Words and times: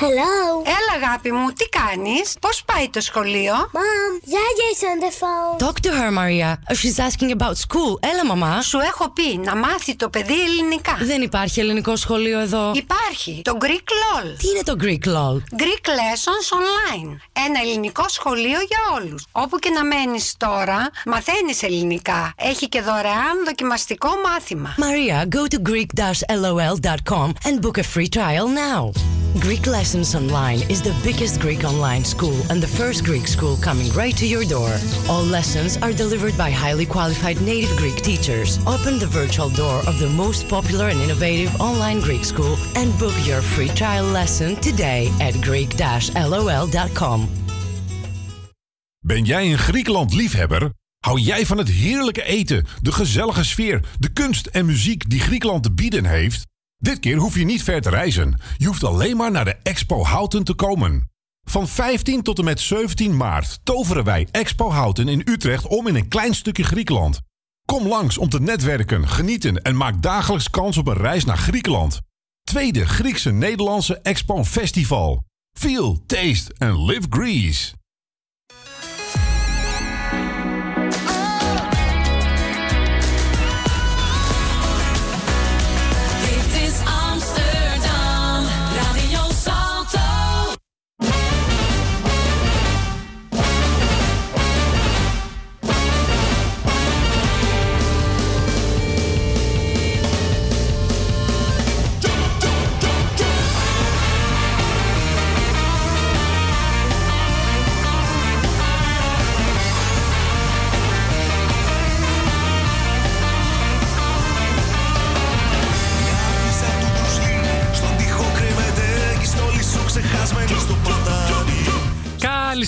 Hello. 0.00 0.64
Έλα, 0.64 1.04
αγάπη 1.04 1.32
μου, 1.32 1.52
τι 1.52 1.68
κάνεις, 1.68 2.34
πώς 2.40 2.62
πάει 2.64 2.88
το 2.88 3.00
σχολείο; 3.00 3.52
Mom, 3.54 4.12
Yaya 4.34 4.66
is 4.74 4.82
on 4.90 4.98
the 5.04 5.12
phone. 5.20 5.66
Talk 5.66 5.80
to 5.86 5.90
her, 5.98 6.10
Maria. 6.20 6.58
She's 6.74 6.98
asking 7.08 7.30
about 7.38 7.56
school. 7.66 7.98
Έλα, 8.12 8.26
μαμά. 8.26 8.62
Σου 8.62 8.78
έχω 8.78 9.10
πει 9.10 9.38
να 9.44 9.56
μάθει 9.56 9.96
το 9.96 10.08
παιδί 10.08 10.40
ελληνικά. 10.42 10.98
Δεν 11.00 11.22
υπάρχει 11.22 11.60
ελληνικό 11.60 11.96
σχολείο 11.96 12.38
εδώ. 12.38 12.72
Υπάρχει 12.74 13.42
το 13.44 13.58
Greek 13.60 13.66
LOL. 13.66 14.34
Τι 14.38 14.48
είναι 14.48 14.62
το 14.64 14.76
Greek 14.80 15.08
LOL? 15.08 15.36
Greek 15.62 15.86
Lessons 15.88 16.46
Online. 16.58 17.16
Ένα 17.32 17.60
ελληνικό 17.62 18.04
σχολείο 18.08 18.58
για 18.68 18.78
όλους. 19.00 19.24
Όπου 19.32 19.58
και 19.58 19.70
να 19.70 19.84
μένεις 19.84 20.34
τώρα, 20.36 20.90
μαθαίνεις 21.06 21.62
ελληνικά. 21.62 22.32
Έχει 22.36 22.68
και 22.68 22.80
δωρεάν 22.80 23.44
δοκιμαστικό 23.44 24.08
μάθημα. 24.24 24.74
Maria, 24.78 25.24
go 25.36 25.54
to 25.54 25.58
greek-lol.com 25.70 27.32
and 27.44 27.60
book 27.62 27.78
a 27.78 27.82
free 27.94 28.08
trial 28.18 28.48
now. 28.48 28.92
Greek 29.46 29.66
Lessons 29.66 29.89
Online 29.90 30.60
is 30.70 30.80
the 30.80 30.94
biggest 31.02 31.40
Greek 31.40 31.64
online 31.64 32.04
school 32.04 32.40
and 32.48 32.62
the 32.62 32.68
first 32.68 33.04
Greek 33.04 33.26
school 33.26 33.56
coming 33.56 33.90
right 33.92 34.16
to 34.16 34.24
your 34.24 34.44
door. 34.44 34.76
All 35.08 35.24
lessons 35.24 35.76
are 35.78 35.92
delivered 35.92 36.36
by 36.36 36.50
highly 36.50 36.86
qualified 36.86 37.40
native 37.40 37.76
Greek 37.76 38.00
teachers. 38.00 38.58
Open 38.66 38.98
the 38.98 39.08
virtual 39.08 39.48
door 39.48 39.78
of 39.88 39.98
the 39.98 40.08
most 40.08 40.46
popular 40.46 40.90
and 40.90 41.00
innovative 41.00 41.60
online 41.60 42.00
Greek 42.00 42.24
school 42.24 42.56
and 42.76 42.96
book 42.98 43.14
your 43.24 43.42
free 43.42 43.68
trial 43.68 44.04
lesson 44.04 44.54
today 44.60 45.10
at 45.18 45.34
greek-lol.com. 45.44 47.28
Ben 49.00 49.24
jij 49.24 49.50
een 49.52 49.58
Griekenland-liefhebber? 49.58 50.72
Hou 50.98 51.20
jij 51.20 51.46
van 51.46 51.58
het 51.58 51.68
heerlijke 51.68 52.22
eten, 52.22 52.66
de 52.82 52.92
gezellige 52.92 53.44
sfeer, 53.44 53.80
de 53.98 54.12
kunst 54.12 54.46
en 54.46 54.66
muziek 54.66 55.10
die 55.10 55.20
Griekenland 55.20 55.62
te 55.62 55.72
bieden 55.72 56.04
heeft? 56.04 56.48
Dit 56.80 56.98
keer 56.98 57.16
hoef 57.16 57.38
je 57.38 57.44
niet 57.44 57.62
ver 57.62 57.80
te 57.80 57.90
reizen. 57.90 58.40
Je 58.56 58.66
hoeft 58.66 58.84
alleen 58.84 59.16
maar 59.16 59.30
naar 59.30 59.44
de 59.44 59.56
Expo 59.62 60.04
Houten 60.04 60.44
te 60.44 60.54
komen. 60.54 61.10
Van 61.42 61.68
15 61.68 62.22
tot 62.22 62.38
en 62.38 62.44
met 62.44 62.60
17 62.60 63.16
maart 63.16 63.60
toveren 63.62 64.04
wij 64.04 64.28
Expo 64.30 64.70
Houten 64.70 65.08
in 65.08 65.22
Utrecht 65.24 65.66
om 65.66 65.86
in 65.86 65.94
een 65.94 66.08
klein 66.08 66.34
stukje 66.34 66.62
Griekenland. 66.62 67.20
Kom 67.64 67.86
langs 67.86 68.18
om 68.18 68.28
te 68.28 68.40
netwerken, 68.40 69.08
genieten 69.08 69.62
en 69.62 69.76
maak 69.76 70.02
dagelijks 70.02 70.50
kans 70.50 70.76
op 70.76 70.86
een 70.86 70.96
reis 70.96 71.24
naar 71.24 71.38
Griekenland. 71.38 72.00
Tweede 72.42 72.86
Griekse 72.86 73.30
Nederlandse 73.30 74.00
Expo 74.00 74.44
Festival. 74.44 75.22
Feel, 75.58 76.02
taste 76.06 76.54
and 76.58 76.78
live 76.90 77.06
Greece. 77.08 77.72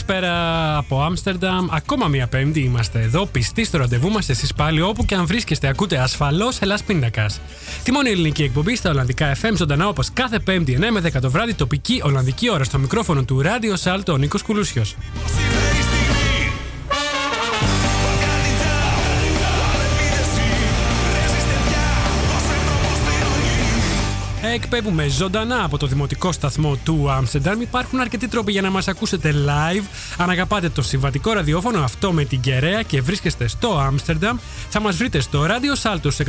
Καλησπέρα 0.07 0.77
από 0.77 1.03
Άμστερνταμ. 1.03 1.67
Ακόμα 1.71 2.09
μία 2.09 2.27
Πέμπτη 2.27 2.61
είμαστε 2.61 3.01
εδώ, 3.01 3.27
πιστοί 3.27 3.65
στο 3.65 3.79
ραντεβού 3.79 4.11
μας. 4.11 4.29
Εσείς 4.29 4.55
πάλι 4.55 4.81
όπου 4.81 5.05
και 5.05 5.15
αν 5.15 5.27
βρίσκεστε, 5.27 5.69
ακούτε 5.69 5.99
ασφαλώς 5.99 6.61
Ελλάς 6.61 6.83
Πίντακας. 6.83 7.41
Τη 7.83 7.93
μόνη 7.93 8.11
ελληνική 8.11 8.43
εκπομπή 8.43 8.77
στα 8.77 8.91
Ολλανδικά 8.91 9.35
FM, 9.35 9.53
ζωντανά 9.57 9.89
όπως 9.89 10.13
κάθε 10.13 10.39
Πέμπτη 10.39 10.79
9 10.81 10.91
με 10.91 11.01
10 11.01 11.21
το 11.21 11.31
βράδυ, 11.31 11.55
τοπική 11.55 12.01
Ολλανδική 12.05 12.51
ώρα 12.51 12.65
στο 12.65 12.79
μικρόφωνο 12.79 13.25
του 13.25 13.41
Ράδιο 13.41 13.77
Σάλτο 13.77 14.13
ο 14.13 14.17
Νίκος 14.17 14.43
Κουλούσιος. 14.43 14.97
Εκπέμπουμε 24.55 25.09
ζωντανά 25.09 25.65
από 25.65 25.79
το 25.79 25.87
δημοτικό 25.87 26.33
σταθμό 26.33 26.77
του 26.85 27.11
Άμστερνταμ. 27.11 27.61
Υπάρχουν 27.61 28.01
αρκετοί 28.01 28.29
τρόποι 28.29 28.53
για 28.53 28.63
να 28.63 28.71
μας 28.71 28.89
ακούσετε 28.89 29.35
live. 29.47 29.85
Αν 30.17 30.31
αγαπάτε 30.31 30.69
το 30.69 30.83
συμβατικό 30.83 31.33
ραδιόφωνο 31.33 31.83
αυτό 31.83 32.13
με 32.13 32.25
την 32.25 32.41
κεραία 32.41 32.83
και 32.83 33.03
βρίσκεστε 33.03 33.49
στο 33.49 33.79
Άμστερνταμ, 33.79 34.37
θα 34.69 34.81
μας 34.81 34.97
βρείτε 34.97 35.21
στο 35.21 35.47
Radio 35.47 35.83
Salto 35.83 36.13
σε 36.13 36.25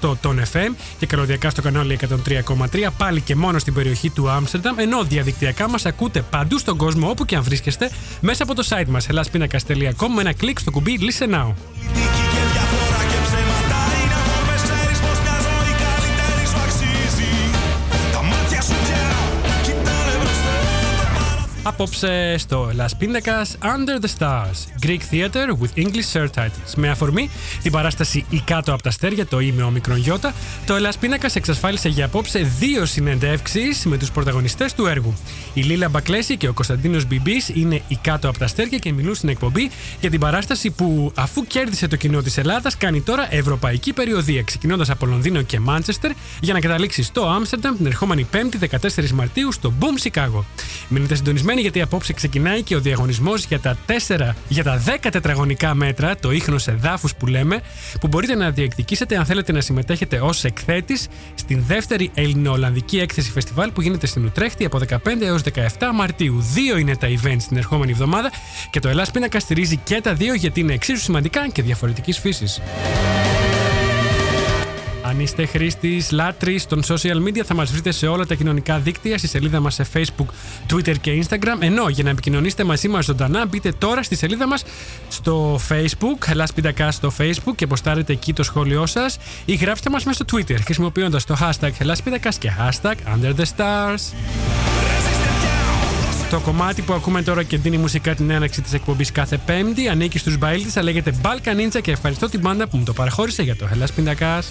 106,8 0.00 0.16
τον 0.20 0.42
FM 0.52 0.74
και 0.98 1.06
καλωδιακά 1.06 1.50
στο 1.50 1.62
κανάλι 1.62 1.98
103,3 2.26 2.88
πάλι 2.96 3.20
και 3.20 3.34
μόνο 3.34 3.58
στην 3.58 3.74
περιοχή 3.74 4.10
του 4.10 4.30
Άμστερνταμ. 4.30 4.78
Ενώ 4.78 5.02
διαδικτυακά 5.02 5.68
μας 5.68 5.86
ακούτε 5.86 6.22
παντού 6.30 6.58
στον 6.58 6.76
κόσμο 6.76 7.10
όπου 7.10 7.24
και 7.24 7.36
αν 7.36 7.42
βρίσκεστε 7.42 7.90
μέσα 8.20 8.42
από 8.42 8.54
το 8.54 8.66
site 8.68 8.88
μας 8.88 9.08
ελάσπινακα.com 9.08 10.08
με 10.14 10.20
ένα 10.20 10.32
κλικ 10.32 10.58
στο 10.58 10.70
κουμπί 10.70 10.98
Listen 11.00 11.34
Now. 11.34 11.52
Απόψε 21.68 22.34
στο 22.38 22.70
Las 22.76 23.02
Pindacas 23.02 23.66
Under 23.66 24.04
the 24.04 24.08
Stars 24.18 24.86
Greek 24.86 25.00
Theater 25.12 25.48
with 25.60 25.84
English 25.84 26.12
Subtitles 26.12 26.74
με 26.76 26.90
αφορμή 26.90 27.30
την 27.62 27.72
παράσταση 27.72 28.24
«Η 28.30 28.40
κάτω 28.44 28.72
από 28.72 28.82
τα 28.82 28.88
αστέρια» 28.88 29.26
το 29.26 29.40
«Η» 29.40 29.52
με 29.52 29.62
ομικρον 29.62 29.96
γιώτα 29.96 30.34
το 30.66 30.74
Las 30.74 31.04
Pindacas 31.04 31.30
εξασφάλισε 31.34 31.88
για 31.88 32.04
απόψε 32.04 32.38
δύο 32.58 32.86
συνεντεύξεις 32.86 33.84
με 33.84 33.96
τους 33.96 34.10
πρωταγωνιστές 34.10 34.74
του 34.74 34.86
έργου. 34.86 35.14
Η 35.54 35.62
Λίλα 35.62 35.88
Μπακλέση 35.88 36.36
και 36.36 36.48
ο 36.48 36.52
Κωνσταντίνος 36.52 37.04
Μπιμπής 37.06 37.48
είναι 37.48 37.82
«Η 37.88 37.98
κάτω 38.02 38.28
από 38.28 38.38
τα 38.38 38.44
αστέρια» 38.44 38.78
και 38.78 38.92
μιλούν 38.92 39.14
στην 39.14 39.28
εκπομπή 39.28 39.70
για 40.00 40.10
την 40.10 40.20
παράσταση 40.20 40.70
που 40.70 41.12
αφού 41.14 41.46
κέρδισε 41.46 41.88
το 41.88 41.96
κοινό 41.96 42.22
της 42.22 42.38
Ελλάδας 42.38 42.76
κάνει 42.76 43.00
τώρα 43.00 43.34
ευρωπαϊκή 43.34 43.92
περιοδία 43.92 44.42
ξεκινώντας 44.42 44.90
από 44.90 45.06
Λονδίνο 45.06 45.42
και 45.42 45.60
Μάντσεστερ 45.60 46.10
για 46.40 46.52
να 46.52 46.60
καταλήξει 46.60 47.02
στο 47.02 47.28
Άμστερνταμ 47.28 47.76
την 47.76 47.86
ερχόμενη 47.86 48.26
5η 48.32 48.78
14 48.96 49.10
Μαρτίου 49.10 49.52
στο 49.52 49.72
Boom 49.80 50.08
Chicago. 50.10 50.44
Μείνετε 50.88 51.14
συντονισμένοι 51.14 51.57
γιατί 51.60 51.80
απόψε 51.80 52.12
ξεκινάει 52.12 52.62
και 52.62 52.76
ο 52.76 52.80
διαγωνισμός 52.80 53.44
για 53.44 53.60
τα 53.60 53.76
4, 54.08 54.34
για 54.48 54.64
τα 54.64 54.82
10 55.02 55.08
τετραγωνικά 55.10 55.74
μέτρα, 55.74 56.16
το 56.16 56.30
ίχνος 56.30 56.68
εδάφους 56.68 57.14
που 57.14 57.26
λέμε, 57.26 57.60
που 58.00 58.08
μπορείτε 58.08 58.34
να 58.34 58.50
διεκδικήσετε 58.50 59.16
αν 59.16 59.24
θέλετε 59.24 59.52
να 59.52 59.60
συμμετέχετε 59.60 60.20
ως 60.20 60.44
εκθέτης 60.44 61.08
στην 61.34 61.62
δεύτερη 61.66 62.10
Ελληνοολλανδική 62.14 62.98
έκθεση 62.98 63.30
φεστιβάλ 63.30 63.70
που 63.70 63.82
γίνεται 63.82 64.06
στην 64.06 64.24
Ουτρέχτη 64.24 64.64
από 64.64 64.80
15 64.88 64.98
έως 65.20 65.42
17 65.54 65.90
Μαρτίου. 65.94 66.40
Δύο 66.52 66.76
είναι 66.76 66.96
τα 66.96 67.08
events 67.08 67.42
την 67.48 67.56
ερχόμενη 67.56 67.90
εβδομάδα 67.90 68.32
και 68.70 68.80
το 68.80 68.88
Ελλάς 68.88 69.10
Πίνακα 69.10 69.40
στηρίζει 69.40 69.76
και 69.76 70.00
τα 70.00 70.14
δύο 70.14 70.34
γιατί 70.34 70.60
είναι 70.60 70.72
εξίσου 70.72 71.00
σημαντικά 71.00 71.48
και 71.48 71.62
διαφορετικής 71.62 72.18
φύσης. 72.18 72.60
Αν 75.08 75.20
είστε 75.20 75.46
χρήστης 75.46 76.10
λάτρης 76.10 76.66
των 76.66 76.82
social 76.84 77.16
media, 77.26 77.40
θα 77.44 77.54
μας 77.54 77.70
βρείτε 77.70 77.90
σε 77.90 78.06
όλα 78.06 78.26
τα 78.26 78.34
κοινωνικά 78.34 78.78
δίκτυα, 78.78 79.18
στη 79.18 79.26
σελίδα 79.26 79.60
μας 79.60 79.74
σε 79.74 79.86
Facebook, 79.94 80.26
Twitter 80.72 80.98
και 81.00 81.24
Instagram. 81.24 81.56
Ενώ 81.58 81.88
για 81.88 82.04
να 82.04 82.10
επικοινωνήσετε 82.10 82.64
μαζί 82.64 82.88
μας 82.88 83.04
ζωντανά, 83.04 83.46
μπείτε 83.46 83.72
τώρα 83.78 84.02
στη 84.02 84.16
σελίδα 84.16 84.46
μας 84.46 84.64
στο 85.08 85.60
Facebook, 85.68 86.28
Ελλάς 86.28 86.52
Πίντακα 86.52 86.90
στο 86.90 87.12
Facebook 87.18 87.54
και 87.54 87.66
ποστάρετε 87.66 88.12
εκεί 88.12 88.32
το 88.32 88.42
σχόλιο 88.42 88.86
σας 88.86 89.18
ή 89.44 89.54
γράψτε 89.54 89.90
μας 89.90 90.04
μέσα 90.04 90.24
στο 90.24 90.36
Twitter 90.36 90.56
χρησιμοποιώντας 90.64 91.24
το 91.24 91.36
hashtag 91.40 91.70
Ελλάς 91.78 92.02
Πίντακας 92.02 92.38
και 92.38 92.50
hashtag 92.58 92.94
Under 93.14 93.34
the 93.34 93.44
Stars. 93.56 94.12
Το 96.30 96.40
κομμάτι 96.40 96.82
που 96.82 96.92
ακούμε 96.92 97.22
τώρα 97.22 97.42
και 97.42 97.58
δίνει 97.58 97.78
μουσικά 97.78 98.14
την 98.14 98.30
έναρξη 98.30 98.62
της 98.62 98.72
εκπομπής 98.72 99.12
κάθε 99.12 99.36
Πέμπτη 99.46 99.88
ανήκει 99.88 100.18
στους 100.18 100.38
Μπαίλτη, 100.38 100.80
λέγεται 100.80 101.14
Balkan 101.22 101.56
Ninja 101.60 101.80
και 101.82 101.90
ευχαριστώ 101.90 102.28
την 102.28 102.40
μπάντα 102.40 102.68
που 102.68 102.76
μου 102.76 102.84
το 102.84 102.92
παραχώρησε 102.92 103.42
για 103.42 103.56
το 103.56 103.68
Hellas 103.72 103.88
Πίντακα. 103.94 104.42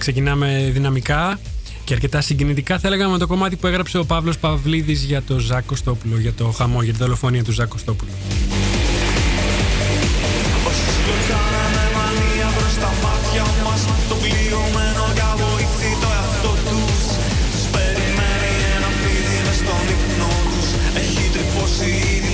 Ξεκινάμε 0.00 0.70
δυναμικά 0.72 1.38
και 1.84 1.94
αρκετά 1.94 2.20
συγκινητικά 2.20 2.78
θα 2.78 2.86
έλεγα 2.88 3.08
με 3.08 3.18
το 3.18 3.26
κομμάτι 3.26 3.56
που 3.56 3.66
έγραψε 3.66 3.98
ο 3.98 4.04
Παύλος 4.04 4.38
Παυλίδης 4.38 5.02
για 5.02 5.22
το 5.22 5.38
Ζακ 5.38 5.64
Κωστόπουλο, 5.66 6.18
για 6.18 6.32
το 6.32 6.50
χαμό, 6.50 6.82
για 6.82 6.92
τη 6.92 6.98
δολοφονία 6.98 7.44
του 7.44 7.52
Ζάκο 7.52 7.68
Κωστόπουλου. 7.68 8.10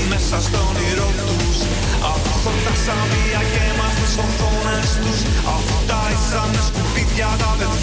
μέσα 0.08 0.40
στο 0.48 0.58
όνειρό 0.70 1.10
τους 1.26 1.58
Αφού 2.12 2.50
τα 2.64 2.74
σαβία 2.84 3.42
και 3.52 3.64
μάθουν 3.78 4.06
στις 4.06 4.24
οθόνες 4.24 4.88
τους 5.02 5.20
σκουπίδια 7.16 7.36
τα 7.38 7.56
παιδιά 7.58 7.75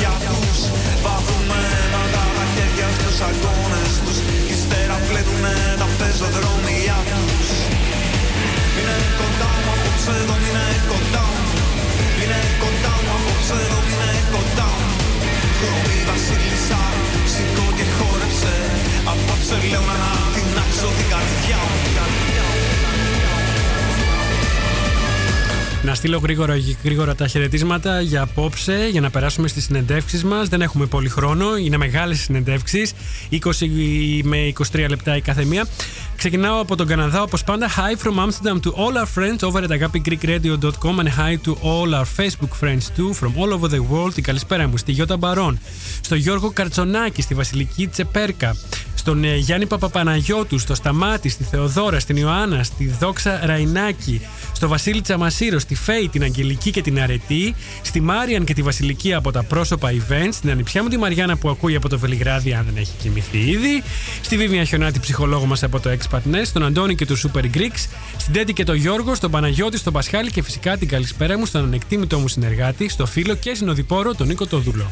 στείλω 26.04 26.18
γρήγορα, 26.18 26.56
γρήγορα 26.84 27.16
τα 27.16 27.28
χαιρετίσματα 27.28 28.02
για 28.02 28.22
απόψε, 28.22 28.88
για 28.92 29.02
να 29.02 29.10
περάσουμε 29.10 29.48
στις 29.48 29.64
συνεντεύξεις 29.64 30.24
μας. 30.24 30.48
Δεν 30.48 30.62
έχουμε 30.62 30.86
πολύ 30.86 31.10
χρόνο, 31.10 31.58
είναι 31.58 31.78
μεγάλες 31.78 32.20
συνεντεύξεις, 32.20 32.94
20 33.30 34.22
με 34.24 34.38
23 34.72 34.90
λεπτά 34.90 35.16
η 35.16 35.22
κάθε 35.22 35.46
μία. 35.46 35.68
Ξεκινάω 36.16 36.60
από 36.60 36.76
τον 36.76 36.88
Καναδά, 36.88 37.22
όπως 37.22 37.44
πάντα. 37.44 37.70
Hi 37.70 38.06
from 38.06 38.18
Amsterdam 38.20 38.60
to 38.60 38.72
all 38.72 38.94
our 38.98 39.08
friends 39.16 39.48
over 39.48 39.64
at 39.64 39.70
agapigreekradio.com 39.70 41.00
and 41.00 41.08
hi 41.08 41.38
to 41.46 41.52
all 41.62 41.96
our 41.96 42.08
Facebook 42.18 42.54
friends 42.62 42.84
too 42.98 43.14
from 43.14 43.32
all 43.40 43.54
over 43.54 43.68
the 43.68 43.82
world. 43.92 44.14
Την 44.14 44.24
καλησπέρα 44.24 44.68
μου 44.68 44.78
στη 44.78 44.92
Γιώτα 44.92 45.18
Μπαρόν, 45.18 45.60
στο 46.02 46.16
Γιώργο 46.16 46.52
Καρτσονάκη, 46.52 47.22
στη 47.22 47.34
Βασιλική 47.34 47.88
Τσεπέρκα, 47.88 48.56
στον 49.04 49.24
ε, 49.24 49.36
Γιάννη 49.36 49.66
Παπαπαναγιώτου, 49.66 50.60
στο 50.60 50.76
Σταμάτη, 50.76 51.30
στη 51.30 51.44
Θεοδόρα, 51.44 52.00
στην 52.00 52.16
Ιωάννα, 52.16 52.64
στη 52.64 52.96
Δόξα 53.00 53.40
Ραϊνάκη, 53.46 54.22
στο 54.54 54.68
Βασίλη 54.68 55.02
Τσαμασίρο, 55.02 55.60
στη 55.60 55.76
Φέη, 55.76 56.10
την 56.12 56.24
Αγγελική 56.24 56.72
και 56.72 56.82
την 56.82 57.02
Αρετή, 57.02 57.56
στη 57.82 58.02
Μάριαν 58.02 58.44
και 58.44 58.54
τη 58.54 58.62
Βασιλική 58.62 59.14
από 59.14 59.32
τα 59.32 59.44
πρόσωπα 59.44 59.92
events, 59.92 60.30
στην 60.32 60.50
ανιψιά 60.50 60.84
μου 60.84 60.90
τη 60.90 60.98
Μαριάννα 60.98 61.36
που 61.38 61.50
ακούει 61.50 61.76
από 61.76 61.90
το 61.90 62.00
Βελιγράδι, 62.00 62.54
αν 62.54 62.66
δεν 62.66 62.78
έχει 62.78 62.92
κοιμηθεί 63.02 63.38
ήδη, 63.38 63.84
στη 64.22 64.38
Βίβια 64.38 64.64
Χιονάτη, 64.64 65.00
ψυχολόγο 65.00 65.46
μας 65.46 65.64
από 65.64 65.80
το 65.80 65.90
Expat 65.90 66.34
Nest, 66.34 66.46
στον 66.46 66.66
Αντώνη 66.66 66.96
και 66.96 67.06
τους 67.06 67.26
Super 67.28 67.44
Greeks, 67.58 67.88
στην 68.18 68.34
Τέτη 68.34 68.54
και 68.54 68.64
τον 68.64 68.76
Γιώργο, 68.76 69.16
στον 69.16 69.32
Παναγιώτη, 69.32 69.78
στον 69.78 69.94
Πασχάλη 69.94 70.32
και 70.32 70.44
φυσικά 70.44 70.78
την 70.78 70.88
καλησπέρα 70.88 71.38
μου 71.38 71.46
στον 71.46 71.64
ανεκτήμητό 71.64 72.20
μου 72.20 72.28
συνεργάτη, 72.28 72.90
στο 72.90 73.06
φίλο 73.06 73.36
και 73.36 73.54
συνοδοιπόρο 73.54 74.16
τον 74.16 74.28
Νίκο 74.28 74.46
Τοδούλο. 74.46 74.92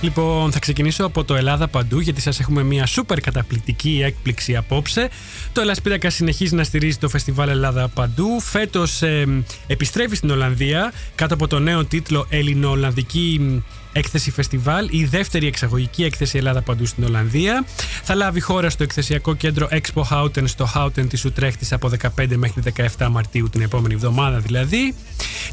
Λοιπόν, 0.00 0.52
θα 0.52 0.58
ξεκινήσω 0.58 1.04
από 1.04 1.24
το 1.24 1.34
Ελλάδα 1.34 1.68
Παντού, 1.68 2.00
γιατί 2.00 2.20
σας 2.20 2.40
έχουμε 2.40 2.62
μια 2.62 2.86
σούπερ 2.86 3.20
καταπληκτική 3.20 4.02
έκπληξη 4.04 4.56
απόψε. 4.56 5.08
Το 5.52 5.60
Ελλάς 5.60 5.80
Πίρακα 5.80 6.10
συνεχίζει 6.10 6.54
να 6.54 6.64
στηρίζει 6.64 6.96
το 6.96 7.08
φεστιβάλ 7.08 7.48
Ελλάδα 7.48 7.88
Παντού. 7.88 8.40
Φέτος 8.40 9.02
ε, 9.02 9.44
επιστρέφει 9.66 10.16
στην 10.16 10.30
Ολλανδία 10.30 10.92
κάτω 11.14 11.34
από 11.34 11.46
το 11.46 11.58
νέο 11.58 11.84
τίτλο 11.84 12.26
Ελληνο-Ολλανδική 12.28 13.62
Έκθεση 13.92 14.30
Φεστιβάλ, 14.30 14.88
η 14.90 15.04
δεύτερη 15.04 15.46
εξαγωγική 15.46 16.04
έκθεση 16.04 16.38
Ελλάδα 16.38 16.62
παντού 16.62 16.86
στην 16.86 17.04
Ολλανδία. 17.04 17.64
Θα 18.02 18.14
λάβει 18.14 18.40
χώρα 18.40 18.70
στο 18.70 18.82
εκθεσιακό 18.82 19.34
κέντρο 19.34 19.68
Expo 19.70 20.02
Houten 20.10 20.42
στο 20.44 20.68
Houten 20.74 21.08
της 21.08 21.24
Ουτρέχτης 21.24 21.72
από 21.72 21.90
15 22.18 22.26
μέχρι 22.36 22.62
17 22.98 23.08
Μαρτίου 23.10 23.48
την 23.48 23.60
επόμενη 23.60 23.94
εβδομάδα 23.94 24.38
δηλαδή. 24.38 24.94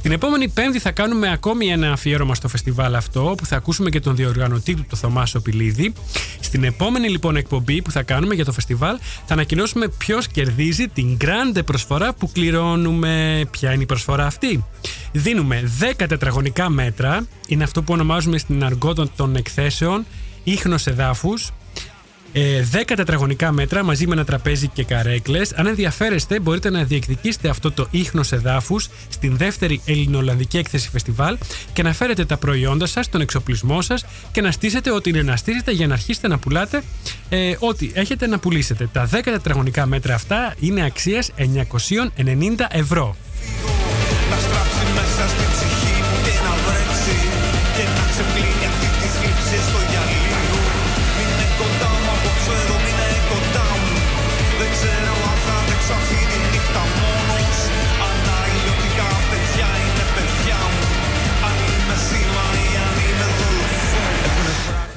Την 0.01 0.11
επόμενη 0.11 0.49
Πέμπτη 0.49 0.79
θα 0.79 0.91
κάνουμε 0.91 1.31
ακόμη 1.31 1.67
ένα 1.67 1.91
αφιέρωμα 1.91 2.35
στο 2.35 2.47
φεστιβάλ 2.47 2.95
αυτό 2.95 3.33
που 3.37 3.45
θα 3.45 3.55
ακούσουμε 3.55 3.89
και 3.89 3.99
τον 3.99 4.15
διοργανωτή 4.15 4.75
του, 4.75 4.85
τον 4.89 4.97
Θωμάσο 4.97 5.39
Πιλίδη. 5.39 5.93
Στην 6.39 6.63
επόμενη 6.63 7.09
λοιπόν 7.09 7.35
εκπομπή 7.35 7.81
που 7.81 7.91
θα 7.91 8.03
κάνουμε 8.03 8.35
για 8.35 8.45
το 8.45 8.51
φεστιβάλ 8.51 8.97
θα 9.25 9.33
ανακοινώσουμε 9.33 9.87
ποιος 9.87 10.27
κερδίζει 10.27 10.87
την 10.87 11.17
grande 11.21 11.65
προσφορά 11.65 12.13
που 12.13 12.31
κληρώνουμε. 12.31 13.41
Ποια 13.51 13.73
είναι 13.73 13.83
η 13.83 13.85
προσφορά 13.85 14.25
αυτή; 14.25 14.63
Δίνουμε 15.11 15.71
10 15.99 16.05
τετραγωνικά 16.07 16.69
μέτρα, 16.69 17.25
είναι 17.47 17.63
αυτό 17.63 17.81
που 17.83 17.93
ονομάζουμε 17.93 18.37
στην 18.37 18.63
αργό 18.63 18.93
των- 18.93 19.09
των 19.15 19.35
εκθέσεων 19.35 20.05
ίχνος 20.43 20.87
εδάφους, 20.87 21.47
ε, 21.47 21.51
10 22.33 22.93
τετραγωνικά 22.95 23.51
μέτρα 23.51 23.83
μαζί 23.83 24.07
με 24.07 24.13
ένα 24.13 24.25
τραπέζι 24.25 24.67
και 24.67 24.83
καρέκλες. 24.83 25.53
Αν 25.53 25.67
ενδιαφέρεστε, 25.67 26.39
μπορείτε 26.39 26.69
να 26.69 26.83
διεκδικήσετε 26.83 27.49
αυτό 27.49 27.71
το 27.71 27.87
ίχνο 27.91 28.21
εδάφου 28.31 28.79
στην 29.09 29.37
δεύτερη 29.37 29.81
Ελληνοολλανδική 29.85 30.57
έκθεση 30.57 30.89
φεστιβάλ 30.89 31.37
και 31.73 31.83
να 31.83 31.93
φέρετε 31.93 32.25
τα 32.25 32.37
προϊόντα 32.37 32.85
σας, 32.85 33.09
τον 33.09 33.21
εξοπλισμό 33.21 33.81
σας 33.81 34.05
και 34.31 34.41
να 34.41 34.51
στήσετε 34.51 34.91
ό,τι 34.91 35.09
είναι 35.09 35.21
να 35.21 35.35
στήσετε 35.35 35.71
για 35.71 35.87
να 35.87 35.93
αρχίσετε 35.93 36.27
να 36.27 36.37
πουλάτε 36.37 36.83
ε, 37.29 37.55
ό,τι 37.59 37.91
έχετε 37.93 38.27
να 38.27 38.39
πουλήσετε. 38.39 38.89
Τα 38.93 39.09
10 39.13 39.19
τετραγωνικά 39.23 39.85
μέτρα 39.85 40.15
αυτά 40.15 40.55
είναι 40.59 40.85
αξίας 40.85 41.31
990 41.37 41.45
ευρώ. 42.69 43.15
Να 44.29 44.37
στράψει 44.37 44.83
μέσα 44.95 45.27
στην 45.27 45.66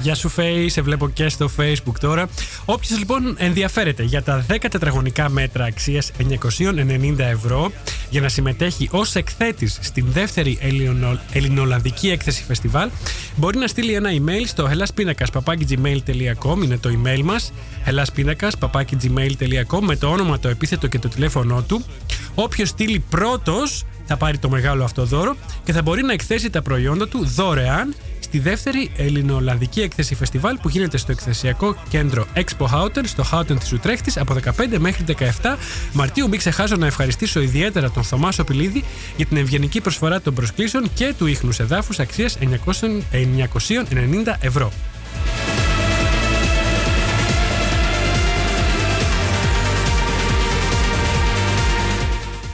Γεια 0.01 0.15
σου 0.15 0.29
Φέη, 0.29 0.69
σε 0.69 0.81
βλέπω 0.81 1.09
και 1.09 1.29
στο 1.29 1.49
facebook 1.57 1.95
τώρα. 1.99 2.27
Όποιος 2.65 2.99
λοιπόν 2.99 3.35
ενδιαφέρεται 3.37 4.03
για 4.03 4.23
τα 4.23 4.45
10 4.49 4.55
τετραγωνικά 4.71 5.29
μέτρα 5.29 5.65
αξίας 5.65 6.11
990 6.19 7.19
ευρώ 7.19 7.71
για 8.09 8.21
να 8.21 8.29
συμμετέχει 8.29 8.87
ως 8.91 9.15
εκθέτης 9.15 9.77
στην 9.81 10.05
δεύτερη 10.11 10.57
Ελληνο- 10.61 11.19
ελληνοολλανδική 11.31 12.09
έκθεση 12.09 12.43
φεστιβάλ 12.43 12.89
μπορεί 13.35 13.57
να 13.57 13.67
στείλει 13.67 13.93
ένα 13.93 14.09
email 14.09 14.43
στο 14.45 14.69
hellaspinakas.gmail.com 14.71 16.63
είναι 16.63 16.77
το 16.77 16.89
email 17.03 17.21
μας 17.23 17.51
hellaspinakas.gmail.com 17.85 19.79
με 19.81 19.95
το 19.95 20.07
όνομα, 20.07 20.39
το 20.39 20.47
επίθετο 20.47 20.87
και 20.87 20.99
το 20.99 21.07
τηλέφωνό 21.07 21.61
του. 21.61 21.85
Όποιος 22.35 22.69
στείλει 22.69 22.99
πρώτος 23.09 23.85
θα 24.05 24.17
πάρει 24.17 24.37
το 24.37 24.49
μεγάλο 24.49 24.83
αυτό 24.83 25.05
δώρο 25.05 25.35
και 25.63 25.73
θα 25.73 25.81
μπορεί 25.81 26.03
να 26.03 26.13
εκθέσει 26.13 26.49
τα 26.49 26.61
προϊόντα 26.61 27.07
του 27.07 27.25
δωρεάν 27.25 27.95
στη 28.31 28.39
δεύτερη 28.39 28.91
Ελληνοολλανδική 28.95 29.81
έκθεση 29.81 30.15
φεστιβάλ 30.15 30.57
που 30.57 30.69
γίνεται 30.69 30.97
στο 30.97 31.11
εκθεσιακό 31.11 31.75
κέντρο 31.89 32.25
Expo 32.35 32.65
Houten 32.65 33.01
στο 33.03 33.23
Houten 33.31 33.59
της 33.59 33.71
Ουτρέχτης 33.71 34.17
από 34.17 34.35
15 34.45 34.77
μέχρι 34.79 35.03
17 35.19 35.57
Μαρτίου. 35.93 36.29
Μην 36.29 36.37
ξεχάσω 36.39 36.75
να 36.75 36.85
ευχαριστήσω 36.85 37.41
ιδιαίτερα 37.41 37.91
τον 37.91 38.03
Θωμάσο 38.03 38.43
Πιλίδη 38.43 38.83
για 39.17 39.25
την 39.25 39.37
ευγενική 39.37 39.81
προσφορά 39.81 40.21
των 40.21 40.33
προσκλήσεων 40.33 40.93
και 40.93 41.13
του 41.17 41.25
ίχνους 41.25 41.59
εδάφους 41.59 41.99
αξίας 41.99 42.37
900 42.41 42.47
990 43.11 44.35
ευρώ. 44.39 44.71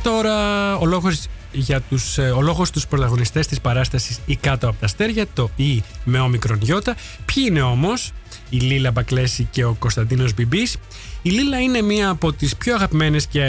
Τώρα 0.03 0.75
ο 0.77 0.86
λόγος 0.86 1.27
για 1.59 1.81
τους, 1.81 2.17
ε, 2.17 2.21
ο 2.21 2.41
λόγος 2.41 2.71
τους 2.71 2.87
πρωταγωνιστές 2.87 3.47
της 3.47 3.61
παράστασης 3.61 4.19
«Η 4.25 4.35
κάτω 4.35 4.67
από 4.67 4.79
τα 4.79 4.85
αστέρια», 4.85 5.25
το 5.33 5.49
«Η» 5.55 5.83
με 6.03 6.19
όμικρον 6.19 6.59
γιώτα. 6.61 6.95
Ποιοι 7.25 7.43
είναι 7.47 7.61
όμως; 7.61 8.11
Η 8.49 8.57
Λίλα 8.57 8.91
Μπακλέση 8.91 9.47
και 9.51 9.63
ο 9.63 9.75
Κωνσταντίνος 9.79 10.33
Μπιμπής. 10.33 10.77
Η 11.21 11.29
Λίλα 11.29 11.59
είναι 11.59 11.81
μία 11.81 12.09
από 12.09 12.33
τις 12.33 12.55
πιο 12.55 12.75
αγαπημένες 12.75 13.25
και 13.27 13.41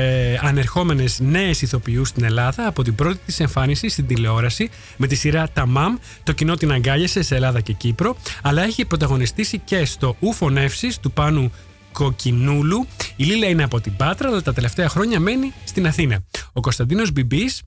ανερχόμενες 0.43 1.21
νέες 1.21 1.63
ηθοποιούς 1.63 2.09
στην 2.09 2.25
Ελλάδα 2.25 2.67
από 2.67 2.83
την 2.83 2.95
πρώτη 2.95 3.19
της 3.27 3.41
εμφάνιση 3.41 3.89
στην 3.89 4.07
τηλεόραση 4.07 4.71
με 4.97 5.07
τη 5.07 5.15
σειρά 5.15 5.49
«Τα 5.49 5.67
Μαμ». 5.67 5.97
Το 6.23 6.33
κοινό 6.33 6.55
την 6.55 6.73
αγκάλιασε 6.73 7.23
σε 7.23 7.35
Ελλάδα 7.35 7.61
και 7.61 7.73
Κύπρο, 7.73 8.17
αλλά 8.43 8.63
έχει 8.63 8.85
πρωταγωνιστήσει 8.85 9.59
και 9.59 9.85
στο 9.85 10.17
«Ούφο 10.19 10.51
Νεύσης» 10.51 10.99
του 10.99 11.13
Πάνου 11.13 11.53
Κοκκινούλου. 11.93 12.87
Η 13.17 13.25
Λίλα 13.25 13.49
είναι 13.49 13.63
από 13.63 13.81
την 13.81 13.97
Πάτρα, 13.97 14.29
αλλά 14.29 14.43
τα 14.43 14.53
τελευταία 14.53 14.89
χρόνια 14.89 15.21
μένει 15.21 15.53
στην 15.65 15.87
Αθήνα. 15.87 16.23
Ο 16.53 16.61
Κωνσταντίνος 16.61 17.13
Μπιμπής 17.13 17.63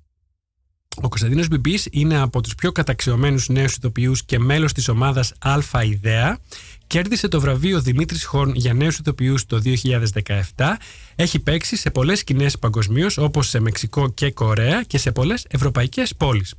ο 0.96 1.08
Κωνσταντίνος 1.08 1.48
Μπιμπής 1.48 1.88
είναι 1.92 2.18
από 2.20 2.42
τους 2.42 2.56
πιο 2.56 2.72
καταξιωμένους 2.72 3.50
νέους 3.50 3.74
ηθοποιούς 3.74 4.24
και 4.24 4.40
μέλος 4.40 4.74
της 4.74 4.88
ομάδας 4.88 5.34
Αλφα 5.40 5.84
Ιδέα. 5.84 6.40
Κέρδισε 6.88 7.28
το 7.28 7.40
βραβείο 7.40 7.82
Δημήτρης 7.82 8.26
Χόρν 8.26 8.52
για 8.56 8.74
νέους 8.74 8.98
ηθοποιούς 8.98 9.46
το 9.46 9.60
2017. 9.60 10.78
Έχει 11.16 11.40
παίξει 11.40 11.76
σε 11.76 11.90
πολλές 11.90 12.20
σκηνές 12.20 12.58
παγκοσμίως, 12.60 13.18
όπως 13.18 13.48
σε 13.48 13.60
Μεξικό 13.60 14.10
και 14.10 14.32
Κορέα 14.32 14.84
και 14.84 14.98
σε 14.98 15.12
πολλές 15.12 15.46
ευρωπαϊκές 15.50 16.16
πόλεις. 16.18 16.54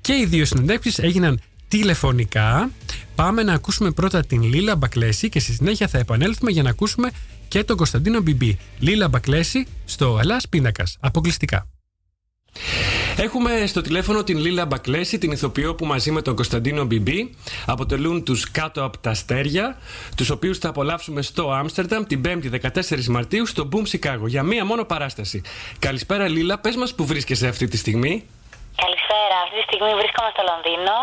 Και 0.00 0.12
οι 0.12 0.26
δύο 0.26 0.44
συνεντεύξεις 0.44 0.98
έγιναν 0.98 1.40
τηλεφωνικά. 1.68 2.70
Πάμε 3.14 3.42
να 3.42 3.52
ακούσουμε 3.52 3.90
πρώτα 3.90 4.26
την 4.26 4.42
Λίλα 4.42 4.76
Μπακλέση 4.76 5.28
και 5.28 5.40
στη 5.40 5.52
συνέχεια 5.52 5.88
θα 5.88 5.98
επανέλθουμε 5.98 6.50
για 6.50 6.62
να 6.62 6.70
ακούσουμε 6.70 7.10
και 7.48 7.64
τον 7.64 7.76
Κωνσταντίνο 7.76 8.20
Μπιμπή. 8.20 8.58
Λίλα 8.78 9.08
Μπακλέση 9.08 9.66
στο 9.84 10.18
Ελλάς 10.20 10.48
Πίνακας. 10.48 10.96
Αποκλειστικά. 11.00 11.71
Έχουμε 13.16 13.66
στο 13.66 13.80
τηλέφωνο 13.80 14.22
την 14.22 14.38
Λίλα 14.38 14.66
Μπακλέση, 14.66 15.18
την 15.18 15.30
ηθοποιό 15.32 15.74
που 15.74 15.84
μαζί 15.86 16.10
με 16.10 16.22
τον 16.22 16.34
Κωνσταντίνο 16.34 16.84
Μπιμπί 16.84 17.36
αποτελούν 17.66 18.24
τους 18.24 18.50
κάτω 18.50 18.84
από 18.84 18.98
τα 18.98 19.10
αστέρια, 19.10 19.76
τους 20.16 20.30
οποίους 20.30 20.58
θα 20.58 20.68
απολαύσουμε 20.68 21.22
στο 21.22 21.50
Άμστερνταμ 21.50 22.04
την 22.04 22.20
5η 22.24 22.48
14 22.50 23.04
Μαρτίου 23.04 23.46
στο 23.46 23.68
Boom 23.72 23.84
Chicago 23.92 24.26
για 24.26 24.42
μία 24.42 24.64
μόνο 24.64 24.84
παράσταση. 24.84 25.42
Καλησπέρα, 25.78 26.28
Λίλα, 26.28 26.58
πες 26.58 26.76
μας 26.76 26.94
που 26.94 27.04
βρίσκεσαι 27.06 27.48
αυτή 27.48 27.66
τη 27.68 27.76
στιγμή. 27.76 28.14
Καλησπέρα. 28.84 29.36
Αυτή 29.44 29.56
τη 29.60 29.64
στιγμή 29.68 29.92
βρίσκομαι 30.00 30.30
στο 30.34 30.42
Λονδίνο. 30.50 30.96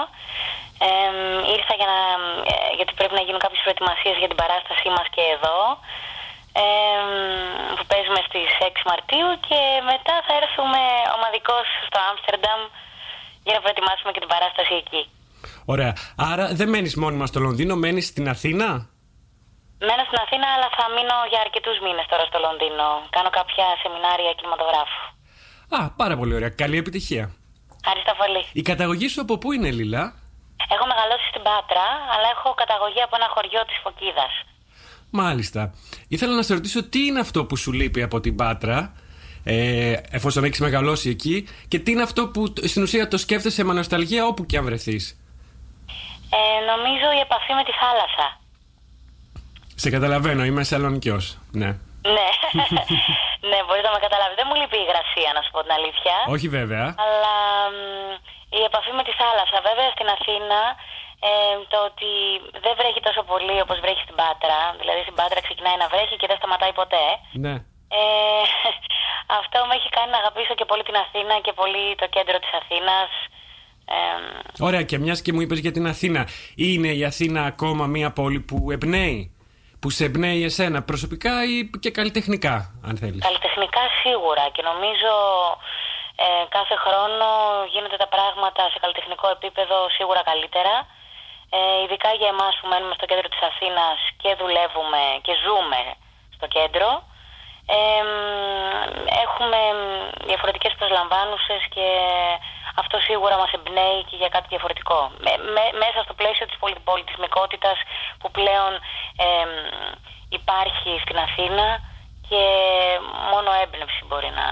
Ε, 0.88 0.90
ήρθα 1.56 1.74
για 1.80 1.88
να, 1.94 2.00
ε, 2.52 2.56
γιατί 2.78 2.92
πρέπει 3.00 3.16
να 3.20 3.24
γίνουν 3.26 3.42
κάποιες 3.46 3.62
προετοιμασίες 3.66 4.16
για 4.22 4.30
την 4.32 4.40
παράστασή 4.44 4.90
μας 4.96 5.08
και 5.16 5.24
εδώ 5.36 5.60
ε, 5.82 6.19
που 7.78 7.86
παίζουμε 7.92 8.22
στις 8.28 8.50
6 8.60 8.90
Μαρτίου 8.90 9.30
και 9.48 9.60
μετά 9.92 10.16
θα 10.26 10.34
έρθουμε 10.42 10.82
ομαδικώς 11.16 11.66
στο 11.88 11.98
Άμστερνταμ 12.10 12.62
για 13.46 13.54
να 13.56 13.62
προετοιμάσουμε 13.64 14.12
και 14.14 14.22
την 14.24 14.32
παράσταση 14.34 14.74
εκεί. 14.84 15.02
Ωραία. 15.74 15.94
Άρα 16.32 16.46
δεν 16.60 16.68
μένεις 16.74 16.94
μόνιμα 17.04 17.26
στο 17.32 17.40
Λονδίνο, 17.46 17.74
μένεις 17.84 18.06
στην 18.12 18.26
Αθήνα; 18.34 18.70
Μένω 19.88 20.04
στην 20.10 20.20
Αθήνα 20.26 20.48
αλλά 20.56 20.68
θα 20.78 20.86
μείνω 20.96 21.16
για 21.32 21.40
αρκετούς 21.46 21.78
μήνες 21.86 22.06
τώρα 22.12 22.26
στο 22.30 22.38
Λονδίνο. 22.46 22.88
Κάνω 23.16 23.30
κάποια 23.40 23.66
σεμινάρια 23.82 24.32
κινηματογράφου. 24.38 25.02
Α, 25.78 25.80
πάρα 26.02 26.16
πολύ 26.20 26.34
ωραία. 26.38 26.52
Καλή 26.62 26.78
επιτυχία. 26.84 27.26
Ευχαριστώ 27.82 28.14
πολύ. 28.22 28.42
Η 28.62 28.64
καταγωγή 28.72 29.08
σου 29.14 29.22
από 29.26 29.36
πού 29.42 29.48
είναι, 29.56 29.70
Λίλα; 29.80 30.04
Έχω 30.74 30.86
μεγαλώσει 30.92 31.26
στην 31.32 31.44
Πάτρα, 31.48 31.86
αλλά 32.14 32.28
έχω 32.36 32.50
καταγωγή 32.62 33.02
από 33.08 33.16
ένα 33.20 33.28
χωριό 33.36 33.62
της 33.68 33.78
Φωκίδας. 33.84 34.34
Μάλιστα. 35.10 35.74
Ήθελα 36.08 36.36
να 36.36 36.42
σε 36.42 36.54
ρωτήσω 36.54 36.84
τι 36.84 37.06
είναι 37.06 37.20
αυτό 37.20 37.46
που 37.46 37.56
σου 37.56 37.72
λείπει 37.72 38.02
από 38.02 38.20
την 38.20 38.36
Πάτρα, 38.36 38.94
ε, 39.44 39.94
εφόσον 40.12 40.44
έχεις 40.44 40.60
μεγαλώσει 40.60 41.10
εκεί, 41.10 41.48
και 41.68 41.80
τι 41.80 41.92
είναι 41.92 42.02
αυτό 42.02 42.28
που 42.28 42.54
στην 42.64 42.82
ουσία 42.84 43.08
το 43.08 43.18
σκέφτεσαι 43.18 43.64
με 43.64 43.74
νοσταλγία 43.74 44.26
όπου 44.26 44.46
και 44.46 44.58
αν 44.58 44.66
βρεθείς; 44.66 45.20
Ε, 46.32 46.66
νομίζω 46.72 47.08
η 47.18 47.20
επαφή 47.28 47.54
με 47.54 47.64
τη 47.64 47.72
θάλασσα. 47.82 48.26
Σε 49.76 49.90
καταλαβαίνω, 49.90 50.44
είμαι 50.46 50.64
σαλονικιός. 50.64 51.26
Ναι. 51.52 51.72
Ναι, 52.18 52.30
ναι, 53.50 53.60
μπορείτε 53.66 53.88
να 53.90 53.96
με 53.98 54.02
καταλάβετε. 54.06 54.38
Δεν 54.42 54.48
μου 54.50 54.56
λείπει 54.62 54.78
η 54.82 54.84
υγρασία, 54.88 55.30
να 55.38 55.42
σου 55.44 55.52
πω 55.54 55.60
την 55.66 55.74
αλήθεια. 55.80 56.16
Όχι 56.36 56.48
βέβαια. 56.60 56.86
Αλλά 57.06 57.36
μ, 57.74 57.78
η 58.60 58.62
επαφή 58.70 58.92
με 59.00 59.04
τη 59.08 59.14
θάλασσα. 59.22 59.58
Βέβαια 59.70 59.90
στην 59.96 60.08
Αθήνα 60.16 60.60
ε, 61.28 61.32
το 61.74 61.78
ότι 61.90 62.12
δεν 62.64 62.74
βρέχει 62.80 63.02
τόσο 63.08 63.22
πολύ 63.32 63.56
όπως 63.66 63.78
βρέχει 63.84 64.04
στην 64.08 64.18
Πάτρα. 64.22 64.60
Δηλαδή 64.82 65.02
στην 65.06 65.16
Πάτρα 65.20 65.40
ξεκινάει 65.48 65.78
να 65.84 65.88
βρέχει 65.94 66.16
και 66.20 66.28
δεν 66.30 66.38
σταματάει 66.42 66.74
ποτέ. 66.82 67.06
Ναι. 67.46 67.56
Ε, 67.98 68.02
αυτό 69.40 69.58
με 69.68 69.74
έχει 69.80 69.90
κάνει 69.98 70.12
να 70.16 70.20
αγαπήσω 70.24 70.54
και 70.60 70.66
πολύ 70.72 70.84
την 70.90 70.98
Αθήνα 71.04 71.36
και 71.46 71.54
πολύ 71.62 71.86
το 72.02 72.08
κέντρο 72.16 72.38
της 72.44 72.54
Αθήνας. 72.62 73.10
Ε, 73.96 74.64
Ωραία, 74.68 74.84
και 74.90 74.98
μιας 74.98 75.22
και 75.22 75.34
μου 75.34 75.42
είπες 75.42 75.60
για 75.60 75.72
την 75.72 75.88
Αθήνα, 75.88 76.22
είναι 76.56 76.88
η 76.88 77.04
Αθήνα 77.12 77.42
ακόμα 77.46 77.86
μια 77.86 78.10
πόλη 78.12 78.40
που 78.40 78.72
εμπνέει, 78.72 79.20
που 79.80 79.90
σε 79.90 80.04
εμπνέει 80.06 80.44
εσένα 80.44 80.84
προσωπικά 80.84 81.34
ή 81.44 81.70
και 81.80 81.92
καλλιτεχνικά, 81.92 82.56
αν 82.88 82.98
θέλεις; 82.98 83.22
Καλλιτεχνικά 83.28 83.84
σίγουρα 84.02 84.44
και 84.56 84.62
νομίζω 84.62 85.14
ε, 86.26 86.26
κάθε 86.58 86.76
χρόνο 86.84 87.28
γίνονται 87.74 87.98
τα 88.04 88.08
πράγματα 88.08 88.62
σε 88.72 88.80
καλλιτεχνικό 88.80 89.28
επίπεδο 89.38 89.76
σίγουρα 89.98 90.22
καλύτερα. 90.24 90.74
Ε, 91.58 91.60
ειδικά 91.84 92.10
για 92.20 92.30
εμάς 92.36 92.54
που 92.60 92.68
μένουμε 92.72 92.94
στο 92.98 93.06
κέντρο 93.10 93.28
της 93.34 93.44
Αθήνας 93.52 93.98
και 94.22 94.30
δουλεύουμε 94.42 95.02
και 95.26 95.34
ζούμε 95.46 95.82
στο 96.36 96.48
κέντρο. 96.56 96.90
Ε, 97.78 98.02
μ, 98.10 98.14
έχουμε 99.26 99.60
διαφορετικές 100.30 100.74
προσλαμβάνουσες 100.80 101.62
και 101.76 101.88
αυτό 102.82 102.96
σίγουρα 103.08 103.36
μας 103.42 103.52
εμπνέει 103.58 104.00
και 104.10 104.18
για 104.22 104.34
κάτι 104.36 104.48
διαφορετικό. 104.54 105.00
Με- 105.26 105.40
με- 105.56 105.74
μέσα 105.84 106.00
στο 106.06 106.14
πλαίσιο 106.20 106.46
της 106.50 106.58
πολυ- 106.62 106.84
πολιτισμικότητας 106.90 107.78
που 108.20 108.28
πλέον 108.38 108.72
ε, 109.26 109.28
μ, 109.50 109.54
υπάρχει 110.40 110.92
στην 111.04 111.18
Αθήνα 111.28 111.68
και 112.30 112.44
μόνο 113.32 113.50
έμπνευση 113.64 114.02
μπορεί 114.08 114.30
να, 114.40 114.48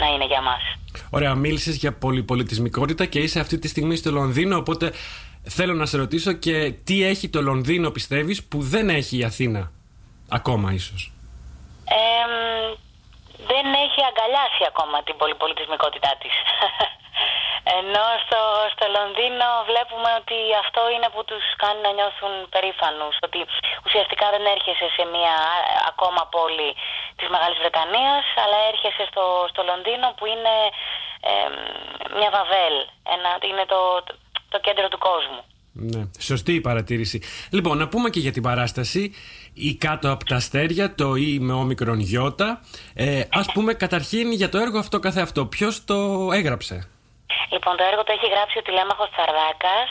να 0.00 0.06
είναι 0.12 0.26
για 0.32 0.42
μας. 0.48 0.62
Ωραία, 1.10 1.34
μίλησες 1.34 1.76
για 1.76 1.92
πολυπολιτισμικότητα 1.98 3.04
και 3.06 3.18
είσαι 3.18 3.40
αυτή 3.40 3.58
τη 3.58 3.68
στιγμή 3.68 3.96
στο 3.96 4.10
Λονδίνο, 4.10 4.56
οπότε 4.56 4.92
θέλω 5.48 5.74
να 5.74 5.86
σε 5.86 5.96
ρωτήσω 5.96 6.32
και 6.32 6.72
τι 6.84 7.04
έχει 7.04 7.28
το 7.28 7.42
Λονδίνο, 7.42 7.90
πιστεύεις, 7.90 8.44
που 8.44 8.62
δεν 8.62 8.88
έχει 8.88 9.18
η 9.18 9.24
Αθήνα. 9.24 9.70
Ακόμα, 10.30 10.72
ίσως; 10.72 11.12
Ε, 11.84 12.24
μ, 12.30 12.74
δεν 13.52 13.66
έχει 13.84 14.00
αγκαλιάσει 14.10 14.62
ακόμα 14.72 15.02
την 15.02 15.16
πολυπολιτισμικότητά 15.16 16.12
της. 16.22 16.34
Ενώ 17.78 18.04
στο, 18.24 18.40
στο 18.74 18.86
Λονδίνο 18.96 19.48
βλέπουμε 19.70 20.10
ότι 20.20 20.38
αυτό 20.64 20.80
είναι 20.94 21.08
που 21.14 21.22
τους 21.30 21.44
κάνει 21.62 21.80
να 21.86 21.92
νιώθουν 21.98 22.32
περήφανους. 22.54 23.14
Ότι 23.26 23.40
ουσιαστικά 23.86 24.26
δεν 24.34 24.44
έρχεσαι 24.54 24.88
σε 24.96 25.04
μια 25.14 25.36
α, 25.48 25.54
ακόμα 25.92 26.22
πόλη 26.34 26.70
της 27.18 27.28
Μεγάλης 27.34 27.58
Βρετανίας, 27.62 28.24
αλλά 28.42 28.58
έρχεσαι 28.72 29.04
στο, 29.10 29.24
στο 29.52 29.60
Λονδίνο 29.70 30.06
που 30.16 30.24
είναι 30.32 30.54
ε, 31.30 31.46
μ, 31.54 31.58
μια 32.18 32.30
βαβέλ. 32.36 32.76
Ένα, 33.14 33.30
είναι 33.48 33.66
το, 33.72 33.80
το, 34.50 34.58
το 34.58 34.60
κέντρο 34.60 34.88
του 34.88 34.98
κόσμου. 34.98 35.42
Ναι, 35.72 36.02
σωστή 36.18 36.52
η 36.54 36.60
παρατήρηση. 36.60 37.22
Λοιπόν, 37.50 37.78
να 37.78 37.88
πούμε 37.88 38.10
και 38.10 38.20
για 38.20 38.32
την 38.32 38.42
παράσταση. 38.42 39.14
Ή 39.54 39.74
κάτω 39.74 40.10
από 40.10 40.24
τα 40.24 40.36
αστέρια, 40.36 40.94
το 40.94 41.14
ή 41.14 41.38
με 41.40 41.52
όμικρον 41.52 41.98
γιώτα. 42.00 42.60
Ε, 42.94 43.22
ας 43.40 43.46
πούμε 43.52 43.74
καταρχήν 43.74 44.32
για 44.32 44.48
το 44.48 44.58
έργο 44.58 44.78
αυτό 44.78 44.98
καθεαυτό. 44.98 45.46
Ποιος 45.46 45.84
το 45.84 46.28
έγραψε; 46.32 46.76
Λοιπόν, 47.54 47.72
το 47.78 47.84
έργο 47.90 48.02
το 48.04 48.12
έχει 48.16 48.28
γράψει 48.34 48.56
ο 48.58 48.62
Τηλέμαχος 48.66 49.08
Τσαρδάκας. 49.12 49.90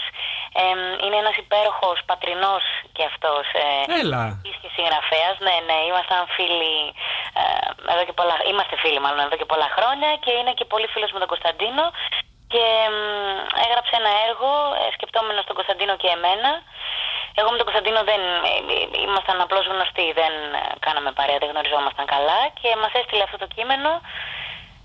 Ε, 0.59 0.63
είναι 1.03 1.17
ένας 1.23 1.35
υπέροχος 1.43 1.97
πατρινός 2.09 2.63
και 2.95 3.03
αυτός 3.11 3.45
ε, 3.63 3.67
Έλα. 4.01 4.23
και 4.63 4.69
συγγραφέας. 4.75 5.35
Ναι, 5.45 5.55
ναι, 5.67 5.77
ήμασταν 5.89 6.21
φίλοι, 6.35 6.75
ε, 7.39 7.43
εδώ 7.93 8.03
και 8.07 8.15
πολλά, 8.19 8.35
είμαστε 8.49 8.75
φίλοι 8.83 8.99
μάλλον 9.05 9.21
εδώ 9.27 9.37
και 9.41 9.49
πολλά 9.53 9.69
χρόνια 9.75 10.09
και 10.23 10.31
είναι 10.39 10.53
και 10.59 10.65
πολύ 10.73 10.87
φίλος 10.93 11.11
με 11.13 11.19
τον 11.23 11.29
Κωνσταντίνο 11.33 11.85
και 12.53 12.65
μ, 12.93 12.97
έγραψε 13.65 13.93
ένα 14.01 14.11
έργο 14.27 14.51
ε, 14.81 14.83
σκεπτόμενος 14.95 15.43
τον 15.45 15.57
Κωνσταντίνο 15.59 15.93
και 16.01 16.09
εμένα. 16.17 16.51
Εγώ 17.39 17.49
με 17.51 17.57
τον 17.59 17.67
Κωνσταντίνο 17.69 17.99
δεν 18.11 18.21
ε, 18.49 18.51
ε, 18.73 19.01
ήμασταν 19.07 19.37
απλώς 19.45 19.65
γνωστοί, 19.71 20.05
δεν 20.21 20.33
ε, 20.59 20.61
κάναμε 20.85 21.11
παρέα, 21.17 21.37
δεν 21.41 21.51
γνωριζόμασταν 21.53 22.05
καλά 22.15 22.41
και 22.59 22.69
μας 22.81 22.93
έστειλε 22.99 23.23
αυτό 23.27 23.37
το 23.43 23.47
κείμενο 23.55 23.91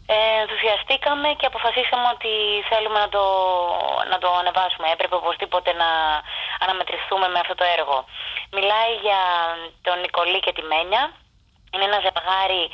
ε, 0.07 0.41
ενθουσιαστήκαμε 0.43 1.29
και 1.39 1.47
αποφασίσαμε 1.47 2.07
ότι 2.15 2.33
θέλουμε 2.71 2.99
να 2.99 3.09
το, 3.09 3.25
να 4.11 4.19
το 4.19 4.29
ανεβάσουμε. 4.41 4.87
Έπρεπε 4.95 5.15
οπωσδήποτε 5.15 5.73
να 5.73 5.91
αναμετρηθούμε 6.65 7.29
με 7.29 7.39
αυτό 7.39 7.55
το 7.55 7.65
έργο. 7.77 8.05
Μιλάει 8.57 8.93
για 9.07 9.21
τον 9.83 10.01
Νικολή 10.01 10.41
και 10.41 10.53
τη 10.53 10.63
Μένια. 10.63 11.03
Είναι 11.75 11.89
ένα 11.91 12.01
ζευγάρι 12.07 12.65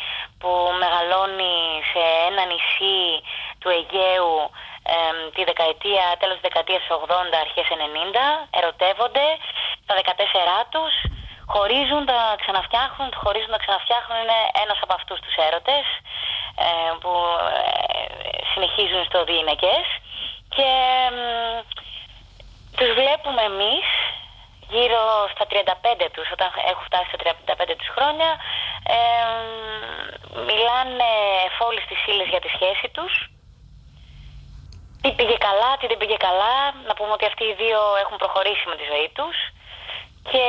που 0.41 0.51
μεγαλώνει 0.83 1.57
σε 1.91 2.03
ένα 2.29 2.43
νησί 2.51 3.03
του 3.61 3.69
Αιγαίου 3.77 4.35
εμ, 4.97 5.17
τη 5.35 5.43
δεκαετία, 5.51 6.05
τέλος 6.21 6.37
της 6.37 6.47
δεκαετίας 6.49 6.83
80, 6.89 7.37
αρχές 7.47 7.67
90. 7.71 8.27
Ερωτεύονται 8.59 9.27
στα 9.85 9.95
14 9.95 10.67
τους. 10.73 10.95
Χωρίζουν, 11.55 12.03
τα 12.11 12.21
ξαναφτιάχνουν, 12.43 13.09
χωρίζουν, 13.23 13.53
τα 13.57 13.63
ξαναφτιάχνουν. 13.65 14.17
Είναι 14.23 14.41
ένας 14.63 14.79
από 14.85 14.95
αυτούς 14.99 15.19
τους 15.21 15.35
έρωτες 15.47 15.85
ε, 16.67 16.93
που 17.03 17.13
ε, 17.57 18.45
συνεχίζουν 18.53 19.03
στο 19.09 19.19
διηνεκές 19.25 19.87
και 20.57 20.71
μ, 21.15 21.19
τους 22.77 22.91
βλέπουμε 23.01 23.43
εμείς 23.53 23.87
γύρω 24.75 25.03
στα 25.35 25.45
35 25.51 26.09
τους, 26.15 26.29
όταν 26.37 26.49
έχουν 26.71 26.85
φτάσει 26.89 27.09
στα 27.11 27.19
35 27.23 27.75
τους 27.79 27.91
χρόνια, 27.97 28.31
ε, 28.95 29.01
μιλάνε 30.49 31.11
εφόλης 31.49 31.85
τις 31.91 32.01
ύλες 32.11 32.29
για 32.33 32.43
τη 32.45 32.49
σχέση 32.57 32.87
τους. 32.97 33.13
Τι 35.03 35.11
πήγε 35.17 35.37
καλά, 35.49 35.71
τι 35.79 35.87
δεν 35.91 35.99
πήγε 36.01 36.17
καλά. 36.29 36.57
Να 36.89 36.95
πούμε 36.99 37.13
ότι 37.17 37.27
αυτοί 37.31 37.45
οι 37.45 37.59
δύο 37.63 37.81
έχουν 38.03 38.17
προχωρήσει 38.23 38.65
με 38.69 38.77
τη 38.77 38.85
ζωή 38.93 39.09
τους. 39.19 39.37
Και 40.31 40.45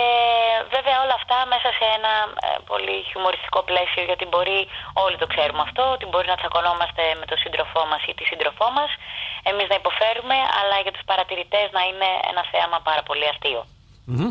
βέβαια 0.76 0.98
όλα 1.04 1.16
αυτά 1.22 1.38
μέσα 1.54 1.70
σε 1.78 1.86
ένα 1.98 2.14
ε, 2.48 2.50
πολύ 2.70 2.96
χιουμοριστικό 3.08 3.60
πλαίσιο 3.70 4.04
γιατί 4.10 4.26
μπορεί, 4.32 4.60
όλοι 5.04 5.18
το 5.22 5.28
ξέρουμε 5.34 5.62
αυτό, 5.68 5.84
ότι 5.96 6.06
μπορεί 6.06 6.28
να 6.28 6.38
τσακωνόμαστε 6.40 7.04
με 7.20 7.26
τον 7.26 7.38
σύντροφό 7.44 7.82
μας 7.92 8.02
ή 8.10 8.14
τη 8.18 8.24
σύντροφό 8.32 8.68
μας, 8.78 8.92
εμείς 9.50 9.68
να 9.72 9.76
υποφέρουμε, 9.82 10.38
αλλά 10.60 10.78
για 10.84 10.92
τους 10.92 11.06
παρατηρητές 11.10 11.68
να 11.78 11.82
είναι 11.90 12.10
ένα 12.32 12.44
θέαμα 12.52 12.80
πάρα 12.90 13.04
πολύ 13.04 13.26
αστείο. 13.28 13.62
Μμμ. 14.06 14.30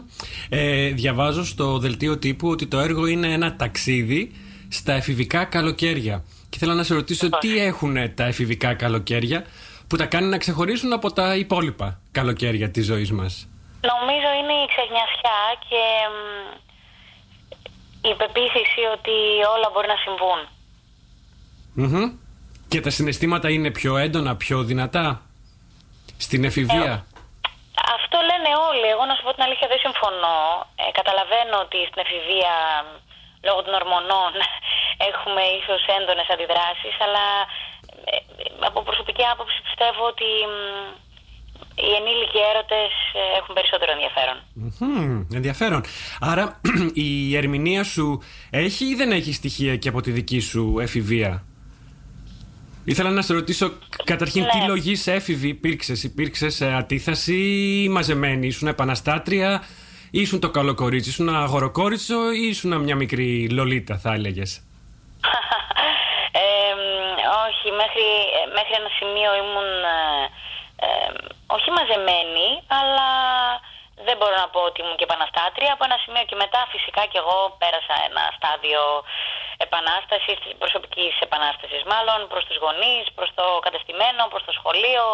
Ε, 0.48 0.88
διαβάζω 0.88 1.44
στο 1.44 1.78
δελτίο 1.78 2.18
τύπου 2.18 2.48
ότι 2.48 2.66
το 2.66 2.78
έργο 2.78 3.06
είναι 3.06 3.32
ένα 3.32 3.56
ταξίδι 3.56 4.32
στα 4.68 4.92
εφηβικά 4.92 5.44
καλοκαίρια. 5.44 6.24
Και 6.48 6.58
θέλω 6.58 6.74
να 6.74 6.82
σε 6.82 6.94
ρωτήσω 6.94 7.28
τι 7.28 7.58
έχουν 7.58 8.14
τα 8.14 8.24
εφηβικά 8.24 8.74
καλοκαίρια 8.74 9.44
που 9.86 9.96
τα 9.96 10.06
κάνει 10.06 10.26
να 10.26 10.38
ξεχωρίσουν 10.38 10.92
από 10.92 11.12
τα 11.12 11.36
υπόλοιπα 11.36 12.00
καλοκαίρια 12.10 12.70
της 12.70 12.86
ζωής 12.86 13.12
μας; 13.12 13.48
Νομίζω 13.80 14.28
είναι 14.40 14.52
η 14.52 14.66
ξεχνιασιά 14.72 15.40
και 15.68 15.82
μ, 16.12 16.16
η 18.10 18.14
πεποίθηση 18.14 18.80
ότι 18.96 19.16
όλα 19.56 19.70
μπορεί 19.72 19.86
να 19.86 19.98
συμβούν. 20.04 20.40
Μμμ. 21.74 22.12
Και 22.68 22.80
τα 22.80 22.90
συναισθήματα 22.90 23.50
είναι 23.50 23.70
πιο 23.70 23.96
έντονα, 23.96 24.36
πιο 24.36 24.62
δυνατά 24.62 25.22
στην 26.16 26.44
εφηβεία; 26.44 27.06
Αυτό 27.96 28.16
λένε 28.30 28.50
όλοι. 28.68 28.86
Εγώ 28.94 29.04
να 29.08 29.14
σου 29.14 29.24
πω 29.24 29.30
την 29.36 29.46
αλήθεια 29.46 29.68
δεν 29.72 29.80
συμφωνώ. 29.86 30.40
Ε, 30.80 30.84
καταλαβαίνω 30.98 31.56
ότι 31.64 31.78
στην 31.88 32.02
εφηβεία 32.04 32.54
λόγω 33.46 33.60
των 33.64 33.74
ορμονών 33.80 34.32
έχουμε 35.08 35.42
ίσως 35.60 35.82
έντονες 35.98 36.28
αντιδράσεις, 36.34 36.94
αλλά 37.04 37.26
ε, 38.12 38.16
ε, 38.16 38.48
από 38.68 38.78
προσωπική 38.88 39.24
άποψη 39.32 39.58
πιστεύω 39.66 40.02
ότι 40.12 40.28
μ, 40.50 40.54
οι 41.86 41.90
ενήλικοι 42.00 42.40
έρωτες 42.50 42.92
ε, 43.20 43.22
έχουν 43.38 43.52
περισσότερο 43.58 43.90
ενδιαφέρον. 43.96 44.36
Μμμ, 44.54 45.26
ενδιαφέρον. 45.38 45.82
Άρα 46.30 46.60
η 47.06 47.36
ερμηνεία 47.36 47.84
σου 47.84 48.22
έχει 48.50 48.84
ή 48.84 48.94
δεν 48.94 49.10
έχει 49.12 49.32
στοιχεία 49.32 49.76
και 49.76 49.88
από 49.88 50.00
τη 50.00 50.10
δική 50.10 50.40
σου 50.40 50.78
εφηβεία; 50.80 51.44
Ήθελα 52.84 53.10
να 53.10 53.22
σε 53.22 53.32
ρωτήσω 53.34 53.72
καταρχήν 54.04 54.46
τι 54.48 54.58
Ναι. 54.58 54.66
λογής 54.66 55.06
έφηβη 55.06 55.48
υπήρξες. 55.48 56.02
Υπήρξες 56.02 56.54
σε 56.54 56.72
αντίθαση 56.72 57.34
ή 57.84 57.88
μαζεμένη, 57.88 58.46
ήσουν 58.46 58.68
επαναστάτρια, 58.68 59.62
ή 60.10 60.20
ήσουν 60.20 60.40
το 60.40 60.50
καλό 60.50 60.74
κορίτσι, 60.74 61.08
ήσουν 61.08 61.28
αγοροκόριτσο 61.28 62.32
ή 62.32 62.46
ήσουν 62.48 62.80
μια 62.80 62.96
μικρή 62.96 63.48
λολίτα, 63.50 63.98
θα 63.98 64.12
έλεγες; 64.12 64.50
Ε, 66.42 66.72
μ, 66.80 66.82
όχι, 67.46 67.68
μέχρι, 67.80 68.06
ε, 68.38 68.40
μέχρι 68.56 68.74
ένα 68.80 68.90
σημείο 68.98 69.30
ήμουν 69.42 69.70
ε, 69.98 69.98
ε, 70.86 71.10
όχι 71.56 71.68
μαζεμένη, 71.76 72.48
αλλά 72.78 73.10
δεν 74.06 74.16
μπορώ 74.18 74.36
να 74.44 74.48
πω 74.52 74.60
ότι 74.68 74.80
ήμουν 74.82 74.96
και 74.98 75.06
επαναστάτρια. 75.10 75.72
Από 75.72 75.84
ένα 75.88 75.98
σημείο 76.04 76.24
και 76.28 76.40
μετά 76.44 76.60
φυσικά 76.72 77.02
και 77.10 77.18
εγώ 77.22 77.36
πέρασα 77.60 77.94
ένα 78.08 78.24
στάδιο 78.36 78.82
επανάστασης, 79.66 80.38
προσωπικής 80.62 81.14
επανάστασης 81.26 81.82
μάλλον, 81.92 82.18
προς 82.32 82.44
τους 82.46 82.58
γονείς, 82.64 83.04
προς 83.16 83.30
το 83.38 83.44
κατεστημένο, 83.66 84.22
προς 84.32 84.44
το 84.46 84.52
σχολείο. 84.58 85.04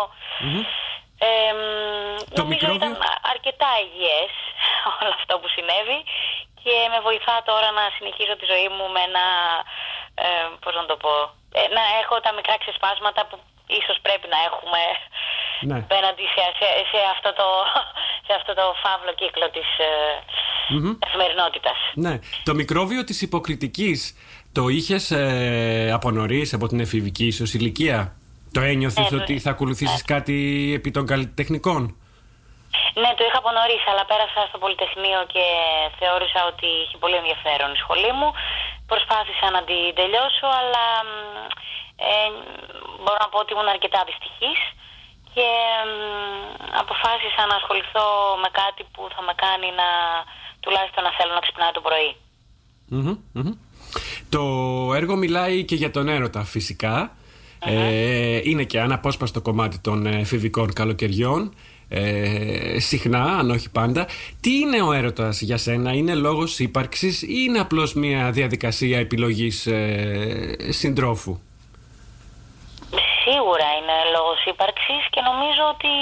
Ε, 1.18 1.52
μ, 1.58 1.62
Το 2.38 2.42
νομίζω 2.42 2.48
μικρόβιο; 2.52 2.78
ήταν 2.80 2.92
αρκετά 3.32 3.70
υγιές 3.84 4.32
όλο 4.96 5.10
αυτό 5.18 5.34
που 5.40 5.48
συνέβη 5.54 5.98
και 6.62 6.74
με 6.92 6.98
βοηθά 7.08 7.36
τώρα 7.50 7.68
να 7.78 7.84
συνεχίζω 7.96 8.34
τη 8.36 8.46
ζωή 8.52 8.68
μου 8.76 8.86
με 8.94 9.00
ένα, 9.08 9.26
ε, 10.24 10.46
πώς 10.62 10.74
να 10.80 10.84
το 10.90 10.96
πω, 11.02 11.12
ε, 11.58 11.62
να 11.76 11.82
έχω 12.00 12.14
τα 12.24 12.32
μικρά 12.38 12.56
ξεσπάσματα 12.62 13.20
που 13.28 13.36
ίσως 13.78 13.96
πρέπει 14.06 14.26
να 14.34 14.38
έχουμε 14.48 14.80
Ναι. 15.68 15.78
απέναντι 15.84 16.24
σε, 16.34 16.42
σε, 16.58 16.68
σε 16.92 17.00
αυτό 17.14 17.30
το, 17.40 17.46
σε 18.26 18.32
αυτό 18.38 18.52
το 18.54 18.64
φαύλο 18.82 19.12
κύκλο 19.20 19.46
της 19.56 19.68
ε, 19.88 19.92
καθημερινότητας. 21.04 21.78
Ναι. 21.94 22.14
Το 22.48 22.54
μικρόβιο 22.54 23.04
της 23.04 23.22
υποκριτικής 23.22 23.98
το 24.52 24.68
είχες 24.68 25.10
ε, 25.10 25.90
από 25.92 26.10
νωρίς, 26.10 26.52
από 26.54 26.66
την 26.66 26.80
εφηβική 26.80 27.26
ίσως 27.26 27.54
ηλικία. 27.54 28.16
Το 28.52 28.60
ένιωθες 28.60 29.10
Ναι, 29.10 29.20
ότι 29.22 29.32
ναι. 29.34 29.40
θα 29.40 29.50
ακολουθήσεις 29.50 30.02
κάτι 30.04 30.36
επί 30.78 30.90
των 30.90 31.06
καλλιτεχνικών; 31.06 31.80
Ναι, 33.02 33.10
το 33.16 33.22
είχα 33.26 33.38
από 33.42 33.50
νωρίς, 33.58 33.82
αλλά 33.90 34.04
πέρασα 34.10 34.40
στο 34.48 34.58
Πολυτεχνείο 34.58 35.20
και 35.34 35.44
θεώρησα 35.98 36.40
ότι 36.52 36.68
είχε 36.82 36.96
πολύ 37.02 37.16
ενδιαφέρον 37.22 37.70
η 37.76 37.78
σχολή 37.82 38.12
μου. 38.18 38.28
Προσπάθησα 38.92 39.46
να 39.56 39.60
την 39.68 39.94
τελειώσω, 39.98 40.46
αλλά 40.60 40.84
μ, 41.06 41.10
ε, 41.96 42.28
μπορώ 43.02 43.18
να 43.24 43.28
πω 43.30 43.38
ότι 43.42 43.52
ήμουν 43.54 43.68
αρκετά 43.76 44.00
δυστυχής 44.10 44.60
και 45.34 45.48
μ, 45.88 45.94
αποφάσισα 46.82 47.42
να 47.50 47.56
ασχοληθώ 47.60 48.06
με 48.42 48.48
κάτι 48.60 48.82
που 48.92 49.02
θα 49.14 49.20
με 49.28 49.34
κάνει 49.44 49.68
να 49.80 49.88
τουλάχιστον 50.62 51.02
να 51.06 51.12
θέλω 51.18 51.32
να 51.38 51.42
ξυπνάω 51.44 51.72
το 51.78 51.82
πρωί. 51.86 52.10
Μμμ, 52.88 53.16
μμμ. 53.32 53.52
Το 54.28 54.42
έργο 54.94 55.16
μιλάει 55.16 55.64
και 55.64 55.74
για 55.74 55.90
τον 55.90 56.08
έρωτα 56.08 56.44
φυσικά. 56.44 57.16
Ε, 57.64 58.40
είναι 58.42 58.64
και 58.64 58.80
αναπόσπαστο 58.80 59.40
κομμάτι 59.40 59.78
των 59.78 60.06
ε, 60.06 60.18
εφηβικών 60.18 60.72
καλοκαιριών. 60.72 61.54
Ε, 61.88 62.80
συχνά, 62.80 63.22
αν 63.22 63.50
όχι 63.50 63.70
πάντα. 63.70 64.06
Τι 64.40 64.58
είναι 64.58 64.82
ο 64.82 64.92
έρωτας 64.92 65.40
για 65.40 65.56
σένα, 65.56 65.92
είναι 65.92 66.14
λόγος 66.14 66.58
ύπαρξης 66.58 67.22
ή 67.22 67.44
είναι 67.48 67.58
απλώς 67.58 67.94
μια 67.94 68.30
διαδικασία 68.30 68.98
επιλογής 68.98 69.66
ε, 69.66 70.56
συντρόφου; 70.68 71.38
Σίγουρα 73.26 73.68
είναι 73.78 73.96
λόγος 74.16 74.40
ύπαρξης 74.52 75.02
και 75.12 75.20
νομίζω 75.28 75.62
ότι 75.74 75.94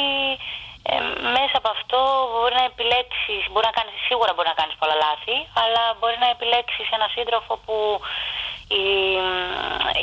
ε, 0.91 0.95
μέσα 1.37 1.55
από 1.61 1.71
αυτό 1.77 1.99
μπορεί 2.33 2.55
να 2.61 2.67
επιλέξεις, 2.73 3.43
μπορεί 3.51 3.67
να 3.71 3.77
κάνεις, 3.79 3.95
σίγουρα 4.09 4.31
μπορεί 4.35 4.49
να 4.53 4.59
κάνεις 4.61 4.77
πολλά 4.81 4.97
λάθη, 5.05 5.37
αλλά 5.63 5.83
μπορεί 5.99 6.17
να 6.25 6.29
επιλέξεις 6.37 6.87
ένα 6.97 7.09
σύντροφο 7.17 7.53
που 7.65 7.77
η, 8.83 8.85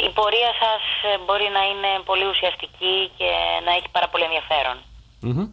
η 0.08 0.10
πορεία 0.18 0.52
σας 0.64 0.84
ε, 1.10 1.12
μπορεί 1.26 1.48
να 1.58 1.62
είναι 1.70 1.92
πολύ 2.10 2.26
ουσιαστική 2.34 2.96
και 3.18 3.30
να 3.66 3.72
έχει 3.78 3.90
πάρα 3.96 4.08
πολύ 4.12 4.26
ενδιαφέρον. 4.30 4.78
Μμμ. 5.28 5.44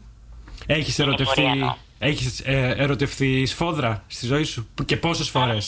Έχεις 0.76 0.94
Είναι 0.98 1.07
ερωτευτεί, 1.07 1.35
πορεία, 1.35 1.50
εννοώ. 1.57 1.74
έχεις, 2.11 2.33
ε, 2.52 2.74
ερωτευτεί 2.85 3.31
σφόδρα 3.52 3.92
στη 4.16 4.24
ζωή 4.33 4.44
σου 4.52 4.61
και 4.90 4.96
πόσες 5.04 5.28
φορές; 5.35 5.64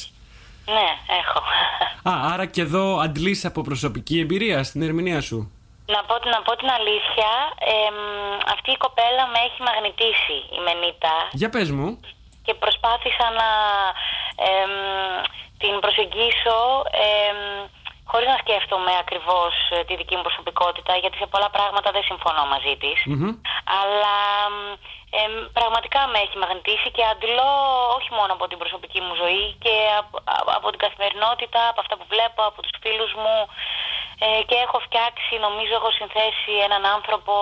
Ναι, 0.77 0.89
έχω. 1.21 1.39
Α, 2.11 2.33
άρα 2.33 2.47
και 2.47 2.61
εδώ 2.61 2.85
αντλείς 3.07 3.45
από 3.45 3.61
προσωπική 3.63 4.21
εμπειρία 4.21 4.59
στην 4.65 4.83
ερμηνεία 4.83 5.21
σου. 5.21 5.53
Να 5.95 6.01
πω, 6.09 6.15
να 6.35 6.41
πω 6.47 6.53
την 6.61 6.71
αλήθεια, 6.79 7.31
εμ, 7.85 7.97
αυτή 8.55 8.71
η 8.71 8.77
κοπέλα 8.85 9.23
με 9.33 9.39
έχει 9.47 9.61
μαγνητήσει 9.69 10.37
η 10.57 10.59
Μενίτα 10.65 11.17
Για 11.41 11.49
πες 11.55 11.71
μου. 11.71 11.89
και 12.47 12.55
προσπάθησα 12.55 13.27
να 13.41 13.49
εμ, 14.53 14.73
την 15.63 15.75
προσεγγίσω 15.85 16.57
εμ, 17.09 17.39
χωρίς 18.11 18.29
να 18.35 18.39
σκέφτομαι 18.45 18.93
ακριβώς 19.03 19.53
ε, 19.71 19.85
τη 19.89 19.95
δική 20.01 20.15
μου 20.17 20.27
προσωπικότητα 20.29 20.93
γιατί 21.03 21.17
σε 21.23 21.27
πολλά 21.33 21.51
πράγματα 21.57 21.89
δεν 21.97 22.05
συμφωνώ 22.11 22.43
μαζί 22.55 22.75
της 22.83 22.99
Μμμ. 23.07 23.31
αλλά 23.81 24.17
εμ, 25.23 25.33
πραγματικά 25.59 26.01
με 26.13 26.19
έχει 26.25 26.37
μαγνητήσει 26.43 26.89
και 26.97 27.05
αντιλώ 27.13 27.51
όχι 27.99 28.11
μόνο 28.19 28.31
από 28.37 28.45
την 28.51 28.59
προσωπική 28.63 29.01
μου 29.07 29.15
ζωή 29.23 29.45
και 29.65 29.75
από, 30.01 30.15
από 30.59 30.67
την 30.73 30.81
καθημερινότητα, 30.85 31.61
από 31.71 31.81
αυτά 31.85 31.95
που 31.99 32.07
βλέπω, 32.13 32.41
από 32.51 32.59
τους 32.63 32.75
φίλους 32.83 33.13
μου 33.23 33.37
ε, 34.25 34.29
και 34.49 34.57
έχω 34.67 34.79
φτιάξει, 34.87 35.33
νομίζω 35.47 35.73
έχω 35.81 35.91
συνθέσει 36.01 36.53
έναν 36.67 36.83
άνθρωπο 36.97 37.35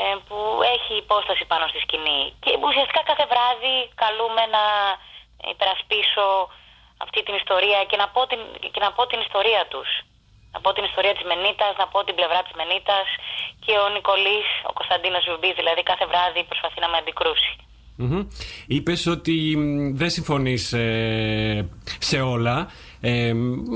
ε, 0.00 0.14
που 0.26 0.38
έχει 0.74 0.92
υπόσταση 1.04 1.44
πάνω 1.52 1.64
στη 1.70 1.78
σκηνή. 1.84 2.22
Και 2.42 2.50
ουσιαστικά 2.68 3.00
κάθε 3.10 3.26
βράδυ 3.32 3.76
καλούμε 4.02 4.42
να 4.56 4.64
υπερασπίσω 5.52 6.26
αυτή 7.04 7.20
την 7.26 7.34
ιστορία 7.40 7.80
και 7.90 8.00
να 8.02 8.06
πω 8.14 8.20
την, 8.30 8.40
και 8.74 8.80
να 8.84 8.90
πω 8.96 9.02
την 9.10 9.20
ιστορία 9.26 9.62
τους. 9.72 9.90
Να 10.54 10.58
πω 10.62 10.70
την 10.76 10.84
ιστορία 10.90 11.14
της 11.16 11.24
Μενίτας, 11.30 11.72
να 11.82 11.86
πω 11.92 11.98
την 12.06 12.14
πλευρά 12.18 12.40
της 12.46 12.54
Μενίτας 12.58 13.08
και 13.64 13.74
ο 13.84 13.86
Νικολής, 13.96 14.46
ο 14.70 14.72
Κωνσταντίνος 14.78 15.22
Ζουμπής, 15.26 15.54
δηλαδή 15.60 15.82
κάθε 15.90 16.06
βράδυ 16.10 16.40
προσπαθεί 16.50 16.78
να 16.84 16.88
με 16.92 16.96
αντικρούσει. 17.02 17.52
Μμμ. 18.02 18.26
Είπες 18.66 19.06
ότι 19.06 19.56
μ, 19.56 19.96
δεν 20.00 20.10
συμφωνείς 20.10 20.72
ε, 20.72 21.68
σε 21.98 22.20
όλα 22.20 22.70
ε, 23.00 23.32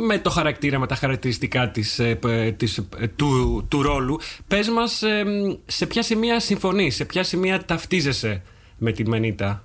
με 0.07 0.19
το 0.19 0.31
χαρακτήρα, 0.31 0.79
με 0.79 0.87
τα 0.87 0.95
χαρακτηριστικά 0.95 1.71
της, 1.71 1.99
ε, 1.99 2.15
π- 2.15 2.57
της, 2.59 2.79
ε, 2.99 3.07
του, 3.09 3.67
του 3.71 3.83
ρόλου. 3.83 4.19
Πες 4.49 4.69
μας 4.69 5.03
ε, 5.03 5.25
μ, 5.25 5.55
σε 5.67 5.87
ποια 5.87 6.03
σημεία 6.03 6.41
συμφωνείς, 6.41 6.95
σε 6.95 7.05
ποια 7.05 7.23
σημεία 7.25 7.65
ταυτίζεσαι 7.65 8.43
με 8.79 8.93
τη 8.93 9.09
Μενίτα; 9.09 9.63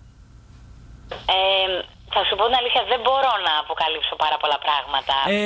Ε, 1.09 1.37
θα 2.13 2.21
σου 2.27 2.35
πω 2.37 2.43
την 2.49 2.57
αλήθεια, 2.61 2.81
δεν 2.93 2.99
μπορώ 3.05 3.31
να 3.47 3.53
αποκαλύψω 3.63 4.13
πάρα 4.23 4.37
πολλά 4.41 4.57
πράγματα. 4.65 5.15
Ε, 5.35 5.37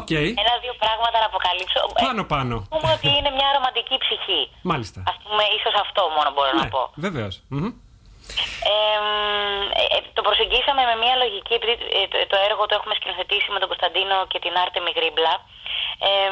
οκ. 0.00 0.10
Ένα-δύο 0.44 0.74
πράγματα 0.84 1.16
να 1.22 1.26
αποκαλύψω. 1.32 1.78
Ε, 1.98 2.02
Πάνω 2.06 2.22
πάνω. 2.34 2.54
Ας 2.62 2.68
πούμε 2.72 2.88
ότι 2.98 3.08
είναι 3.18 3.30
μια 3.38 3.48
ρομαντική 3.56 3.96
ψυχή. 4.04 4.40
Μάλιστα. 4.72 5.00
Ας 5.12 5.16
πούμε, 5.24 5.42
ίσως 5.58 5.74
αυτό 5.84 6.00
μόνο 6.16 6.28
μπορώ 6.34 6.50
να 6.58 6.64
Ναι, 6.64 6.72
πω. 6.76 6.82
βεβαίως. 7.06 7.34
Μμμ. 7.54 7.68
Ε, 8.72 8.76
ε, 9.94 9.98
το 10.16 10.22
προσεγγίσαμε 10.26 10.82
με 10.90 10.94
μια 11.02 11.14
λογική, 11.22 11.54
επειδή, 11.58 11.74
ε, 11.98 12.02
το, 12.12 12.16
το 12.32 12.36
έργο 12.48 12.62
το 12.68 12.74
έχουμε 12.78 12.94
σκηνοθετήσει 12.98 13.48
με 13.54 13.58
τον 13.62 13.68
Κωνσταντίνο 13.72 14.16
και 14.30 14.38
την 14.44 14.54
Άρτεμι 14.62 14.92
Γρίμπλα. 14.98 15.34
Ε, 16.08 16.30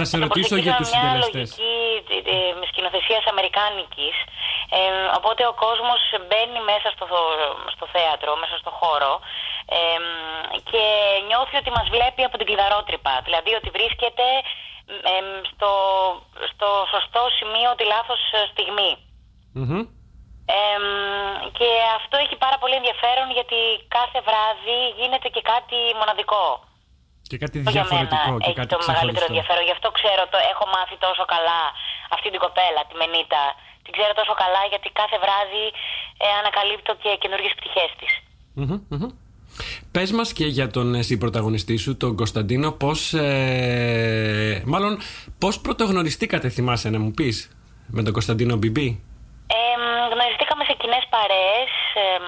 Θα 0.00 0.04
σε 0.10 0.16
το 0.16 0.22
ρωτήσω 0.24 0.56
για 0.64 0.74
τους 0.78 0.88
προσεγγίσαμε 0.88 1.12
μια 1.12 1.22
συντελεστές. 1.22 1.48
λογική 1.50 1.76
ε, 2.16 2.34
ε, 2.34 2.52
με 2.58 2.64
σκηνοθεσίας 2.70 3.24
αμερικάνικης. 3.32 4.16
Ε, 4.76 4.80
οπότε 5.18 5.42
ο 5.52 5.54
κόσμος 5.64 6.00
μπαίνει 6.26 6.60
μέσα 6.72 6.88
στο, 6.94 7.04
στο 7.74 7.86
θέατρο, 7.94 8.30
μέσα 8.42 8.56
στο 8.62 8.70
χώρο 8.80 9.12
ε, 9.78 9.78
και 10.70 10.84
νιώθει 11.28 11.56
ότι 11.62 11.70
μας 11.76 11.86
βλέπει 11.94 12.22
από 12.28 12.36
την 12.38 12.46
κλειδαρότρυπα. 12.48 13.14
Δηλαδή 13.26 13.50
ότι 13.58 13.68
βρίσκεται 13.78 14.26
ε, 15.12 15.14
στο, 15.50 15.72
στο 16.50 16.68
σωστό 16.92 17.22
σημείο 17.38 17.70
τη 17.78 17.84
λάθος 17.92 18.20
στιγμή. 18.52 18.92
Μμμ. 19.60 19.82
Εμ, 20.46 20.84
και 21.58 21.68
αυτό 21.98 22.14
έχει 22.24 22.36
πάρα 22.44 22.56
πολύ 22.62 22.74
ενδιαφέρον 22.80 23.26
γιατί 23.38 23.58
κάθε 23.96 24.18
βράδυ 24.28 24.78
γίνεται 24.98 25.28
και 25.34 25.42
κάτι 25.52 25.78
μοναδικό. 26.00 26.46
Και 27.30 27.38
κάτι 27.42 27.56
Αυτό 27.58 27.70
για 27.70 27.74
διαφορετικό 27.78 28.30
μένα 28.32 28.42
και 28.42 28.50
έχει 28.50 28.60
κάτι 28.62 28.72
το 28.74 28.78
μεγαλύτερο 28.90 29.12
ξεχωριστό. 29.12 29.32
ενδιαφέρον. 29.32 29.62
Γι' 29.68 29.74
αυτό 29.76 29.88
ξέρω, 29.98 30.22
το 30.32 30.38
έχω 30.52 30.64
μάθει 30.74 30.96
τόσο 31.06 31.24
καλά 31.34 31.60
αυτή 32.16 32.28
την 32.34 32.40
κοπέλα, 32.44 32.80
τη 32.88 32.94
Μενίτα. 33.00 33.44
Την 33.84 33.92
ξέρω 33.96 34.12
τόσο 34.20 34.34
καλά 34.42 34.62
γιατί 34.72 34.88
κάθε 35.00 35.16
βράδυ 35.24 35.64
ε, 36.24 36.26
ανακαλύπτω 36.40 36.92
και 37.02 37.10
καινούργιες 37.22 37.54
πτυχές 37.58 37.90
της. 38.00 38.12
Μμμ, 38.58 38.76
μμμ. 38.92 39.10
Πες 39.94 40.10
μας 40.12 40.28
και 40.32 40.46
για 40.46 40.68
τον 40.74 40.86
εσύ 40.94 41.14
πρωταγωνιστή 41.18 41.76
σου, 41.76 41.96
τον 41.96 42.16
Κωνσταντίνο, 42.16 42.68
πώς, 42.82 43.12
ε, 43.14 44.62
μάλλον, 44.66 44.92
πώς 45.38 45.60
πρωτογνωριστήκατε, 45.60 46.48
θυμάσαι 46.48 46.90
να 46.90 46.98
μου 46.98 47.10
πεις, 47.10 47.36
με 47.86 48.02
τον 48.02 48.12
Κωνσταντίνο 48.12 48.56
Μπιμπί; 48.56 48.88
Ε, 49.56 49.58
γνωριστήκαμε 50.12 50.64
σε 50.68 50.74
κοινές 50.80 51.04
παρέες, 51.14 51.72
εμ, 52.06 52.24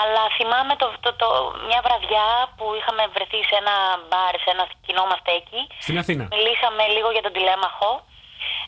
αλλά 0.00 0.22
θυμάμαι 0.36 0.74
το, 0.82 0.86
το, 1.04 1.10
το, 1.20 1.28
μια 1.68 1.80
βραδιά 1.86 2.28
που 2.56 2.64
είχαμε 2.78 3.02
βρεθεί 3.14 3.40
σε 3.50 3.56
ένα 3.62 3.76
μπαρ, 4.08 4.34
σε 4.44 4.48
ένα 4.54 4.64
κοινό 4.86 5.04
μας 5.10 5.20
στέκι. 5.22 5.60
Στην 5.86 5.98
Αθήνα. 6.02 6.24
Μιλήσαμε 6.34 6.82
λίγο 6.96 7.08
για 7.14 7.24
τον 7.26 7.32
τηλέμαχο 7.36 7.90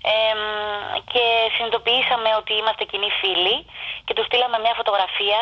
εμ, 0.03 0.41
και 1.12 1.25
συνειδητοποιήσαμε 1.55 2.31
ότι 2.41 2.53
είμαστε 2.61 2.85
κοινοί 2.93 3.11
φίλοι 3.21 3.57
και 4.05 4.15
του 4.15 4.25
στείλαμε 4.29 4.59
μια 4.65 4.75
φωτογραφία, 4.81 5.41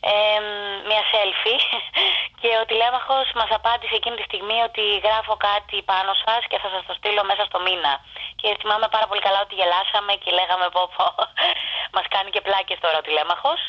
εμ, 0.00 0.44
μια 0.90 1.02
selfie 1.12 1.60
και 2.40 2.50
ο 2.60 2.62
τηλέμαχος 2.70 3.26
μας 3.38 3.50
απάντησε 3.58 3.94
εκείνη 4.00 4.16
τη 4.18 4.24
στιγμή 4.30 4.58
ότι 4.68 4.84
γράφω 5.06 5.34
κάτι 5.48 5.76
πάνω 5.90 6.12
σας 6.24 6.42
και 6.50 6.58
θα 6.62 6.68
σας 6.74 6.82
το 6.88 6.94
στείλω 6.98 7.22
μέσα 7.30 7.44
στο 7.48 7.58
μήνα. 7.66 7.92
Και 8.40 8.48
θυμάμαι 8.60 8.88
πάρα 8.94 9.06
πολύ 9.10 9.22
καλά 9.26 9.40
ότι 9.46 9.54
γελάσαμε 9.60 10.12
και 10.22 10.30
λέγαμε 10.38 10.66
πω 10.74 10.82
πω 10.94 11.06
μας 11.96 12.06
κάνει 12.14 12.30
και 12.34 12.42
πλάκες 12.46 12.78
τώρα 12.84 12.96
ο 13.02 13.04
τηλέμαχος 13.06 13.60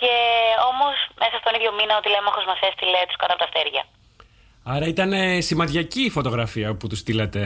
και 0.00 0.12
όμως 0.70 0.96
μέσα 1.22 1.36
στον 1.42 1.52
ίδιο 1.56 1.70
μήνα 1.78 1.94
ο 2.00 2.02
τηλέμαχος 2.06 2.44
μας 2.50 2.60
έστειλε 2.68 3.00
τους 3.08 3.18
κάτω 3.20 3.32
από 3.34 3.42
τα 3.42 3.48
αστέρια. 3.50 3.82
Άρα 4.74 4.86
ήταν 4.94 5.10
ε, 5.12 5.40
σημαδιακή 5.50 6.02
η 6.10 6.14
φωτογραφία 6.18 6.68
που 6.78 6.86
του 6.90 6.98
στείλατε. 7.02 7.42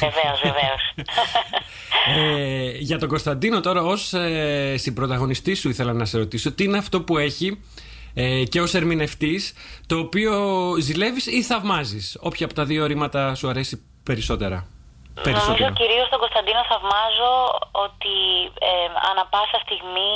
Βεβαίως, 0.00 0.40
βεβαίως. 0.42 0.82
Ε, 2.16 2.70
για 2.78 2.98
τον 2.98 3.08
Κωνσταντίνο 3.08 3.60
τώρα 3.60 3.82
ως 3.82 4.12
ε, 4.12 4.74
συμπροταγωνιστής 4.76 5.60
σου 5.60 5.68
ήθελα 5.68 5.92
να 5.92 6.04
σε 6.04 6.18
ρωτήσω 6.18 6.52
τι 6.52 6.64
είναι 6.64 6.78
αυτό 6.78 7.02
που 7.02 7.18
έχει 7.18 7.62
ε, 8.14 8.44
και 8.44 8.60
ως 8.60 8.74
ερμηνευτής 8.74 9.54
το 9.86 9.98
οποίο 9.98 10.32
ζηλεύεις 10.80 11.26
ή 11.26 11.42
θαυμάζεις; 11.42 12.18
Όποια 12.20 12.46
από 12.46 12.54
τα 12.54 12.64
δύο 12.64 12.86
ρήματα 12.86 13.34
σου 13.34 13.48
αρέσει 13.48 13.84
περισσότερα; 14.02 14.66
Νομίζω 15.24 15.70
κυρίως 15.80 16.08
τον 16.12 16.20
Κωνσταντίνο 16.24 16.60
θαυμάζω 16.70 17.32
ότι 17.86 18.16
ε, 18.70 18.72
ανα 19.10 19.24
πάσα 19.32 19.58
στιγμή 19.66 20.14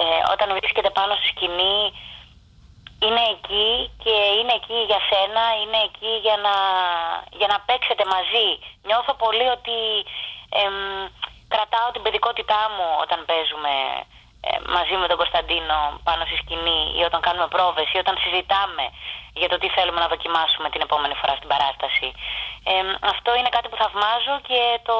ε, 0.00 0.02
όταν 0.34 0.48
βρίσκεται 0.58 0.90
πάνω 0.98 1.12
στη 1.18 1.26
σκηνή 1.32 1.76
είναι 3.06 3.24
εκεί 3.34 3.68
και 4.04 4.16
είναι 4.38 4.54
εκεί 4.60 4.78
για 4.90 5.00
σένα, 5.10 5.42
είναι 5.60 5.80
εκεί 5.88 6.12
για 6.26 6.36
να, 6.44 6.54
για 7.38 7.48
να 7.52 7.58
παίξετε 7.66 8.04
μαζί. 8.14 8.48
Νιώθω 8.88 9.12
πολύ 9.24 9.46
ότι 9.56 9.78
εμ, 10.62 10.74
κρατάω 11.54 11.88
την 11.92 12.02
παιδικότητά 12.02 12.62
μου 12.74 12.86
όταν 13.04 13.18
παίζουμε 13.28 13.72
ε, 14.46 14.50
μαζί 14.76 14.94
με 15.00 15.06
τον 15.10 15.20
Κωνσταντίνο 15.22 15.78
πάνω 16.08 16.22
στη 16.28 16.36
σκηνή 16.42 16.80
ή 16.98 17.02
όταν 17.08 17.20
κάνουμε 17.26 17.48
πρόβες 17.54 17.88
ή 17.94 17.98
όταν 18.04 18.16
συζητάμε 18.22 18.84
για 19.40 19.48
το 19.48 19.56
τι 19.58 19.68
θέλουμε 19.76 20.00
να 20.00 20.08
δοκιμάσουμε 20.14 20.68
την 20.70 20.80
επόμενη 20.86 21.14
φορά 21.20 21.34
στην 21.36 21.48
παράσταση. 21.52 22.08
Ε, 22.70 22.74
αυτό 23.12 23.30
είναι 23.36 23.54
κάτι 23.56 23.68
που 23.68 23.80
θαυμάζω 23.82 24.34
και 24.48 24.60
το, 24.88 24.98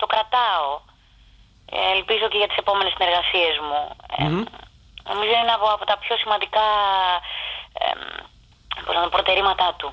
το 0.00 0.06
κρατάω. 0.12 0.70
Ε, 1.74 1.78
ελπίζω 1.96 2.28
και 2.28 2.40
για 2.40 2.48
τις 2.48 2.60
επόμενες 2.64 2.92
συνεργασίες 2.92 3.54
μου. 3.66 3.80
Ε, 4.16 4.24
Νομίζω 5.10 5.32
είναι 5.42 5.54
από, 5.58 5.66
από 5.76 5.84
τα 5.90 5.96
πιο 5.98 6.16
σημαντικά 6.22 6.64
ε, 7.82 7.84
πώς 8.84 8.94
να 8.94 9.02
το 9.02 9.08
πω, 9.08 9.16
προτερήματά 9.18 9.74
του. 9.78 9.88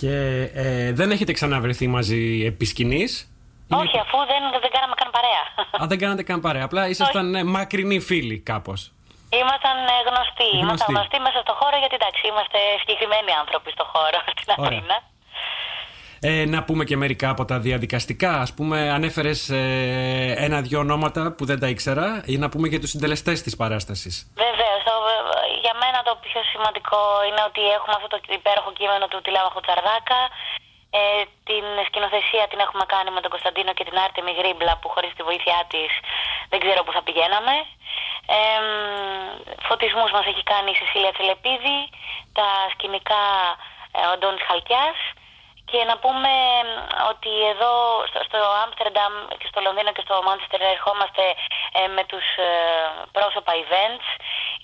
Και 0.00 0.12
ε, 0.54 0.92
δεν 0.92 1.10
έχετε 1.10 1.32
ξαναβρεθεί 1.32 1.86
μαζί 1.96 2.42
επί 2.50 2.64
σκηνής. 2.64 3.12
Είναι- 3.68 3.80
Όχι, 3.82 3.98
αφού 4.04 4.16
δεν, 4.32 4.42
δεν 4.64 4.70
κάναμε 4.76 4.94
καν 5.00 5.10
παρέα. 5.16 5.44
Α, 5.82 5.86
δεν 5.90 5.98
κάνατε 6.02 6.22
καν 6.22 6.40
παρέα. 6.40 6.64
Απλά 6.64 6.82
ήσασταν 6.88 7.34
ε, 7.34 7.44
μακρινοί 7.44 8.00
φίλοι 8.00 8.38
κάπως. 8.50 8.80
Ήμασταν 9.42 9.76
ε, 9.94 9.96
γνωστοί. 10.08 10.48
Γνωστοί. 10.48 10.64
Ήμασταν 10.66 10.94
γνωστοί 10.94 11.18
μέσα 11.26 11.38
στο 11.44 11.52
χώρο 11.60 11.76
γιατί 11.82 11.94
εντάξει, 12.00 12.22
είμαστε 12.30 12.58
συγκεκριμένοι 12.82 13.30
άνθρωποι 13.42 13.70
στο 13.76 13.84
χώρο 13.92 14.18
στην 14.42 14.54
Ωραία. 14.56 14.68
Αθήνα. 14.68 14.96
Ε, 16.20 16.44
να 16.46 16.64
πούμε 16.64 16.84
και 16.84 16.96
μερικά 16.96 17.28
από 17.28 17.44
τα 17.44 17.58
διαδικαστικά. 17.58 18.32
Ας 18.40 18.54
πούμε, 18.54 18.90
ανέφερες 18.90 19.48
ε, 19.48 20.34
ένα-δυο 20.36 20.78
ονόματα 20.78 21.34
που 21.36 21.44
δεν 21.44 21.58
τα 21.60 21.68
ήξερα 21.68 22.22
ή 22.26 22.38
να 22.38 22.48
πούμε 22.48 22.68
για 22.68 22.80
τους 22.80 22.90
συντελεστές 22.90 23.42
της 23.42 23.56
παράστασης. 23.56 24.32
Βεβαίως. 24.34 24.82
Για 25.64 25.74
μένα 25.82 25.98
το 26.08 26.12
πιο 26.26 26.40
σημαντικό 26.52 27.00
είναι 27.28 27.42
ότι 27.50 27.62
έχουμε 27.76 27.94
αυτό 27.98 28.08
το 28.12 28.18
υπέροχο 28.40 28.70
κείμενο 28.78 29.04
του 29.10 29.20
Τηλέμαχου 29.24 29.60
Τσαρδάκα. 29.64 30.20
Ε, 30.98 31.22
την 31.48 31.64
σκηνοθεσία 31.88 32.44
την 32.50 32.58
έχουμε 32.66 32.84
κάνει 32.94 33.10
με 33.16 33.20
τον 33.24 33.30
Κωνσταντίνο 33.34 33.70
και 33.76 33.84
την 33.88 33.96
Άρτεμι 34.04 34.32
Γρίμπλα 34.38 34.72
που 34.80 34.88
χωρίς 34.94 35.12
τη 35.16 35.22
βοήθειά 35.28 35.60
της 35.72 35.90
δεν 36.50 36.58
ξέρω 36.64 36.80
που 36.84 36.92
θα 36.96 37.02
πηγαίναμε. 37.06 37.54
Ε, 38.36 38.58
μ, 38.64 38.70
φωτισμούς 39.68 40.10
μας 40.16 40.26
έχει 40.32 40.42
κάνει 40.52 40.70
η 40.74 40.76
Σεσίλια 40.80 41.12
Τσελεπίδη, 41.14 41.78
τα 42.38 42.48
σκηνικά 42.72 43.24
ε, 43.96 44.00
ο 44.08 44.10
Αντώνης 44.14 44.44
Χαλκιάς 44.48 44.98
και 45.70 45.80
να 45.90 45.96
πούμε 46.02 46.32
μ, 46.66 46.70
ότι 47.10 47.32
εδώ 47.52 47.72
στο, 48.08 48.20
στο 48.28 48.38
Άμστερνταμ 48.62 49.14
και 49.38 49.50
στο 49.50 49.60
Λονδίνο 49.66 49.90
και 49.92 50.04
στο 50.06 50.14
Μάντσεστερ 50.26 50.60
ερχόμαστε 50.60 51.24
ε, 51.78 51.86
με 51.96 52.02
τους 52.10 52.26
ε, 52.48 52.50
πρόσωπα 53.16 53.52
events. 53.62 54.08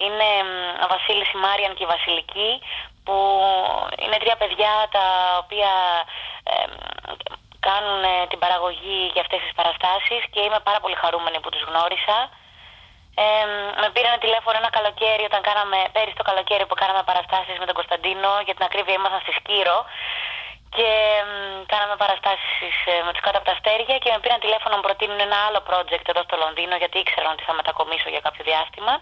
Είναι 0.04 0.28
μ, 0.48 0.50
ο 0.84 0.86
Βασίλης, 0.94 1.30
η 1.36 1.38
Μάριαν 1.44 1.74
και 1.74 1.86
η 1.86 1.92
Βασιλική 1.94 2.50
που 3.04 3.16
είναι 4.04 4.18
τρία 4.22 4.36
παιδιά 4.40 4.72
τα 4.96 5.06
οποία 5.42 5.72
ε, 6.50 6.54
μ, 6.70 6.76
κάνουν 7.68 8.00
ε, 8.04 8.14
την 8.30 8.38
παραγωγή 8.44 9.00
για 9.14 9.22
αυτές 9.24 9.40
τις 9.44 9.54
παραστάσεις 9.58 10.22
και 10.32 10.40
είμαι 10.46 10.60
πάρα 10.68 10.80
πολύ 10.84 10.96
χαρούμενη 11.02 11.38
που 11.40 11.50
τους 11.52 11.64
γνώρισα. 11.68 12.18
Ε, 13.24 13.46
με 13.80 13.88
πήραν 13.94 14.18
τηλέφωνο 14.24 14.56
ένα 14.62 14.70
καλοκαίρι 14.78 15.24
όταν 15.30 15.40
κάναμε, 15.48 15.78
πέρυσι 15.94 16.16
το 16.20 16.26
καλοκαίρι 16.30 16.66
που 16.66 16.76
κάναμε 16.80 17.02
παραστάσεις 17.10 17.56
με 17.60 17.66
τον 17.68 17.76
Κωνσταντίνο, 17.78 18.30
για 18.46 18.54
την 18.56 18.64
ακρίβεια 18.68 18.94
ήμασταν 18.98 19.20
στη 19.24 19.32
Σκύρο 19.38 19.78
και 20.76 20.90
μ, 21.28 21.32
κάναμε 21.72 21.96
παραστάσεις 22.02 22.76
ε, 22.92 22.94
με 23.06 23.10
τους 23.14 23.22
κάτω 23.24 23.36
από 23.40 23.46
τα 23.48 23.54
αστέρια 23.56 23.96
και 24.02 24.10
με 24.14 24.18
πήραν 24.22 24.40
τηλέφωνο 24.44 24.70
να 24.72 24.78
μου 24.78 24.86
προτείνουν 24.88 25.20
ένα 25.28 25.38
άλλο 25.46 25.60
project 25.70 26.06
εδώ 26.12 26.22
στο 26.28 26.36
Λονδίνο 26.42 26.74
γιατί 26.82 26.96
ήξεραν 27.04 27.30
ότι 27.34 27.44
θα 27.48 27.54
μετακομίσω 27.58 28.08
για 28.14 28.22
κάποιο 28.26 28.42
διάστημα. 28.50 28.94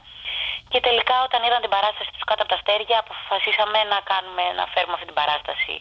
Και 0.72 0.80
τελικά 0.86 1.16
όταν 1.26 1.40
είδαν 1.46 1.60
την 1.64 1.72
παράσταση 1.76 2.10
τους 2.14 2.24
κάτω 2.28 2.40
από 2.44 2.50
τα 2.52 2.58
αστέρια 2.60 2.96
αποφασίσαμε 3.04 3.78
να, 3.92 3.98
κάνουμε, 4.10 4.44
να 4.58 4.64
φέρουμε 4.72 4.94
αυτή 4.96 5.06
την 5.10 5.18
παράσταση. 5.20 5.74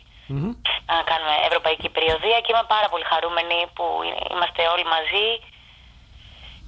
Να 0.92 0.98
κάνουμε 1.10 1.34
ευρωπαϊκή 1.50 1.90
περιοδία 1.96 2.38
και 2.42 2.52
είμαι 2.52 2.66
πάρα 2.76 2.88
πολύ 2.92 3.06
χαρούμενη 3.12 3.60
που 3.76 3.86
είμαστε 4.34 4.62
όλοι 4.74 4.86
μαζί. 4.96 5.28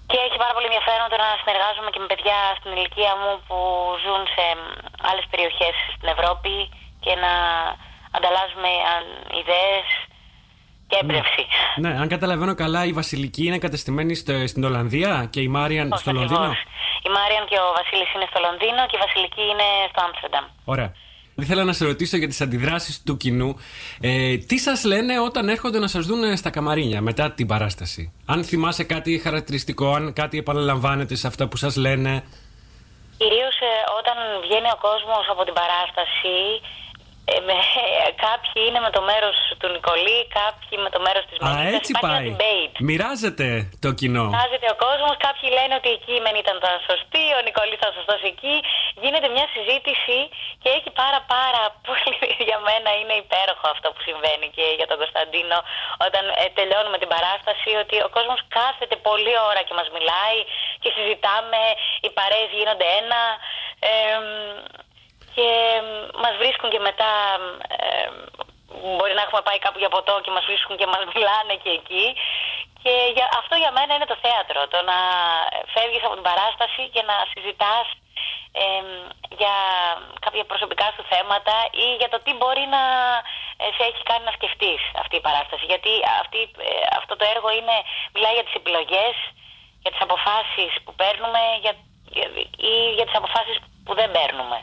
Και 0.10 0.18
έχει 0.26 0.38
πάρα 0.44 0.54
πολύ 0.56 0.68
ενδιαφέρον 0.70 1.06
το 1.14 1.18
να 1.24 1.30
συνεργάζομαι 1.42 1.90
και 1.94 2.02
με 2.04 2.08
παιδιά 2.12 2.38
στην 2.60 2.72
ηλικία 2.76 3.14
μου 3.22 3.32
που 3.48 3.58
ζουν 4.04 4.22
σε 4.36 4.46
μ, 4.58 4.62
άλλες 5.10 5.26
περιοχές 5.32 5.76
στην 5.96 6.08
Ευρώπη 6.16 6.56
και 7.04 7.14
να 7.24 7.34
ανταλλάζουμε 8.18 8.70
αν, 8.94 9.04
ιδέες 9.42 9.88
και 10.90 10.98
έμπνευση. 11.02 11.44
Ναι, 11.84 11.92
αν 12.02 12.08
καταλαβαίνω 12.08 12.56
καλά, 12.64 12.82
η 12.86 12.94
Βασιλική 13.02 13.44
είναι 13.46 13.58
κατεστημένη 13.66 14.14
στο- 14.16 14.48
στην 14.48 14.64
Ολλανδία 14.64 15.28
και 15.34 15.42
η 15.42 15.48
Μάριαν 15.48 15.88
Πώς 15.90 16.00
στο 16.00 16.10
ακριβώς. 16.10 16.32
Λονδίνο; 16.32 16.54
Η 17.08 17.10
Μάριαν 17.16 17.46
και 17.50 17.58
ο 17.66 17.68
Βασίλης 17.80 18.10
είναι 18.16 18.28
στο 18.32 18.40
Λονδίνο 18.48 18.82
και 18.90 18.96
η 19.00 19.02
Βασιλική 19.06 19.42
είναι 19.52 19.68
στο 19.92 20.00
Άμστερνταμ. 20.06 20.46
Ωραία. 20.66 20.92
Ήθελα 21.36 21.64
να 21.64 21.74
σε 21.74 21.86
ρωτήσω 21.86 22.18
για 22.18 22.28
τις 22.28 22.42
αντιδράσεις 22.42 23.04
του 23.04 23.18
κοινού. 23.18 23.56
Ε, 24.02 24.38
τι 24.38 24.58
σας 24.58 24.84
λένε 24.84 25.20
όταν 25.20 25.50
έρχονται 25.50 25.80
να 25.80 25.88
σας 25.88 26.06
δουν 26.06 26.38
στα 26.38 26.50
καμαρίνια 26.50 27.02
μετά 27.02 27.32
την 27.32 27.48
παράσταση; 27.48 28.14
Αν 28.26 28.44
θυμάσαι 28.44 28.84
κάτι 28.84 29.20
χαρακτηριστικό, 29.20 29.94
αν 29.94 30.14
κάτι 30.14 30.38
επαναλαμβάνεται 30.38 31.16
σε 31.16 31.28
αυτά 31.28 31.48
που 31.48 31.58
σας 31.58 31.76
λένε; 31.76 32.24
Κυρίως 33.18 33.56
ε, 33.60 33.74
όταν 34.00 34.16
βγαίνει 34.42 34.70
ο 34.76 34.78
κόσμος 34.88 35.24
από 35.30 35.44
την 35.44 35.54
παράσταση, 35.54 36.36
ε, 37.32 37.40
με, 37.48 37.56
κάποιοι 38.28 38.60
είναι 38.68 38.80
με 38.86 38.92
το 38.96 39.02
μέρος 39.10 39.36
του 39.60 39.68
Νικολή, 39.76 40.20
κάποιοι 40.40 40.76
με 40.86 40.90
το 40.96 41.00
μέρος 41.06 41.24
της 41.30 41.38
Α, 41.40 41.44
Μελίτας. 41.46 41.74
έτσι 41.78 41.92
Υπάρχει 41.96 42.16
πάει. 42.16 42.28
ένα 42.28 42.36
debate. 42.38 42.76
Μοιράζεται 42.90 43.48
το 43.86 43.90
κοινό. 44.00 44.24
Φαντάζεται 44.30 44.68
ο 44.76 44.78
κόσμος, 44.86 45.14
κάποιοι 45.28 45.48
λένε 45.58 45.74
ότι 45.80 45.90
εκεί 45.98 46.14
η 46.20 46.22
Μεν 46.24 46.36
ήταν 46.44 46.58
τα 46.66 46.72
σωστή, 46.90 47.24
ο 47.38 47.40
Νικολής 47.48 47.78
ήταν 47.82 47.92
σωστό 47.98 48.16
εκεί. 48.32 48.56
Γίνεται 49.04 49.28
μια 49.36 49.48
συζήτηση 49.56 50.20
και 50.62 50.70
έχει 50.78 50.90
πάρα 51.02 51.20
πάρα 51.36 51.64
πολύ. 51.88 52.18
Για 52.48 52.60
μένα 52.68 52.90
είναι 53.00 53.16
υπέροχο 53.26 53.66
αυτό 53.76 53.88
που 53.94 54.02
συμβαίνει 54.08 54.48
και 54.56 54.66
για 54.80 54.88
τον 54.92 54.98
Κωνσταντίνο 55.02 55.58
όταν 56.08 56.24
ε, 56.42 56.46
τελειώνουμε 56.58 56.98
την 57.04 57.10
παράσταση. 57.16 57.70
Ότι 57.84 57.96
ο 58.08 58.10
κόσμος 58.16 58.40
κάθεται 58.58 58.96
πολλή 59.10 59.36
ώρα 59.50 59.62
και 59.68 59.74
μας 59.80 59.88
μιλάει 59.96 60.40
και 60.84 60.90
συζητάμε, 60.96 61.62
οι 62.06 62.10
παρέες 62.18 62.50
γίνονται 62.58 62.88
ένα. 63.02 63.22
Ε, 63.90 63.94
και 65.36 65.48
μας 66.24 66.36
βρίσκουν 66.42 66.70
και 66.74 66.80
μετά 66.90 67.12
ε, 67.78 68.08
μπορεί 68.98 69.14
να 69.18 69.22
έχουμε 69.26 69.42
πάει 69.48 69.60
κάπου 69.66 69.80
για 69.84 69.94
ποτό 69.96 70.16
και 70.24 70.32
μας 70.36 70.46
βρίσκουν 70.50 70.78
και 70.80 70.88
μας 70.94 71.04
μιλάνε 71.14 71.54
και 71.64 71.72
εκεί. 71.80 72.06
Και 72.84 72.94
για, 73.16 73.26
αυτό 73.42 73.56
για 73.64 73.72
μένα 73.78 73.92
είναι 73.96 74.12
το 74.14 74.18
θέατρο 74.26 74.60
το 74.74 74.80
να 74.92 74.98
φεύγεις 75.74 76.04
από 76.06 76.16
την 76.20 76.28
παράσταση 76.30 76.82
και 76.94 77.02
να 77.10 77.16
συζητάς 77.34 77.88
ε, 78.62 78.66
για 79.40 79.56
κάποια 80.26 80.44
προσωπικά 80.52 80.88
σου 80.96 81.04
θέματα 81.14 81.56
ή 81.86 81.88
για 82.00 82.10
το 82.14 82.18
τι 82.24 82.32
μπορεί 82.40 82.66
να 82.76 82.84
ε, 83.64 83.66
σε 83.76 83.84
έχει 83.90 84.04
κάνει 84.10 84.24
να 84.30 84.34
σκεφτείς 84.38 84.82
αυτή 85.02 85.16
η 85.16 85.26
παράσταση. 85.28 85.66
Γιατί 85.72 85.92
αυτή, 86.24 86.40
ε, 86.70 86.72
αυτό 87.00 87.14
το 87.20 87.26
έργο 87.36 87.50
είναι, 87.60 87.76
μιλάει 88.14 88.34
για 88.38 88.44
τις 88.48 88.58
επιλογές 88.62 89.16
για 89.84 89.92
τις 89.92 90.02
αποφάσεις 90.08 90.72
που 90.84 90.92
παίρνουμε 91.02 91.42
για, 91.64 91.74
για- 92.16 92.32
ή 92.72 92.74
για 92.98 93.06
τις 93.08 93.16
αποφάσεις 93.22 93.56
που 93.86 93.94
δεν 94.00 94.12
παίρνουμε 94.12 94.58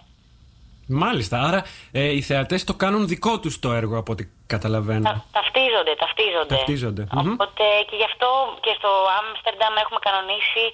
Μάλιστα. 0.90 1.36
Άρα 1.48 1.60
ε, 1.92 2.04
οι 2.16 2.22
θεατές 2.22 2.64
το 2.64 2.74
κάνουν 2.74 3.02
δικό 3.12 3.40
τους 3.40 3.58
το 3.58 3.72
έργο 3.72 3.96
από 3.98 4.12
ό,τι 4.12 4.24
καταλαβαίνω. 4.54 5.06
Τα, 5.08 5.24
ταυτίζονται, 5.36 5.94
ταυτίζονται. 6.02 6.54
Ταυτίζονται. 6.54 7.02
Μμμ. 7.12 7.32
Οπότε 7.32 7.64
και 7.88 7.96
γι' 8.00 8.08
αυτό 8.12 8.28
και 8.64 8.72
στο 8.78 8.90
Άμστερνταμ 9.18 9.74
έχουμε 9.84 10.00
κανονίσει 10.08 10.64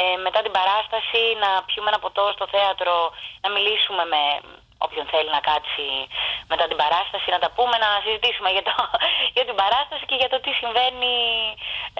ε, 0.00 0.04
μετά 0.26 0.40
την 0.44 0.52
παράσταση 0.58 1.22
να 1.42 1.50
πιούμε 1.68 1.88
ένα 1.92 2.00
ποτό 2.04 2.24
στο 2.36 2.46
θέατρο, 2.54 2.94
να 3.44 3.48
μιλήσουμε 3.56 4.02
με 4.12 4.22
όποιον 4.86 5.06
θέλει 5.12 5.30
να 5.36 5.42
κάτσει 5.50 5.86
μετά 6.52 6.64
την 6.70 6.78
παράσταση, 6.82 7.28
να 7.34 7.40
τα 7.44 7.50
πούμε, 7.56 7.74
να 7.84 7.88
συζητήσουμε 8.04 8.50
για, 8.56 8.64
το, 8.68 8.74
για 9.36 9.44
την 9.48 9.56
παράσταση 9.62 10.04
και 10.10 10.16
για 10.20 10.30
το 10.32 10.38
τι 10.44 10.50
συμβαίνει 10.60 11.16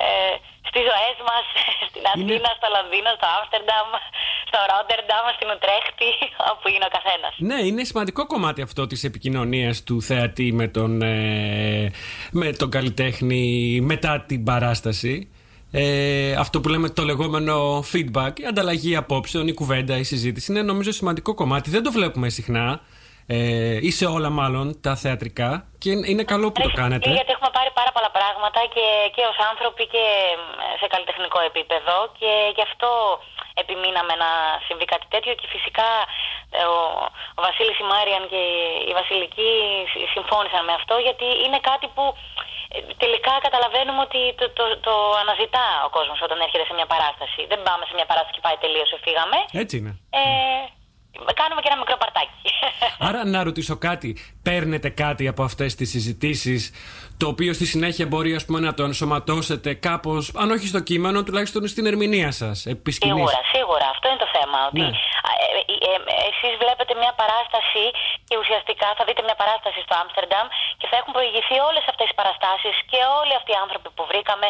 ε, 0.05 0.35
στις 0.69 0.83
ζωές 0.91 1.17
μας 1.29 1.45
στην 1.91 2.05
Αθήνα, 2.13 2.51
στο 2.59 2.69
Λονδίνο, 2.77 3.11
στο 3.19 3.27
Άμστερνταμ, 3.37 3.89
στο 4.49 4.59
Ρότερνταμ, 4.71 5.25
στην 5.37 5.49
Ουτρέχτη, 5.55 6.11
όπου 6.53 6.67
είναι 6.73 6.87
ο 6.91 6.93
καθένας. 6.97 7.33
Ναι, 7.51 7.59
είναι 7.69 7.83
σημαντικό 7.91 8.23
κομμάτι 8.33 8.61
αυτό 8.69 8.83
της 8.91 9.01
επικοινωνίας 9.11 9.75
του 9.87 9.97
θεατή 10.09 10.49
με 10.61 10.67
τον, 10.77 11.03
ε, 11.03 11.91
με 12.41 12.49
τον 12.61 12.71
καλλιτέχνη 12.77 13.45
μετά 13.91 14.13
την 14.29 14.45
παράσταση. 14.45 15.15
Ε, 15.75 16.33
αυτό 16.45 16.61
που 16.61 16.69
λέμε 16.69 16.89
το 16.89 17.03
λεγόμενο 17.05 17.85
feedback, 17.93 18.33
η 18.41 18.47
ανταλλαγή 18.49 18.97
απόψεων, 18.97 19.47
η 19.49 19.55
κουβέντα, 19.61 19.95
η 19.99 20.03
συζήτηση 20.13 20.53
είναι 20.53 20.63
νομίζω 20.63 20.93
σημαντικό 20.93 21.35
κομμάτι. 21.35 21.71
Δεν 21.71 21.83
το 21.83 21.91
βλέπουμε 21.93 22.29
συχνά 22.29 22.81
ε, 23.27 23.79
ή 23.89 23.91
σε 23.99 24.07
όλα 24.17 24.31
μάλλον 24.41 24.67
τα 24.87 24.93
θεατρικά 25.03 25.51
και 25.81 25.89
είναι- 25.91 26.09
είναι 26.11 26.25
καλό 26.33 26.47
που 26.53 26.61
το 26.65 26.69
Έχει 26.71 26.81
κάνετε. 26.83 27.09
Γιατί 27.19 27.33
έχουμε 27.37 27.51
πάρει 27.59 27.71
πάρα 27.81 27.91
πολλά 27.97 28.11
πράγματα 28.19 28.61
και, 28.75 28.87
και 29.15 29.23
ως 29.33 29.39
άνθρωποι 29.51 29.85
και 29.95 30.05
ε, 30.65 30.67
σε 30.81 30.87
καλλιτεχνικό 30.95 31.39
επίπεδο 31.51 31.97
και 32.21 32.31
γι' 32.57 32.65
αυτό 32.69 32.89
επιμείναμε 33.63 34.15
να 34.25 34.31
συμβεί 34.67 34.87
κάτι 34.93 35.07
τέτοιο 35.15 35.33
και 35.41 35.47
φυσικά 35.55 35.89
ε, 36.57 36.61
ο, 36.75 36.79
ο 37.39 37.41
Βασίλης, 37.47 37.77
η 37.85 37.87
Μάριαν 37.93 38.25
και 38.33 38.43
η 38.91 38.93
Βασιλική 39.01 39.51
συ- 39.93 40.09
συμφώνησαν 40.15 40.63
με 40.69 40.75
αυτό 40.81 40.95
γιατί 41.07 41.27
είναι 41.45 41.61
κάτι 41.71 41.87
που 41.95 42.05
ε, 42.15 42.52
τελικά 43.03 43.33
καταλαβαίνουμε 43.47 44.01
ότι 44.09 44.21
το, 44.39 44.47
το, 44.59 44.65
το 44.87 44.95
αναζητά 45.23 45.67
ο 45.87 45.91
κόσμος 45.97 46.19
όταν 46.27 46.39
έρχεται 46.47 46.65
σε 46.69 46.75
μια 46.79 46.89
παράσταση. 46.93 47.41
Δεν 47.53 47.61
πάμε 47.67 47.83
σε 47.89 47.95
μια 47.99 48.07
παράσταση 48.11 48.35
και 48.37 48.45
πάει 48.47 48.57
τελείωσε, 48.65 48.97
φύγαμε. 49.07 49.39
Έτσι 49.63 49.75
είναι. 49.81 49.93
Ε, 50.21 50.21
κάνουμε 51.41 51.61
και 51.61 51.69
ένα 51.71 51.79
μικρό 51.83 51.97
παρτάκι. 52.03 52.39
Άρα 53.09 53.21
να 53.35 53.43
ρωτήσω 53.43 53.77
κάτι, 53.89 54.11
παίρνετε 54.43 54.89
κάτι 54.89 55.25
από 55.29 55.43
αυτές 55.43 55.75
τις 55.75 55.91
συζητήσεις 55.91 56.73
το 57.21 57.27
οποίο 57.33 57.53
στη 57.59 57.67
συνέχεια 57.75 58.07
μπορεί 58.11 58.31
ας 58.41 58.45
πούμε, 58.47 58.59
να 58.67 58.73
το 58.79 58.83
ενσωματώσετε 58.91 59.71
κάπως, 59.89 60.23
αν 60.43 60.49
όχι 60.57 60.67
στο 60.73 60.81
κείμενο, 60.89 61.19
τουλάχιστον 61.27 61.61
στην 61.75 61.85
ερμηνεία 61.93 62.31
σας, 62.41 62.57
επί 62.75 62.91
σκηνής. 62.99 63.15
Σίγουρα, 63.31 63.41
σίγουρα. 63.55 63.87
Αυτό 63.95 64.05
είναι 64.11 64.21
το 64.25 64.31
θέμα. 64.37 64.59
Ότι 64.69 64.81
Ναι. 64.85 64.91
α, 65.29 65.31
ε, 65.45 65.49
ε, 65.91 65.95
ε, 65.95 65.99
εσείς 66.31 66.53
βλέπετε 66.63 66.93
μια 67.03 67.13
παράσταση 67.23 67.85
και 68.29 68.37
ουσιαστικά 68.43 68.89
θα 68.99 69.03
δείτε 69.09 69.21
μια 69.29 69.37
παράσταση 69.43 69.79
στο 69.87 69.95
Άμστερνταμ 70.03 70.47
και 70.81 70.87
θα 70.91 70.97
έχουν 71.01 71.13
προηγηθεί 71.19 71.57
όλες 71.69 71.85
αυτές 71.93 72.07
οι 72.13 72.17
παραστάσεις 72.21 72.75
και 72.91 73.01
όλοι 73.21 73.33
αυτοί 73.41 73.51
οι 73.55 73.61
άνθρωποι 73.65 73.89
που 73.97 74.05
βρήκαμε, 74.11 74.47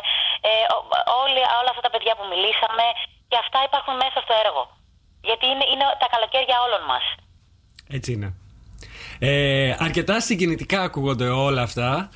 ε, 0.49 0.51
ο- 0.77 0.87
όλοι, 1.23 1.41
όλα 1.61 1.71
αυτά 1.73 1.83
τα 1.87 1.91
παιδιά 1.95 2.13
που 2.19 2.25
μιλήσαμε 2.33 2.85
και 3.31 3.39
αυτά 3.45 3.59
υπάρχουν 3.69 3.95
μέσα 4.05 4.19
στο 4.25 4.35
έργο. 4.45 4.63
Γιατί 5.29 5.45
είναι, 5.53 5.65
είναι 5.73 5.85
τα 6.03 6.09
καλοκαίρια 6.15 6.57
όλων 6.67 6.83
μας. 6.93 7.05
Έτσι 7.99 8.11
είναι. 8.17 8.29
Ε, 9.25 9.75
αρκετά 9.79 10.21
συγκινητικά 10.21 10.81
ακούγονται 10.83 11.29
όλα 11.29 11.63
αυτά. 11.63 12.09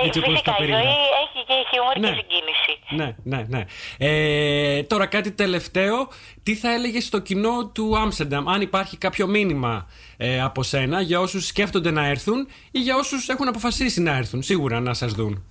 Ε, 0.00 0.06
Έτσι 0.06 0.18
όπως 0.24 0.30
φυσικά 0.32 0.50
τα 0.50 0.56
η 0.64 0.66
ζωή 0.66 0.70
περιγράφω. 0.72 0.98
έχει 1.22 1.44
και 1.46 1.54
χιούμορ 1.70 1.98
Ναι. 1.98 2.08
και 2.08 2.14
συγκίνηση. 2.14 2.78
Ναι, 2.90 3.14
ναι, 3.24 3.44
ναι. 3.48 3.64
Ε, 3.98 4.82
τώρα 4.82 5.06
κάτι 5.06 5.32
τελευταίο. 5.32 6.08
Τι 6.42 6.54
θα 6.54 6.72
έλεγες 6.72 7.04
στο 7.04 7.18
κοινό 7.18 7.66
του 7.74 7.98
Άμστερνταμ, 7.98 8.48
αν 8.50 8.60
υπάρχει 8.60 8.96
κάποιο 8.96 9.26
μήνυμα 9.26 9.86
ε, 10.16 10.40
από 10.42 10.62
σένα 10.62 11.00
για 11.00 11.20
όσους 11.20 11.46
σκέφτονται 11.46 11.90
να 11.90 12.06
έρθουν 12.06 12.48
ή 12.70 12.78
για 12.78 12.96
όσους 12.96 13.28
έχουν 13.28 13.48
αποφασίσει 13.48 14.00
να 14.00 14.16
έρθουν, 14.16 14.42
σίγουρα 14.42 14.80
να 14.80 14.94
σας 14.94 15.12
δουν; 15.12 15.44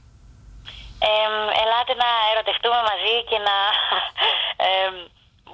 Ε, 1.00 1.10
ελάτε 1.64 1.94
να 2.04 2.10
ερωτευτούμε 2.34 2.80
μαζί 2.92 3.16
και 3.30 3.38
να 3.50 3.58
ε, 4.68 4.90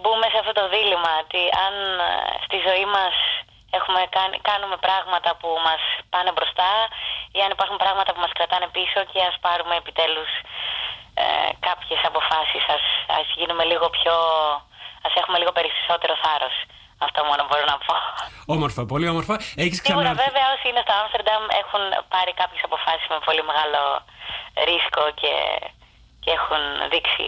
μπούμε 0.02 0.26
σε 0.32 0.38
αυτό 0.42 0.52
το 0.60 0.66
δίλημα 0.74 1.12
ότι 1.24 1.42
αν 1.66 1.74
ε, 2.10 2.12
στη 2.46 2.58
ζωή 2.68 2.86
μας 2.96 3.14
έχουμε 3.78 4.02
κάνει, 4.18 4.36
κάνουμε 4.50 4.78
πράγματα 4.88 5.30
που 5.40 5.50
μας 5.68 5.82
πάνε 6.14 6.32
μπροστά 6.36 6.72
ή 7.38 7.40
αν 7.46 7.50
υπάρχουν 7.56 7.78
πράγματα 7.84 8.10
που 8.14 8.22
μας 8.26 8.32
κρατάνε 8.38 8.68
πίσω 8.78 9.00
και 9.12 9.20
ας 9.30 9.36
πάρουμε 9.46 9.76
επιτέλους 9.82 10.32
ε, 11.24 11.50
κάποιες 11.68 12.02
αποφάσεις, 12.10 12.64
ας, 12.76 12.84
ας 13.20 13.28
γίνουμε 13.40 13.64
λίγο 13.72 13.88
πιο, 13.98 14.16
ας 15.08 15.14
έχουμε 15.22 15.38
λίγο 15.42 15.52
περισσότερο 15.52 16.14
θάρρος. 16.24 16.58
Αυτό 17.06 17.20
μόνο 17.30 17.42
μπορώ 17.48 17.66
να 17.74 17.78
πω. 17.86 17.94
Όμορφα, 18.56 18.82
πολύ 18.94 19.08
όμορφα. 19.14 19.36
Έχεις 19.64 19.80
Σίγουρα 19.84 20.04
ξανάρθει. 20.04 20.24
βέβαια 20.28 20.46
όσοι 20.54 20.66
είναι 20.70 20.82
στο 20.86 20.94
Άμστερνταμ 21.00 21.44
έχουν 21.62 21.84
πάρει 22.14 22.32
κάποιες 22.42 22.62
αποφάσεις 22.68 23.08
με 23.14 23.20
πολύ 23.28 23.44
μεγάλο 23.50 23.82
ρίσκο 24.70 25.04
και, 25.22 25.34
και 26.24 26.32
έχουν 26.38 26.62
δείξει 26.94 27.28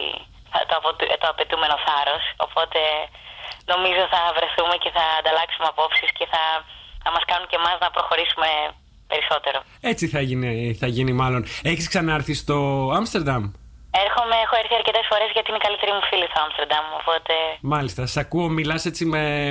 το, 0.68 0.74
απο- 0.80 0.96
το 1.22 1.28
απαιτούμενο 1.34 1.76
θάρρος. 1.86 2.24
Οπότε 2.46 2.80
νομίζω 3.72 4.02
θα 4.14 4.20
βρεθούμε 4.36 4.74
και 4.82 4.90
θα 4.96 5.04
ανταλλάξουμε 5.20 5.66
απόψεις 5.72 6.10
και 6.18 6.26
θα, 6.32 6.42
θα 7.04 7.10
μας 7.14 7.24
κάνουν 7.30 7.46
και 7.50 7.58
εμάς 7.62 7.76
να 7.84 7.88
προχωρήσουμε 7.96 8.48
περισσότερο. 9.12 9.58
Έτσι 9.92 10.04
θα 10.14 10.20
γίνει, 10.28 10.50
θα 10.80 10.88
γίνει 10.96 11.12
μάλλον. 11.22 11.42
Έχεις 11.70 11.86
ξανάρθει 11.92 12.34
στο 12.42 12.56
Άμστερνταμ; 12.98 13.44
Έρχομαι, 14.04 14.36
έχω 14.44 14.54
έρθει 14.62 14.74
αρκετές 14.80 15.06
φορές 15.10 15.28
γιατί 15.32 15.48
είναι 15.50 15.60
η 15.62 15.64
καλύτερη 15.66 15.92
μου 15.96 16.02
φίλη 16.10 16.26
στο 16.32 16.40
Άμστερνταμ, 16.44 16.84
οπότε 17.00 17.34
Μάλιστα, 17.60 18.06
σ' 18.06 18.16
ακούω, 18.16 18.48
μιλάς 18.48 18.84
έτσι 18.90 19.04
με, 19.04 19.50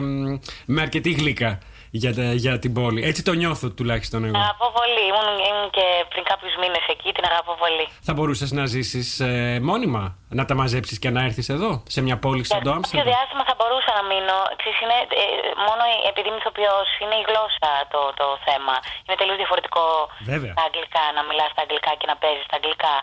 με 0.65 0.81
αρκετή 0.81 1.11
γλύκα 1.11 1.59
για, 1.91 2.11
τα- 2.15 2.33
για 2.43 2.59
την 2.59 2.71
πόλη. 2.73 2.99
Έτσι 3.09 3.21
το 3.23 3.33
νιώθω 3.41 3.67
τουλάχιστον 3.77 4.19
εγώ. 4.27 4.37
αγαπώ 4.37 4.67
πολύ. 4.79 5.01
Ήμουν, 5.11 5.29
ήμουν 5.49 5.69
και 5.77 5.85
πριν 6.11 6.23
κάποιους 6.31 6.53
μήνες 6.61 6.83
εκεί, 6.93 7.09
την 7.17 7.25
αγαπώ 7.29 7.53
πολύ. 7.63 7.85
Θα 8.07 8.13
μπορούσες 8.15 8.49
να 8.57 8.63
ζήσεις 8.73 9.07
ε, 9.19 9.59
μόνιμα, 9.69 10.03
να 10.39 10.43
τα 10.49 10.53
μαζέψεις 10.61 10.97
και 11.03 11.09
να 11.15 11.21
έρθεις 11.27 11.47
εδώ, 11.55 11.71
σε 11.95 11.99
μια 12.07 12.17
πόλη 12.25 12.43
σαν 12.43 12.49
το 12.49 12.63
Για 12.63 12.63
κάποιο 12.63 12.79
Άμστερνταμ. 12.79 13.07
διάστημα 13.13 13.43
θα 13.49 13.55
μπορούσα 13.59 13.91
να 13.99 14.03
μείνω. 14.11 14.37
Ξέρεις, 14.59 14.77
είναι, 14.83 14.97
ε, 15.21 15.25
μόνο 15.67 15.83
επειδή 16.09 16.27
είμαι 16.29 16.39
ηθοποιός, 16.43 16.87
είναι 17.01 17.15
η 17.21 17.23
γλώσσα 17.29 17.71
το, 17.93 18.01
το 18.19 18.27
θέμα. 18.47 18.75
Είναι 19.05 19.17
τελείως 19.21 19.37
διαφορετικό 19.41 19.83
Βέβαια. 20.31 20.53
στα 20.55 20.63
αγγλικά, 20.69 21.03
να 21.17 21.21
μιλάς 21.27 21.49
στα 21.53 21.61
αγγλικά 21.65 21.91
και 21.99 22.07
να 22.11 22.15
παίζεις 22.21 22.45
στα 22.49 22.55
αγγλικά. 22.59 22.95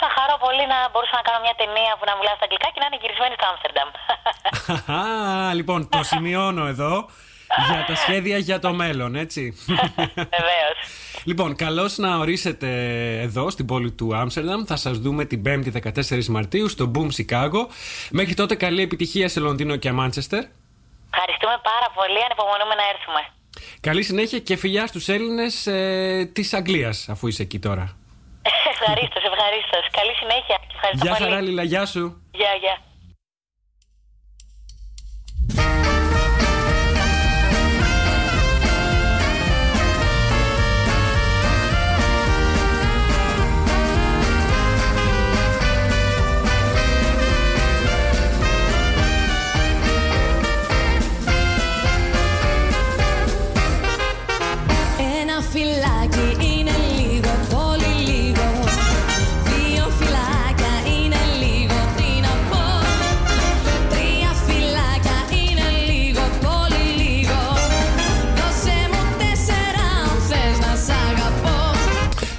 Θα 0.00 0.08
χαρώ 0.16 0.34
πολύ 0.44 0.64
να 0.72 0.78
μπορούσα 0.90 1.14
να 1.20 1.24
κάνω 1.26 1.40
μια 1.46 1.54
ταινία 1.62 1.92
που 1.98 2.04
να 2.10 2.14
μιλάς 2.18 2.34
στα 2.38 2.44
αγγλικά 2.48 2.68
και 2.72 2.80
να 2.82 2.86
είναι 2.88 2.98
γυρισμένη 3.02 3.34
στο 3.38 3.46
Άμστερνταμ. 3.50 3.88
Α, 4.98 5.00
λοιπόν, 5.58 5.80
το 5.94 6.00
σημειώνω 6.10 6.64
εδώ 6.74 6.92
για 7.72 7.84
τα 7.88 7.94
σχέδια 7.94 8.36
για 8.38 8.58
το 8.58 8.72
μέλλον, 8.72 9.14
έτσι. 9.14 9.54
Βεβαίως. 10.14 10.78
λοιπόν, 11.24 11.56
καλώς 11.56 11.96
να 11.98 12.16
ορίσετε 12.16 12.68
εδώ 13.20 13.50
στην 13.50 13.66
πόλη 13.66 13.90
του 13.92 14.16
Άμστερνταμ. 14.16 14.64
Θα 14.64 14.76
σας 14.76 14.98
δούμε 14.98 15.24
την 15.24 15.42
5η 15.46 15.72
14 16.08 16.24
Μαρτίου 16.26 16.68
στο 16.68 16.90
Boom 16.94 17.08
Chicago. 17.18 17.66
Μέχρι 18.10 18.34
τότε 18.34 18.54
καλή 18.54 18.82
επιτυχία 18.82 19.28
σε 19.28 19.40
Λονδίνο 19.40 19.76
και 19.76 19.92
Μάντσεστερ. 19.92 20.44
Ευχαριστούμε 21.12 21.56
πάρα 21.62 21.88
πολύ, 21.94 22.18
ανυπομονούμε 22.24 22.74
να 22.74 22.82
έρθουμε. 22.94 23.20
Καλή 23.80 24.02
συνέχεια 24.02 24.38
και 24.38 24.56
φιλιά 24.56 24.86
στους 24.86 25.08
Έλληνες 25.08 25.66
ε, 25.66 26.30
της 26.32 26.54
Αγγλίας, 26.54 27.08
αφού 27.08 27.26
είσαι 27.28 27.42
εκεί 27.42 27.58
τώρα. 27.58 27.96
ευχαρίστω, 28.72 29.20
ευχαρίστω. 29.32 29.78
Καλή 29.98 30.12
συνέχεια. 30.20 30.56
και 30.68 30.74
Ευχαριστώ 30.74 31.06
Γεια 31.06 31.14
πολύ. 31.16 31.24
χαρά, 31.30 31.40
Λίλα, 31.40 31.62
γεια 31.62 31.86
σου. 31.86 32.22
Γεια, 32.32 32.48
γεια. 32.60 32.76
Φυλάκι 55.60 56.46
είναι 56.46 56.74
λίγο, 56.98 57.32
πολύ 57.54 57.94
λίγο. 58.10 58.46
Δύο 59.48 59.84
φυλάκια 59.98 60.74
είναι 60.94 61.20
λίγο, 61.42 61.78
τι 61.96 62.20
να 62.26 62.34
πω. 62.50 62.64
Τρία 63.90 64.32
φυλάκια 64.46 65.18
είναι 65.40 65.66
λίγο, 65.90 66.22
πολύ 66.44 66.84
λίγο. 67.02 67.40
Δώσε 68.36 68.78
μου 68.92 69.02
τέσσερα 69.18 69.84
αν 70.02 70.20
θες 70.28 70.58
να 70.66 70.72
σ' 70.84 70.90
αγαπώ. 71.08 71.78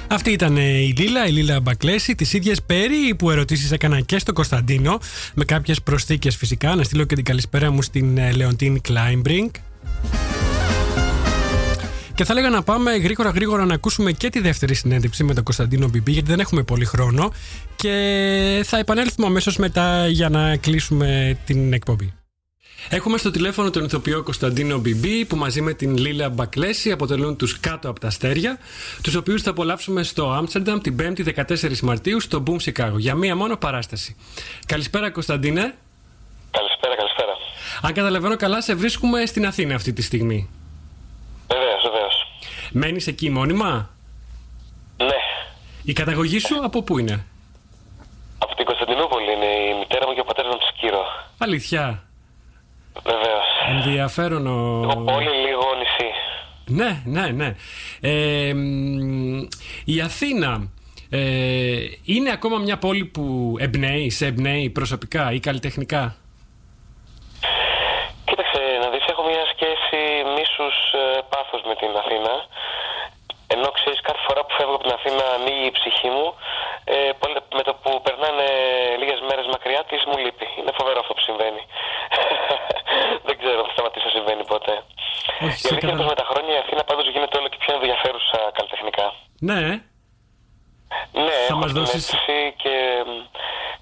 Αυτή 0.08 0.30
ήταν 0.30 0.56
ε, 0.56 0.62
η 0.62 0.94
Λίλα, 0.98 1.26
η 1.26 1.30
Λίλα 1.30 1.60
Μπακλέση, 1.60 2.14
τις 2.14 2.32
ίδιες 2.32 2.62
πέρι 2.62 3.14
που 3.18 3.30
ερωτήσεις 3.30 3.72
έκανα 3.72 4.00
και 4.00 4.18
στον 4.18 4.34
Κωνσταντίνο, 4.34 4.98
με 5.34 5.44
κάποιες 5.44 5.82
προσθήκες 5.82 6.36
φυσικά. 6.36 6.74
Να 6.74 6.82
στείλω 6.82 7.04
και 7.04 7.14
την 7.14 7.24
καλησπέρα 7.24 7.70
μου 7.70 7.82
στην 7.82 8.18
ε, 8.18 8.32
Λεοντίν 8.32 8.80
Κλάιμπρινγκ. 8.80 9.50
Και 12.14 12.24
θα 12.24 12.32
έλεγα 12.32 12.48
να 12.50 12.62
πάμε 12.62 12.96
γρήγορα 12.96 13.30
γρήγορα 13.30 13.64
να 13.64 13.74
ακούσουμε 13.74 14.12
και 14.12 14.30
τη 14.30 14.40
δεύτερη 14.40 14.74
συνέντευξη 14.74 15.24
με 15.24 15.34
τον 15.34 15.44
Κωνσταντίνο 15.44 15.88
Μπιμπί, 15.88 16.12
γιατί 16.12 16.28
δεν 16.28 16.40
έχουμε 16.40 16.62
πολύ 16.62 16.84
χρόνο. 16.84 17.32
Και 17.76 18.62
θα 18.64 18.78
επανέλθουμε 18.78 19.26
αμέσως 19.26 19.56
μετά 19.56 20.06
για 20.06 20.28
να 20.28 20.56
κλείσουμε 20.56 21.38
την 21.46 21.72
εκπομπή. 21.72 22.14
Έχουμε 22.88 23.18
στο 23.18 23.30
τηλέφωνο 23.30 23.70
τον 23.70 23.84
ηθοποιό 23.84 24.22
Κωνσταντίνο 24.22 24.78
Μπιμπί 24.78 25.24
που 25.24 25.36
μαζί 25.36 25.60
με 25.60 25.72
την 25.72 25.96
Λίλα 25.96 26.28
Μπακλέση 26.28 26.90
αποτελούν 26.90 27.36
τους 27.36 27.60
κάτω 27.60 27.88
από 27.88 28.00
τα 28.00 28.06
αστέρια, 28.06 28.58
τους 29.02 29.14
οποίους 29.14 29.42
θα 29.42 29.50
απολαύσουμε 29.50 30.02
στο 30.02 30.30
Άμστερνταμ 30.30 30.78
την 30.80 30.96
5η 31.00 31.44
14 31.46 31.78
Μαρτίου 31.80 32.20
στο 32.20 32.42
Boom 32.46 32.56
Chicago 32.56 32.96
για 32.96 33.14
μία 33.14 33.36
μόνο 33.36 33.56
παράσταση. 33.56 34.16
Καλησπέρα 34.66 35.10
Κωνσταντίνε. 35.10 35.74
Καλησπέρα, 36.50 36.96
καλησπέρα. 36.96 37.32
Αν 37.82 37.92
καταλαβαίνω 37.92 38.36
καλά, 38.36 38.60
σε 38.60 38.74
βρίσκουμε 38.74 39.26
στην 39.26 39.46
Αθήνα 39.46 39.74
αυτή 39.74 39.92
τη 39.92 40.02
στιγμή. 40.02 40.48
Βεβαίως, 41.48 41.82
βεβαίως. 41.82 42.01
Μένεις 42.72 43.06
εκεί 43.06 43.30
μόνιμα; 43.30 43.90
Ναι. 44.96 45.16
Η 45.82 45.92
καταγωγή 45.92 46.38
σου 46.38 46.64
από 46.64 46.82
πού 46.82 46.98
είναι; 46.98 47.24
Από 48.38 48.54
την 48.54 48.64
Κωνσταντινούπολη 48.64 49.32
είναι 49.32 49.70
η 49.74 49.78
μητέρα 49.78 50.06
μου 50.06 50.14
και 50.14 50.20
ο 50.20 50.24
πατέρας 50.24 50.52
μου 50.52 50.58
του 50.58 50.66
Σκύρο. 50.76 51.04
Αλήθεια. 51.38 52.02
Βεβαίως. 53.02 53.46
Ενδιαφέρον 53.68 54.46
ο... 54.46 54.80
Λίγο 54.80 55.04
πόλη, 55.04 55.28
λίγο 55.46 55.62
νησί. 55.78 56.10
Ναι, 56.66 57.02
ναι, 57.04 57.26
ναι. 57.30 57.54
Ε, 58.00 58.54
μ, 58.54 59.46
η 59.84 60.00
Αθήνα 60.00 60.70
ε, 61.10 61.76
είναι 62.04 62.30
ακόμα 62.32 62.58
μια 62.58 62.78
πόλη 62.78 63.04
που 63.04 63.56
εμπνέει, 63.58 64.10
σε 64.10 64.26
εμπνέει 64.26 64.70
προσωπικά 64.70 65.32
ή 65.32 65.40
καλλιτεχνικά; 65.40 66.16
Κοίταξε, 68.24 68.60
να 68.82 68.88
δεις, 68.90 69.04
έχω 69.10 69.22
μια 69.22 69.44
σχέση 69.54 69.98
μίσους 70.62 70.92
ε, 70.92 71.20
πάθος 71.32 71.60
με 71.68 71.74
την 71.80 71.90
Αθήνα. 72.02 72.34
Ενώ 73.54 73.68
ξέρεις, 73.78 74.00
κάθε 74.08 74.22
φορά 74.26 74.40
που 74.44 74.52
φεύγω 74.58 74.74
από 74.78 74.84
την 74.86 74.94
Αθήνα 74.98 75.24
ανοίγει 75.36 75.66
η 75.72 75.74
ψυχή 75.78 76.08
μου. 76.16 76.26
Ε, 76.94 77.10
πολλε- 77.20 77.46
με 77.58 77.62
το 77.68 77.72
που 77.82 77.90
περνάνε 78.06 78.46
λίγες 79.00 79.20
μέρες 79.28 79.46
μακριά 79.54 79.82
της 79.90 80.00
μου 80.08 80.16
λείπει. 80.24 80.46
Είναι 80.58 80.72
φοβερό 80.78 80.98
αυτό 81.02 81.12
που 81.16 81.24
συμβαίνει. 81.28 81.62
Δεν 83.26 83.34
ξέρω 83.40 83.58
αν 83.62 83.66
θα 83.68 83.72
σταματήσει 83.76 84.06
να 84.08 84.12
συμβαίνει 84.16 84.44
ποτέ. 84.54 84.74
Όχι, 85.46 85.56
η 85.58 85.62
σε 85.62 85.68
αλήθεια 85.68 85.88
είναι 85.88 85.96
πως 86.00 86.06
καταλαβαίνω. 86.06 86.08
με 86.14 86.18
τα 86.22 86.26
χρόνια 86.30 86.52
η 86.58 86.60
Αθήνα 86.64 86.82
πάντως 86.90 87.06
γίνεται 87.14 87.34
όλο 87.40 87.48
και 87.52 87.60
πιο 87.64 87.72
ενδιαφέρουσα 87.78 88.38
καλλιτεχνικά. 88.56 89.06
Ναι, 89.48 89.58
ε. 89.72 89.74
Ναι, 91.26 91.36
Θα 91.46 91.52
έχω 91.52 91.60
μας 91.62 91.70
την 91.72 91.80
δώσεις- 91.80 91.94
αίσθηση 91.96 92.38
και 92.62 92.74
μ, 93.08 93.10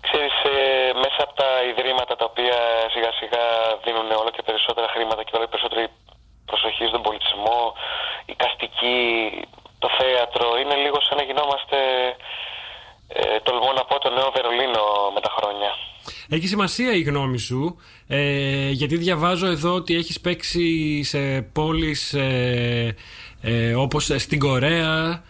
ξέρεις 0.06 0.34
ε, 0.54 0.58
μέσα 1.04 1.20
από 1.26 1.34
τα 1.40 1.48
ιδρύματα 1.70 2.12
τα 2.20 2.24
οποία 2.30 2.56
σιγά 2.94 3.10
σιγά 3.20 3.44
δίνουν 3.84 4.08
όλο 4.20 4.30
και 4.36 4.42
περισσότερα 4.48 4.88
χρήματα 4.94 5.20
και 5.24 5.32
όλο 5.36 5.44
και 5.44 5.50
περισσότερη 5.54 5.84
προσοχή 6.50 6.84
στον 6.90 7.02
πολιτισμό, 7.06 7.60
η 8.32 8.34
καστική, 8.42 8.96
το 9.82 9.88
θέατρο, 9.98 10.46
είναι 10.60 10.76
λίγο 10.84 10.98
σαν 11.06 11.16
να 11.18 11.24
γινόμαστε, 11.28 11.78
ε, 13.08 13.40
τολμώ 13.46 13.72
να 13.78 13.84
πω, 13.88 13.94
το 13.98 14.10
νέο 14.10 14.30
Βερολίνο 14.36 14.84
με 15.14 15.20
τα 15.20 15.30
χρόνια. 15.36 15.70
Έχει 16.28 16.46
σημασία 16.46 16.92
η 16.92 17.02
γνώμη 17.02 17.38
σου, 17.38 17.80
ε, 18.08 18.70
γιατί 18.70 18.96
διαβάζω 18.96 19.46
εδώ 19.46 19.72
ότι 19.74 19.94
έχεις 19.94 20.20
παίξει 20.20 20.66
σε 21.02 21.42
πόλεις 21.42 22.14
ε, 22.14 22.96
ε, 23.42 23.74
όπως 23.74 24.04
στην 24.16 24.38
Κορέα, 24.38 24.94
ε, 25.08 25.22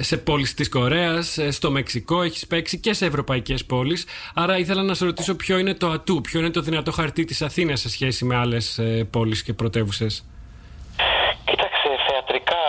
σε 0.00 0.16
πόλεις 0.16 0.54
της 0.54 0.68
Κορέας, 0.68 1.38
ε, 1.38 1.50
στο 1.50 1.70
Μεξικό 1.70 2.22
έχεις 2.22 2.46
παίξει 2.46 2.80
και 2.80 2.92
σε 2.92 3.06
ευρωπαϊκές 3.06 3.64
πόλεις. 3.64 4.06
Άρα 4.34 4.58
ήθελα 4.58 4.82
να 4.82 4.94
σε 4.94 5.04
ρωτήσω 5.04 5.36
ποιο 5.36 5.58
είναι 5.58 5.74
το 5.74 5.86
ατού, 5.90 6.20
ποιο 6.20 6.40
είναι 6.40 6.50
το 6.50 6.60
δυνατό 6.60 6.92
χαρτί 6.92 7.24
της 7.24 7.42
Αθήνας 7.42 7.80
σε 7.80 7.88
σχέση 7.90 8.24
με 8.24 8.36
άλλες 8.36 8.78
ε, 8.78 9.08
πόλεις 9.12 9.42
και 9.42 9.52
πρωτεύουσες. 9.52 10.24
Κοίταξε, 11.44 11.88
θεατρικά 12.08 12.62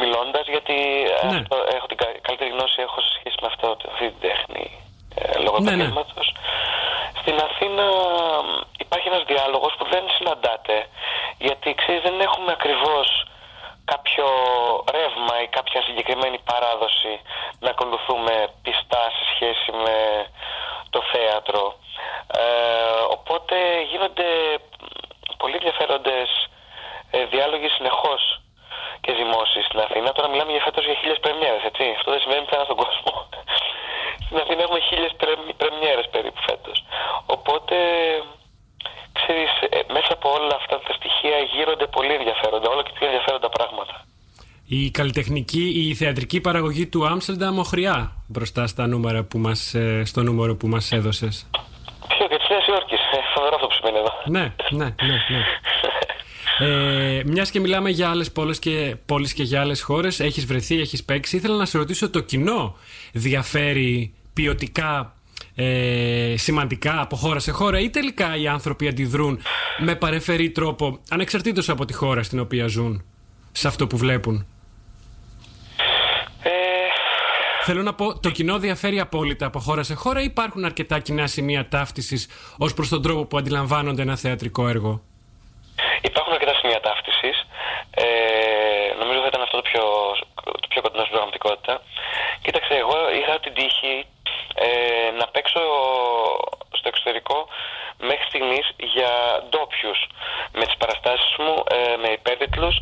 μιλώντας, 0.00 0.44
γιατί 0.54 0.76
ε, 1.22 1.26
Ναι. 1.32 1.38
αυτό, 1.42 1.56
έχω 1.76 1.86
την 1.86 1.96
κα- 2.02 2.18
καλύτερη 2.26 2.50
γνώση 2.54 2.76
έχω 2.86 2.98
σε 3.06 3.10
σχέση 3.18 3.36
με 3.42 3.48
αυτό, 3.52 3.66
αυτή 3.92 4.04
την 4.12 4.20
τέχνη 4.26 4.64
ε, 5.20 5.38
λόγω 5.44 5.56
Ναι, 5.58 5.64
ναι. 5.64 5.70
επαγγέλματος. 5.70 6.26
Στην 7.20 7.36
Αθήνα 7.48 7.84
μ, 8.46 8.48
υπάρχει 8.84 9.06
ένας 9.12 9.24
διάλογος 9.32 9.72
που 9.78 9.84
δεν 9.94 10.04
συναντάται, 10.16 10.76
γιατί 11.46 11.68
ξέρεις 11.80 12.02
δεν 12.08 12.16
έχουμε 12.28 12.50
ακριβώς 12.58 13.06
κάποιο 13.92 14.26
ρεύμα 14.96 15.34
ή 15.44 15.46
κάποια 15.58 15.80
συγκεκριμένη 15.82 16.38
παράδοση 16.50 17.14
να 17.64 17.70
ακολουθούμε 17.70 18.34
πιστά 18.62 19.04
σε 19.16 19.24
σχέση 19.32 19.70
με 19.84 19.96
το 20.90 21.00
θέατρο. 21.12 21.64
Ε, 22.40 22.44
οπότε 23.16 23.56
γίνονται 23.90 24.28
πολύ 25.36 25.54
ενδιαφέροντες 25.54 26.28
ε, 27.10 27.24
διάλογοι 27.24 27.68
συνεχώς 27.68 28.40
και 29.00 29.12
δημόσιοι 29.12 29.62
στην 29.62 29.80
Αθήνα. 29.80 30.12
Τώρα 30.12 30.28
μιλάμε 30.28 30.52
για 30.52 30.60
φέτος 30.66 30.84
για 30.84 30.94
χίλιες 30.94 31.20
πρεμιέρες, 31.20 31.62
έτσι. 31.70 31.84
Αυτό 31.98 32.10
δεν 32.10 32.20
συμβαίνει 32.20 32.44
πουθενά 32.44 32.64
στον 32.64 32.76
κόσμο. 32.84 33.12
στην 34.24 34.36
Αθήνα 34.42 34.62
έχουμε 34.62 34.80
χίλιες 34.80 35.12
πρεμ- 35.20 35.54
πρεμιέρες 35.62 36.08
περίπου 36.14 36.40
φέτος. 36.48 36.84
Οπότε, 37.26 37.76
ξέρεις, 39.20 39.50
ε, 39.68 39.78
μέσα 39.96 40.10
από 40.18 40.28
όλα 40.36 40.54
αυτά 40.60 40.76
τα 40.86 40.92
στοιχεία 40.98 41.38
γύρονται 41.52 41.86
πολύ 41.96 42.12
ενδιαφέροντα, 42.20 42.66
όλο 42.72 42.82
και 42.82 42.92
πιο 42.98 43.06
ενδιαφέροντα 43.06 43.48
πράγματα. 43.48 43.94
Η 44.68 44.90
καλλιτεχνική, 44.90 45.64
η 45.88 45.94
θεατρική 45.94 46.40
παραγωγή 46.40 46.86
του 46.86 47.06
Άμστερνταμ 47.06 47.58
οχριά 47.58 47.98
μπροστά 48.26 48.66
στα 48.66 48.86
νούμερα 48.86 49.22
που 49.22 49.38
μας, 49.38 49.74
ε, 49.74 50.02
στο 50.04 50.22
νούμερο 50.22 50.56
που 50.56 50.66
μας 50.68 50.92
έδωσες. 50.92 51.50
Ποιο 52.08 52.26
και 52.28 52.36
της 52.36 52.48
Νέας 52.48 52.66
Υόρκης. 52.66 52.98
Ε, 52.98 53.18
φοβερό 53.34 53.54
αυτό 53.54 53.66
που 53.66 53.74
σημαίνει 53.74 53.98
εδώ. 53.98 54.12
Ναι, 54.24 54.52
ναι, 54.70 54.94
ναι, 55.08 55.16
ναι. 55.28 55.44
Ε, 56.58 57.22
Μιας 57.26 57.50
και 57.50 57.60
μιλάμε 57.60 57.90
για 57.90 58.10
άλλες 58.10 58.32
πόλεις 58.32 58.58
και, 58.58 58.96
πόλεις 59.06 59.32
και 59.32 59.42
για 59.42 59.60
άλλες 59.60 59.82
χώρες, 59.82 60.20
έχεις 60.20 60.46
βρεθεί, 60.46 60.80
έχεις 60.80 61.04
παίξει. 61.04 61.36
Ήθελα 61.36 61.56
να 61.56 61.64
σε 61.64 61.78
ρωτήσω, 61.78 62.10
το 62.10 62.20
κοινό 62.20 62.76
διαφέρει 63.12 64.14
ποιοτικά 64.32 65.15
ε, 65.58 66.34
σημαντικά 66.36 67.00
από 67.00 67.16
χώρα 67.16 67.38
σε 67.38 67.50
χώρα 67.50 67.80
ή 67.80 67.90
τελικά 67.90 68.36
οι 68.36 68.46
άνθρωποι 68.46 68.88
αντιδρούν 68.88 69.40
με 69.78 69.94
παρεφερή 69.94 70.50
τρόπο 70.50 70.98
ανεξαρτήτως 71.10 71.68
από 71.68 71.84
τη 71.84 71.92
χώρα 71.92 72.22
στην 72.22 72.38
οποία 72.40 72.66
ζουν 72.66 73.04
σε 73.52 73.68
αυτό 73.68 73.86
που 73.86 73.96
βλέπουν; 73.96 74.46
Ε, 76.42 76.50
Θέλω 77.62 77.82
να 77.82 77.94
πω, 77.94 78.18
το 78.20 78.30
κοινό 78.30 78.58
διαφέρει 78.58 79.00
απόλυτα 79.00 79.46
από 79.46 79.58
χώρα 79.58 79.82
σε 79.82 79.94
χώρα 79.94 80.20
ή 80.20 80.24
υπάρχουν 80.24 80.64
αρκετά 80.64 80.98
κοινά 80.98 81.26
σημεία 81.26 81.68
ταύτισης 81.68 82.28
ως 82.58 82.74
προς 82.74 82.88
τον 82.88 83.02
τρόπο 83.02 83.24
που 83.24 83.38
αντιλαμβάνονται 83.38 84.02
ένα 84.02 84.16
θεατρικό 84.16 84.68
έργο; 84.68 85.02
Υπάρχουν 86.02 86.32
αρκετά 86.32 86.54
σημεία 86.60 86.80
ταύτισης. 86.80 87.36
Ε, 87.90 88.04
νομίζω 89.00 89.18
θα 89.20 89.26
ήταν 89.26 89.42
αυτό 89.42 89.56
το 89.56 89.62
πιο, 89.70 89.84
το 90.60 90.68
πιο 90.68 90.80
κοντινό 90.82 91.02
στην 91.02 91.14
πραγματικότητα. 91.16 91.74
Κοίταξε, 92.44 92.74
εγώ 92.82 92.96
είχα 93.18 93.34
την 93.40 93.52
τύχη 93.54 94.06
ε, 94.64 95.10
να 95.18 95.26
παίξω 95.26 95.60
στο 96.78 96.88
εξωτερικό 96.88 97.48
μέχρι 97.98 98.24
στιγμής 98.28 98.66
για 98.94 99.10
ντόπιους 99.48 100.00
με 100.52 100.64
τις 100.66 100.76
παραστάσεις 100.76 101.36
μου 101.38 101.54
ε, 101.76 101.96
με 101.96 102.08
υπέρτιτλους 102.08 102.76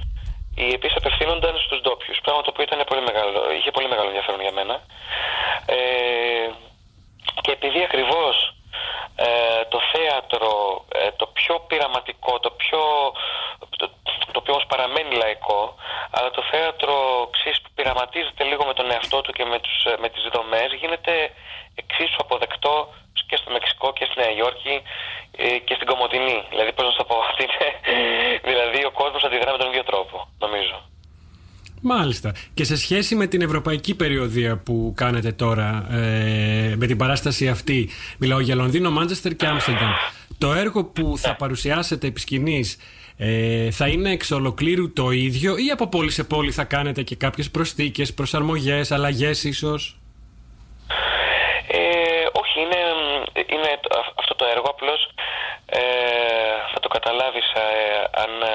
οι 0.56 0.74
οποίες 0.74 0.94
απευθύνονταν 0.96 1.54
στους 1.58 1.80
ντόπιους. 1.80 2.18
Πράγμα 2.22 2.42
το 2.42 2.50
οποίο 2.52 2.64
ήταν 2.64 2.84
πολύ 2.86 3.02
μεγάλο, 3.02 3.52
είχε 3.52 3.70
πολύ 3.70 3.88
μεγάλο 3.88 4.08
ενδιαφέρον 4.08 4.40
για 4.40 4.52
μένα. 4.52 4.74
Ε, 5.66 6.48
και 7.40 7.50
επειδή 7.50 7.82
ακριβώς 7.82 8.54
ε, 9.16 9.64
το 9.68 9.80
θέατρο, 9.92 10.84
ε, 10.88 11.10
το 11.16 11.26
πιο 11.26 11.54
πειραματικό, 11.68 12.40
το 12.40 12.50
πιο 12.50 12.80
το, 13.76 13.86
το 14.32 14.38
οποίο 14.40 14.52
όμως 14.54 14.66
παραμένει 14.66 15.14
λαϊκό, 15.14 15.74
αλλά 16.10 16.30
το 16.30 16.42
θέατρο 16.50 16.94
ξέρεις, 17.30 17.60
που 17.60 17.70
πειραματίζεται 17.74 18.44
λίγο 18.44 18.64
με 18.64 18.74
τον 18.74 18.90
εαυτό 18.90 19.20
του 19.20 19.32
και 19.32 19.44
με, 19.44 19.58
τους, 19.58 19.84
ε, 19.84 19.96
με 19.98 20.08
τις 20.08 20.22
δομές, 20.32 20.72
γίνεται 20.80 21.30
εξίσου 21.82 22.16
αποδεκτό 22.24 22.74
και 23.28 23.36
στο 23.40 23.50
Μεξικό 23.54 23.92
και 23.96 24.04
στη 24.08 24.14
Νέα 24.20 24.32
Υόρκη 24.40 24.74
ε, 25.36 25.58
και 25.66 25.74
στην 25.78 25.86
Κομωτινή. 25.90 26.38
Δηλαδή, 26.52 26.70
πώς 26.76 26.84
να 26.86 26.90
σου 26.90 26.96
το 26.96 27.04
πω, 27.10 27.16
ότι 27.30 27.42
είναι- 27.46 27.74
δηλαδή 28.50 28.80
ο 28.90 28.92
κόσμος 29.00 29.22
αντιδρά 29.26 29.50
με 29.52 29.58
τον 29.58 29.68
ίδιο 29.72 29.84
τρόπο, 29.90 30.16
νομίζω. 30.44 30.76
Μάλιστα. 31.86 32.34
Και 32.54 32.64
σε 32.64 32.76
σχέση 32.76 33.14
με 33.14 33.26
την 33.26 33.40
ευρωπαϊκή 33.42 33.94
περιοδία 33.94 34.56
που 34.64 34.92
κάνετε 34.96 35.32
τώρα, 35.32 35.86
ε, 35.90 36.74
με 36.76 36.86
την 36.86 36.96
παράσταση 36.96 37.48
αυτή, 37.48 37.90
μιλάω 38.18 38.40
για 38.40 38.54
Λονδίνο, 38.54 38.90
Μάντσεστερ 38.90 39.34
και 39.36 39.46
Άμστερνταμ. 39.46 39.90
Το 40.38 40.52
έργο 40.52 40.84
που 40.84 41.14
θα 41.18 41.36
παρουσιάσετε 41.36 42.06
επί 42.06 42.20
σκηνής, 42.20 42.78
ε, 43.16 43.70
θα 43.70 43.86
είναι 43.88 44.10
εξ 44.10 44.30
ολοκλήρου 44.30 44.92
το 44.92 45.10
ίδιο 45.10 45.56
ή 45.56 45.70
από 45.70 45.88
πόλη 45.88 46.10
σε 46.10 46.24
πόλη 46.24 46.50
θα 46.52 46.64
κάνετε 46.64 47.02
και 47.02 47.16
κάποιες 47.16 47.50
προσθήκες, 47.50 48.14
προσαρμογές, 48.14 48.92
αλλαγές 48.92 49.44
ίσως; 49.44 49.98
Ε, 51.68 51.78
όχι, 52.32 52.60
είναι, 52.60 52.80
είναι 53.54 53.78
το- 53.82 53.98
αυ- 53.98 54.18
αυτό 54.18 54.34
το 54.34 54.44
έργο 54.54 54.63
απλώς 54.74 55.00
ε, 55.66 55.80
θα 56.72 56.78
το 56.80 56.88
καταλάβεις 56.88 57.48
ε, 57.52 58.04
αν 58.22 58.32
ε, 58.42 58.54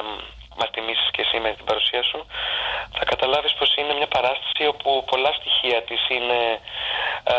μας 0.59 0.69
τιμήσεις 0.71 1.09
και 1.11 1.21
εσύ 1.25 1.37
με 1.39 1.51
την 1.57 1.65
παρουσία 1.65 2.03
σου. 2.03 2.19
Θα 2.97 3.03
καταλάβεις 3.11 3.53
πως 3.53 3.75
είναι 3.75 3.93
μια 3.93 4.07
παράσταση 4.07 4.63
όπου 4.73 4.89
πολλά 5.11 5.31
στοιχεία 5.39 5.79
της 5.83 6.01
είναι 6.15 6.41
ε, 7.33 7.35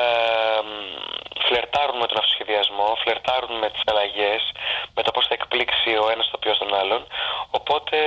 φλερτάρουν 1.46 1.98
με 2.02 2.06
τον 2.06 2.18
αυτοσχεδιασμό, 2.18 2.88
φλερτάρουν 3.02 3.54
με 3.62 3.68
τις 3.70 3.82
αλλαγές, 3.90 4.42
με 4.94 5.02
το 5.02 5.10
πώς 5.10 5.26
θα 5.26 5.34
εκπλήξει 5.38 5.90
ο 6.02 6.06
ένας 6.12 6.26
το 6.30 6.36
οποίο 6.40 6.56
τον 6.56 6.74
άλλον. 6.80 7.02
Οπότε 7.50 7.98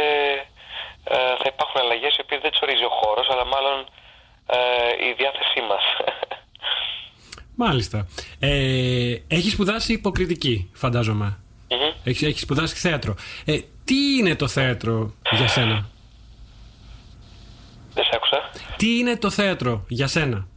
ε, 1.15 1.34
θα 1.41 1.47
υπάρχουν 1.53 1.82
αλλαγές 1.82 2.15
οι 2.15 2.21
οποίες 2.21 2.41
δεν 2.41 2.51
τις 2.51 2.61
ορίζει 2.61 2.86
ο 2.91 2.93
χώρος 2.99 3.28
αλλά 3.30 3.45
μάλλον 3.45 3.78
ε, 4.47 5.07
η 5.07 5.13
διάθεσή 5.19 5.61
μας 5.69 5.86
Μάλιστα. 7.56 8.08
Ε, 8.39 9.16
έχει 9.28 9.49
σπουδάσει 9.49 9.93
υποκριτική, 9.93 10.70
φαντάζομαι. 10.74 11.38
Μμμ. 11.70 11.93
Έχεις 12.04 12.22
έχεις 12.24 12.41
σπουδάσει 12.41 12.76
θέατρο. 12.76 13.16
Ε, 13.45 13.60
τι 13.84 14.18
είναι 14.18 14.36
το 14.36 14.47
θέατρο 14.47 15.14
για 15.32 15.47
σένα, 15.47 15.86
Δεν 17.93 18.04
σε 18.04 18.10
άκουσα. 18.14 18.49
Τι 18.78 18.97
είναι 18.97 19.18
το 19.18 19.30
θέατρο 19.30 19.86
για 19.88 20.08
σένα, 20.08 20.47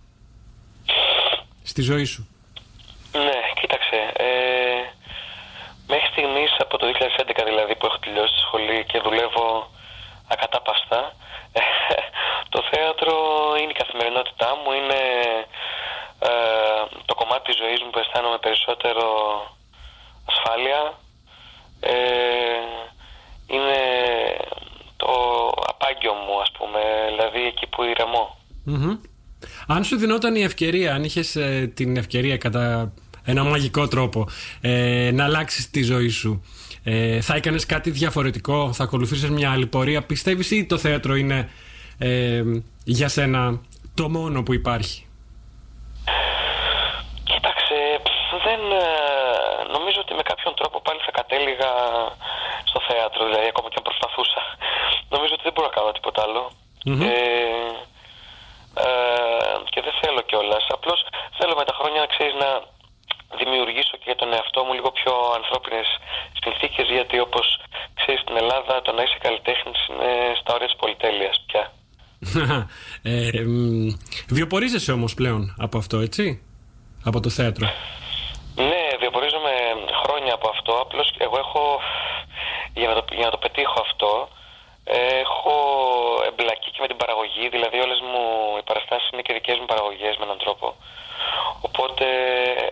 στη 1.62 1.82
ζωή 1.82 2.05
σου. 2.05 2.28
Ναι, 3.12 3.40
κοίταξε. 3.61 3.99
Ε, 4.16 4.26
μέχρι 5.88 6.09
στιγμής 6.12 6.51
από 6.59 6.76
το 6.78 6.86
2011 6.86 7.42
δηλαδή 7.44 7.76
που 7.76 7.86
έχω 7.86 7.99
τελειώσει 7.99 8.34
τη 8.34 8.40
σχολή 8.40 8.84
και 8.84 9.01
δουλεύω 9.05 9.70
ακατάπαστα, 10.28 11.16
ε, 11.53 11.61
το 12.55 12.61
θέατρο 12.70 13.14
είναι 13.61 13.72
η 13.74 13.80
καθημερινότητά 13.82 14.49
μου, 14.61 14.72
είναι 14.78 15.01
ε, 16.18 16.30
το 17.04 17.14
κομμάτι 17.14 17.44
της 17.44 17.56
ζωής 17.56 17.80
μου 17.82 17.90
που 17.90 17.98
αισθάνομαι 17.98 18.38
περισσότερο 18.38 19.06
ασφάλεια. 20.30 20.98
Ε, 21.80 21.94
είναι 23.46 23.80
το 24.96 25.12
απάγγιο 25.66 26.12
μου, 26.12 26.40
ας 26.40 26.50
πούμε, 26.58 26.80
δηλαδή 27.10 27.46
εκεί 27.46 27.66
που 27.66 27.82
ηρεμώ. 27.82 28.38
Μμμ. 28.64 28.96
Αν 29.66 29.84
σου 29.84 29.96
δινόταν 29.96 30.34
η 30.34 30.42
ευκαιρία, 30.42 30.94
αν 30.94 31.04
είχες 31.04 31.36
την 31.74 31.96
ευκαιρία 31.96 32.36
κατά 32.36 32.92
ένα 33.26 33.44
μαγικό 33.44 33.88
τρόπο 33.88 34.28
ε, 34.60 35.10
να 35.12 35.24
αλλάξεις 35.24 35.70
τη 35.70 35.82
ζωή 35.82 36.08
σου, 36.08 36.44
ε, 36.84 37.20
θα 37.20 37.34
έκανες 37.34 37.66
κάτι 37.66 37.90
διαφορετικό, 37.90 38.72
θα 38.72 38.84
ακολουθήσει 38.84 39.30
μια 39.30 39.50
άλλη 39.50 39.66
πορεία. 39.66 40.02
Πιστεύεις 40.02 40.50
ή 40.50 40.66
το 40.66 40.78
θέατρο 40.78 41.14
είναι 41.14 41.50
ε, 41.98 42.42
για 42.84 43.08
σένα 43.08 43.60
το 43.94 44.08
μόνο 44.08 44.42
που 44.42 44.54
υπάρχει; 44.54 45.06
Κοίταξε, 47.24 47.74
δεν, 48.57 48.64
ε, 48.82 48.88
νομίζω 49.76 49.98
ότι 50.04 50.12
με 50.18 50.24
κάποιον 50.30 50.52
τρόπο 50.61 50.78
πάλι 50.86 51.00
θα 51.07 51.12
κατέληγα 51.20 51.70
στο 52.70 52.80
θέατρο, 52.88 53.20
δηλαδή 53.28 53.46
ακόμα 53.52 53.68
και 53.70 53.78
αν 53.80 53.86
προσπαθούσα. 53.88 54.42
Νομίζω 55.14 55.32
ότι 55.36 55.44
δεν 55.46 55.54
μπορώ 55.54 55.66
να 55.70 55.74
κάνω 55.76 55.90
τίποτα 55.98 56.20
άλλο. 56.26 56.42
Μμμ. 56.88 57.00
Ε, 57.02 57.14
ε, 58.86 59.57
και 59.72 59.80
δεν 59.86 59.94
θέλω 60.00 60.20
κιόλας. 60.28 60.64
Απλώς 60.76 60.98
θέλω 61.38 61.54
με 61.61 61.64
τα 61.68 61.74
χρόνια 61.78 62.00
να 62.04 62.09
ξέρεις 62.14 62.34
να 62.44 62.50
δημιουργήσω 63.40 63.94
και 64.00 64.09
για 64.11 64.20
τον 64.22 64.32
εαυτό 64.36 64.61
μου 64.64 64.72
λίγο 64.78 64.90
πιο 64.98 65.12
ανθρώπινες 65.38 65.88
συνθήκες. 66.42 66.86
Γιατί 66.96 67.16
όπως 67.26 67.46
ξέρεις 68.00 68.20
στην 68.24 68.36
Ελλάδα, 68.42 68.74
το 68.84 68.90
να 68.96 69.02
είσαι 69.02 69.18
καλλιτέχνης 69.26 69.80
είναι 69.88 70.11
στα 70.40 70.50
όρια 70.54 70.68
της 70.70 70.78
πολυτέλειας 70.80 71.36
πια. 71.46 71.64
ε, 73.12 73.42
μ, 73.52 73.88
βιοπορίζεσαι 74.36 74.92
όμως 74.92 75.14
πλέον 75.14 75.42
από 75.59 75.78
αυτό, 75.78 75.96
έτσι, 75.98 76.24
από 77.04 77.20
το 77.20 77.30
θέατρο. 77.38 77.66
Ναι, 78.57 78.82
βιοπορίζομαι 79.00 79.52
χρόνια 80.02 80.34
από 80.34 80.48
αυτό. 80.54 80.72
Απλώς 80.84 81.14
εγώ 81.18 81.36
έχω, 81.38 81.80
για 82.74 82.88
να, 82.88 82.94
το, 82.94 83.02
για 83.14 83.24
να 83.24 83.30
το 83.30 83.40
πετύχω 83.44 83.78
αυτό, 83.86 84.28
ε, 84.84 85.18
έχω 85.24 85.57
εμπλακεί 86.28 86.70
και 86.70 86.82
με 86.84 86.86
την 86.86 86.96
παραγωγή. 86.96 87.48
Δηλαδή, 87.48 87.78
όλες 87.86 88.00
μου 88.09 88.22
οι 88.59 88.64
παραστάσεις 88.68 89.09
είναι 89.12 89.22
και 89.22 89.32
δικές 89.38 89.59
μου 89.59 89.68
παραγωγές 89.72 90.14
με 90.16 90.24
έναν 90.28 90.38
τρόπο. 90.44 90.66
Οπότε 91.66 92.07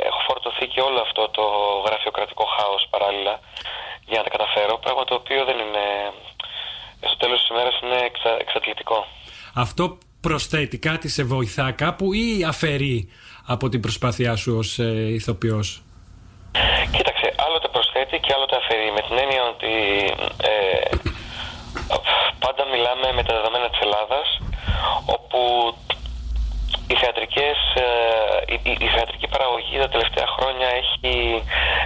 έχω 0.09 0.21
φορτωθεί 0.29 0.67
και 0.73 0.81
όλο 0.81 1.01
αυτό 1.07 1.23
το 1.37 1.45
γραφειοκρατικό 1.87 2.45
χάος 2.55 2.87
παράλληλα 2.91 3.35
για 4.11 4.19
να 4.19 4.25
τα 4.27 4.31
καταφέρω. 4.37 4.79
Πράγμα 4.85 5.05
το 5.05 5.15
οποίο 5.15 5.45
δεν 5.45 5.59
είναι. 5.65 5.87
Στο 7.09 7.17
τέλος 7.17 7.39
της 7.41 7.49
ημέρας 7.49 7.81
είναι 7.83 7.99
εξα, 8.11 8.31
εξαντλητικό. 8.41 9.07
Αυτό 9.55 9.99
προσθέτει 10.21 10.79
κάτι, 10.79 11.09
σε 11.09 11.23
βοηθά 11.25 11.73
κάπου 11.73 12.13
ή 12.13 12.45
αφαιρεί 12.45 13.13
από 13.47 13.69
την 13.69 13.81
προσπάθειά 13.81 14.37
σου 14.37 14.57
ως 14.59 14.79
ε, 14.79 15.09
ηθοποιός; 15.19 15.83
Κοίταξε, 16.97 17.35
άλλοτε 17.47 17.69
προσθέτει 17.69 18.19
και 18.25 18.33
άλλοτε 18.37 18.57
αφαιρεί. 18.57 18.89
Με 18.97 19.01
την 19.07 19.17
έννοια 19.23 19.43
ότι 19.55 19.73
ε, 20.51 20.97
πάντα 22.45 22.63
μιλάμε 22.73 23.07
με 23.17 23.23
τα 23.23 23.33
δεδομένα 23.37 23.69
της 23.71 23.81
Ελλάδας, 23.87 24.29
όπου 25.17 25.41
οι 26.91 26.95
θεατρικές, 27.03 27.59
ε, 27.75 27.89
η, 28.55 28.57
η- 28.71 28.79
η 28.87 28.89
θεατρική 28.95 29.27
παραγωγή 29.35 29.77
τα 29.85 29.89
τελευταία 29.95 30.29
χρόνια 30.37 30.69
έχει, 30.83 31.15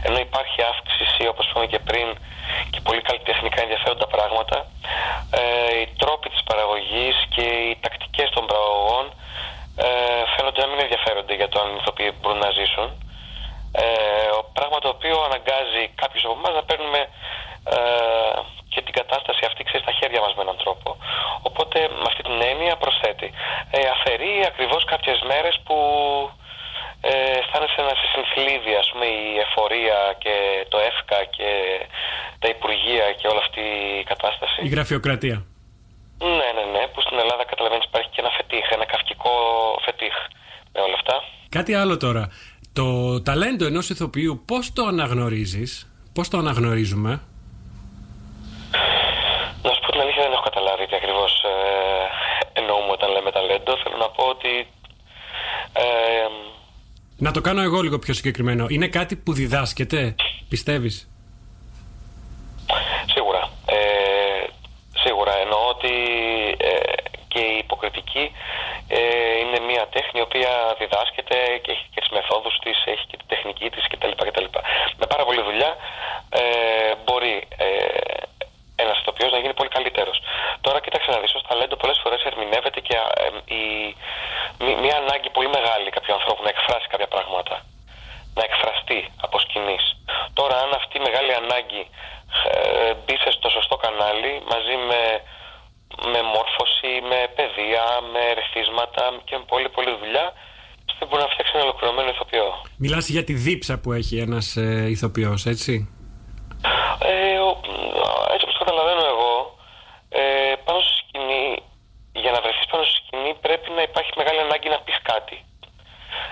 ενώ 0.07 0.19
υπάρχει 0.29 0.59
αύξηση 0.73 1.23
όπως 1.33 1.45
είπαμε 1.49 1.67
και 1.73 1.79
πριν 1.89 2.07
και 2.73 2.81
πολύ 2.87 3.03
καλλιτεχνικά 3.09 3.59
ενδιαφέροντα 3.63 4.07
πράγματα, 4.15 4.57
ε, 5.41 5.43
οι 5.81 5.87
τρόποι 6.03 6.29
της 6.35 6.43
παραγωγής 6.51 7.17
και 7.35 7.47
οι 7.67 7.77
τακτικές 7.85 8.29
των 8.35 8.45
παραγωγών 8.51 9.05
ε, 9.87 9.89
φαίνονται 10.35 10.61
να 10.61 10.69
μην 10.71 10.81
ενδιαφέρονται 10.85 11.35
για 11.41 11.49
το 11.49 11.57
αν 11.61 11.69
οι 11.71 11.79
ηθοποιοί 11.81 12.11
μπορούν 12.19 12.39
να 12.47 12.51
ζήσουν. 12.59 12.89
Ε, 13.73 13.85
πράγμα 14.57 14.79
το 14.85 14.89
οποίο 14.89 15.17
αναγκάζει 15.29 15.83
κάποιους 16.03 16.25
από 16.25 16.37
εμάς 16.41 16.55
να 16.61 16.65
παίρνουμε 16.69 17.01
ε, 17.77 17.79
και 18.73 18.81
την 18.83 18.95
κατάσταση 19.01 19.43
αυτή 19.49 19.65
ξέρεις, 19.65 19.85
στα 19.87 19.95
χέρια 19.99 20.21
μας 20.25 20.33
με 20.35 20.43
έναν 20.47 20.57
τρόπο. 20.63 20.97
Οπότε 21.49 21.79
με 22.01 22.07
αυτή 22.11 22.23
την 22.29 22.39
έννοια 22.53 22.75
προσθέτει. 22.83 23.29
Ε, 23.71 23.79
αφαιρεί 23.95 24.33
ακριβώς 24.51 24.83
κάποιες 24.93 25.19
μέρες 25.31 25.55
που 25.65 25.77
ε, 27.01 27.39
αισθάνεσαι 27.39 27.81
να 27.89 27.95
σε 28.01 28.07
συνθλίβει 28.15 28.75
ας 28.83 28.89
πούμε 28.91 29.07
η 29.07 29.39
εφορία 29.47 29.99
και 30.19 30.35
το 30.69 30.79
ΕΦΚΑ 30.79 31.21
και 31.37 31.51
τα 32.39 32.49
Υπουργεία 32.49 33.07
και 33.19 33.27
όλη 33.31 33.39
αυτή 33.39 33.65
η 34.01 34.05
κατάσταση. 34.05 34.59
Η 34.63 34.69
γραφειοκρατία. 34.69 35.37
Ναι, 36.19 36.49
ναι, 36.57 36.65
ναι, 36.79 36.87
που 36.93 37.01
στην 37.01 37.19
Ελλάδα 37.19 37.45
καταλαβαίνεις 37.45 37.85
υπάρχει 37.85 38.09
και 38.09 38.21
ένα 38.21 38.31
φετίχ, 38.37 38.71
ένα 38.71 38.87
καυκικό 38.87 39.31
φετίχ 39.85 40.15
με 40.73 40.81
όλα 40.81 40.95
αυτά. 40.95 41.15
Κάτι 41.49 41.75
άλλο 41.75 41.97
τώρα. 41.97 42.29
Το 42.73 43.23
ταλέντο 43.23 43.65
ενός 43.67 43.91
ηθοποιού 43.91 44.43
πώς 44.47 44.73
το 44.73 44.83
αναγνωρίζεις, 44.87 45.91
πώς 46.13 46.29
το 46.29 46.39
αναγνωρίζουμε; 46.39 47.11
Να 49.63 49.73
σου 49.73 49.81
πω 49.81 49.91
την 49.93 50.01
αλήθεια, 50.01 50.23
δεν 50.23 50.33
έχω 50.33 50.43
καταλάβει 50.43 50.87
τι 50.87 50.97
ακριβώς 50.97 51.33
ε, 51.43 52.61
εννοούμε 52.61 52.91
όταν 52.91 53.11
λέμε 53.11 53.31
ταλέντο. 53.31 53.73
Θέλω 53.83 53.97
να 53.97 54.09
πω 54.11 54.25
ότι. 54.25 54.67
Ε, 55.73 55.83
Να 57.17 57.31
το 57.33 57.41
κάνω 57.41 57.61
εγώ 57.61 57.81
λίγο 57.81 57.99
πιο 57.99 58.15
συγκεκριμένο. 58.15 58.67
Είναι 58.69 58.89
κάτι 58.89 59.17
που 59.17 59.33
διδάσκεται, 59.33 60.15
πιστεύεις; 60.49 61.09
σίγουρα. 63.15 63.51
Ε, 63.67 64.47
σίγουρα. 65.05 65.33
Εννοώ 65.39 65.59
ότι 65.69 65.93
ε, 66.59 66.79
και 67.81 67.87
η 67.87 67.91
υποκριτική 67.91 68.25
ε, 68.89 69.39
είναι 69.41 69.59
μια 69.71 69.87
τέχνη 69.95 70.19
η 70.21 70.27
οποία 70.29 70.75
διδάσκεται 70.79 71.37
και 71.63 71.71
έχει 71.73 71.87
και 71.95 72.01
τις 72.01 72.11
μεθόδους 72.11 72.59
της, 72.59 72.77
έχει 72.85 73.05
και 73.07 73.17
τη 73.17 73.25
τεχνική 73.33 73.71
της 73.71 73.85
κτλ. 73.91 74.13
κτλ. 74.29 74.47
Με 74.97 75.07
πάρα 75.13 75.25
πολλή 75.25 75.43
δουλειά 75.43 75.77
ε, 76.31 76.43
μπορεί 77.05 77.49
ε, 77.57 77.67
ένας 78.77 78.99
ηθοποιός 79.01 79.33
να 79.33 79.39
γίνει 79.39 79.55
πολύ 79.55 79.69
καλύτερος. 79.69 80.17
Τώρα 80.61 80.81
κοίταξε 80.81 81.11
να 81.11 81.19
δεις, 81.19 81.35
ως 81.35 81.43
ταλέντο 81.49 81.77
πολλές 81.77 81.99
φορές 82.03 82.23
ερμηνεύεται 82.25 82.81
και 82.81 82.97
ε, 82.97 83.55
η, 83.55 83.63
μη- 84.65 84.79
μια 84.85 84.97
ανάγκη 84.97 85.31
πολύ 85.31 85.49
μεγάλη 85.49 85.91
κάποιου 85.91 86.15
ανθρώπου 86.15 86.43
να 86.43 86.49
εκφράσει 86.49 86.87
κάποια 86.89 87.07
πράγματα. 87.07 87.55
Να 88.35 88.43
εκφραστεί 88.45 89.01
από 89.21 89.39
σκηνής. 89.39 89.97
Τώρα 90.33 90.57
αν 90.63 90.71
αυτή 90.75 90.97
η 90.97 91.01
μεγάλη 91.01 91.35
ανάγκη 91.35 91.83
ε, 92.51 92.95
μπει 92.95 93.17
σε 93.17 93.31
στο 93.31 93.49
σωστό 93.51 93.77
κανάλι 93.77 94.43
μαζί 94.53 94.77
με, 94.89 95.01
με 96.13 96.21
μόρφωση, 96.23 96.91
με 97.11 97.21
παιδεία, 97.37 97.85
με 98.13 98.23
ρεθίσματα 98.39 99.03
και 99.25 99.37
με 99.37 99.45
πολύ 99.53 99.69
πολύ 99.69 99.97
δουλειά 100.03 100.27
δεν 100.99 101.09
μπορεί 101.09 101.23
να 101.23 101.29
φτιάξει 101.29 101.53
ένα 101.55 101.63
ολοκληρωμένο 101.65 102.09
ηθοποιό. 102.11 102.47
Μιλάς 102.79 103.09
για 103.09 103.25
τη 103.25 103.33
δίψα 103.47 103.81
που 103.81 103.93
έχει 103.93 104.19
ένας 104.19 104.57
ε, 104.57 104.87
ηθοποιός, 104.95 105.47
έτσι; 105.47 105.73
Ε, 107.13 107.39
ο- 107.49 107.61
έτσι 108.33 108.45
όπως 108.47 108.59
καταλαβαίνω 108.59 109.05
εγώ, 109.15 109.59
ε, 110.09 110.23
πάνω 110.65 110.81
στη 110.81 110.93
σκηνή, 111.03 111.45
για 112.23 112.31
να 112.35 112.41
βρεθείς 112.45 112.67
πάνω 112.71 112.83
στη 112.85 112.97
σκηνή 113.03 113.35
πρέπει 113.45 113.69
να 113.71 113.83
υπάρχει 113.83 114.11
μεγάλη 114.21 114.41
ανάγκη 114.47 114.69
να 114.69 114.79
πεις 114.85 114.99
κάτι. 115.13 115.37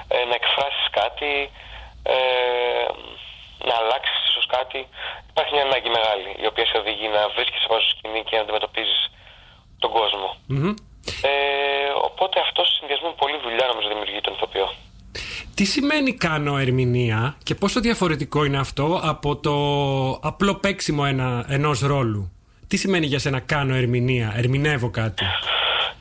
Ε, 0.08 0.24
να 0.30 0.34
εκφράσεις 0.40 0.86
κάτι, 1.00 1.32
ε, 2.14 2.16
να 3.68 3.74
αλλάξεις 3.80 4.18
ίσως 4.30 4.46
κάτι. 4.56 4.80
Υπάρχει 5.32 5.52
μια 5.56 5.64
ανάγκη 5.68 5.88
μεγάλη 5.98 6.30
η 6.44 6.46
οποία 6.50 6.66
σε 6.70 6.76
οδηγεί 6.82 7.08
να 7.16 7.22
βρίσκεσαι 7.36 7.66
πάνω 7.70 7.80
στη 7.84 7.90
σκηνή 7.96 8.20
και 8.28 8.36
να 8.36 8.42
αντιμετωπίζεις 8.44 9.00
τον 9.78 9.90
κόσμο. 9.90 10.28
Μμμ. 10.46 10.74
Ε, 11.22 11.30
οπότε 12.08 12.40
αυτό 12.40 12.64
σε 12.64 12.72
συνδυασμό 12.78 13.08
με 13.08 13.14
πολλή 13.18 13.38
δουλειά 13.42 13.66
νομίζω 13.66 13.88
δημιουργεί 13.88 14.20
τον 14.20 14.32
ηθοποιό. 14.32 14.68
Τι 15.54 15.64
σημαίνει 15.64 16.12
κάνω 16.14 16.58
ερμηνεία 16.58 17.36
και 17.42 17.54
πόσο 17.54 17.80
διαφορετικό 17.80 18.44
είναι 18.44 18.58
αυτό 18.58 19.00
από 19.12 19.36
το 19.36 19.56
απλό 20.28 20.54
παίξιμο 20.54 21.02
ένα, 21.06 21.46
ενός 21.48 21.80
ρόλου; 21.80 22.32
Τι 22.68 22.76
σημαίνει 22.76 23.06
για 23.06 23.18
σένα 23.18 23.40
κάνω 23.40 23.74
ερμηνεία, 23.74 24.34
ερμηνεύω 24.36 24.90
κάτι; 24.90 25.24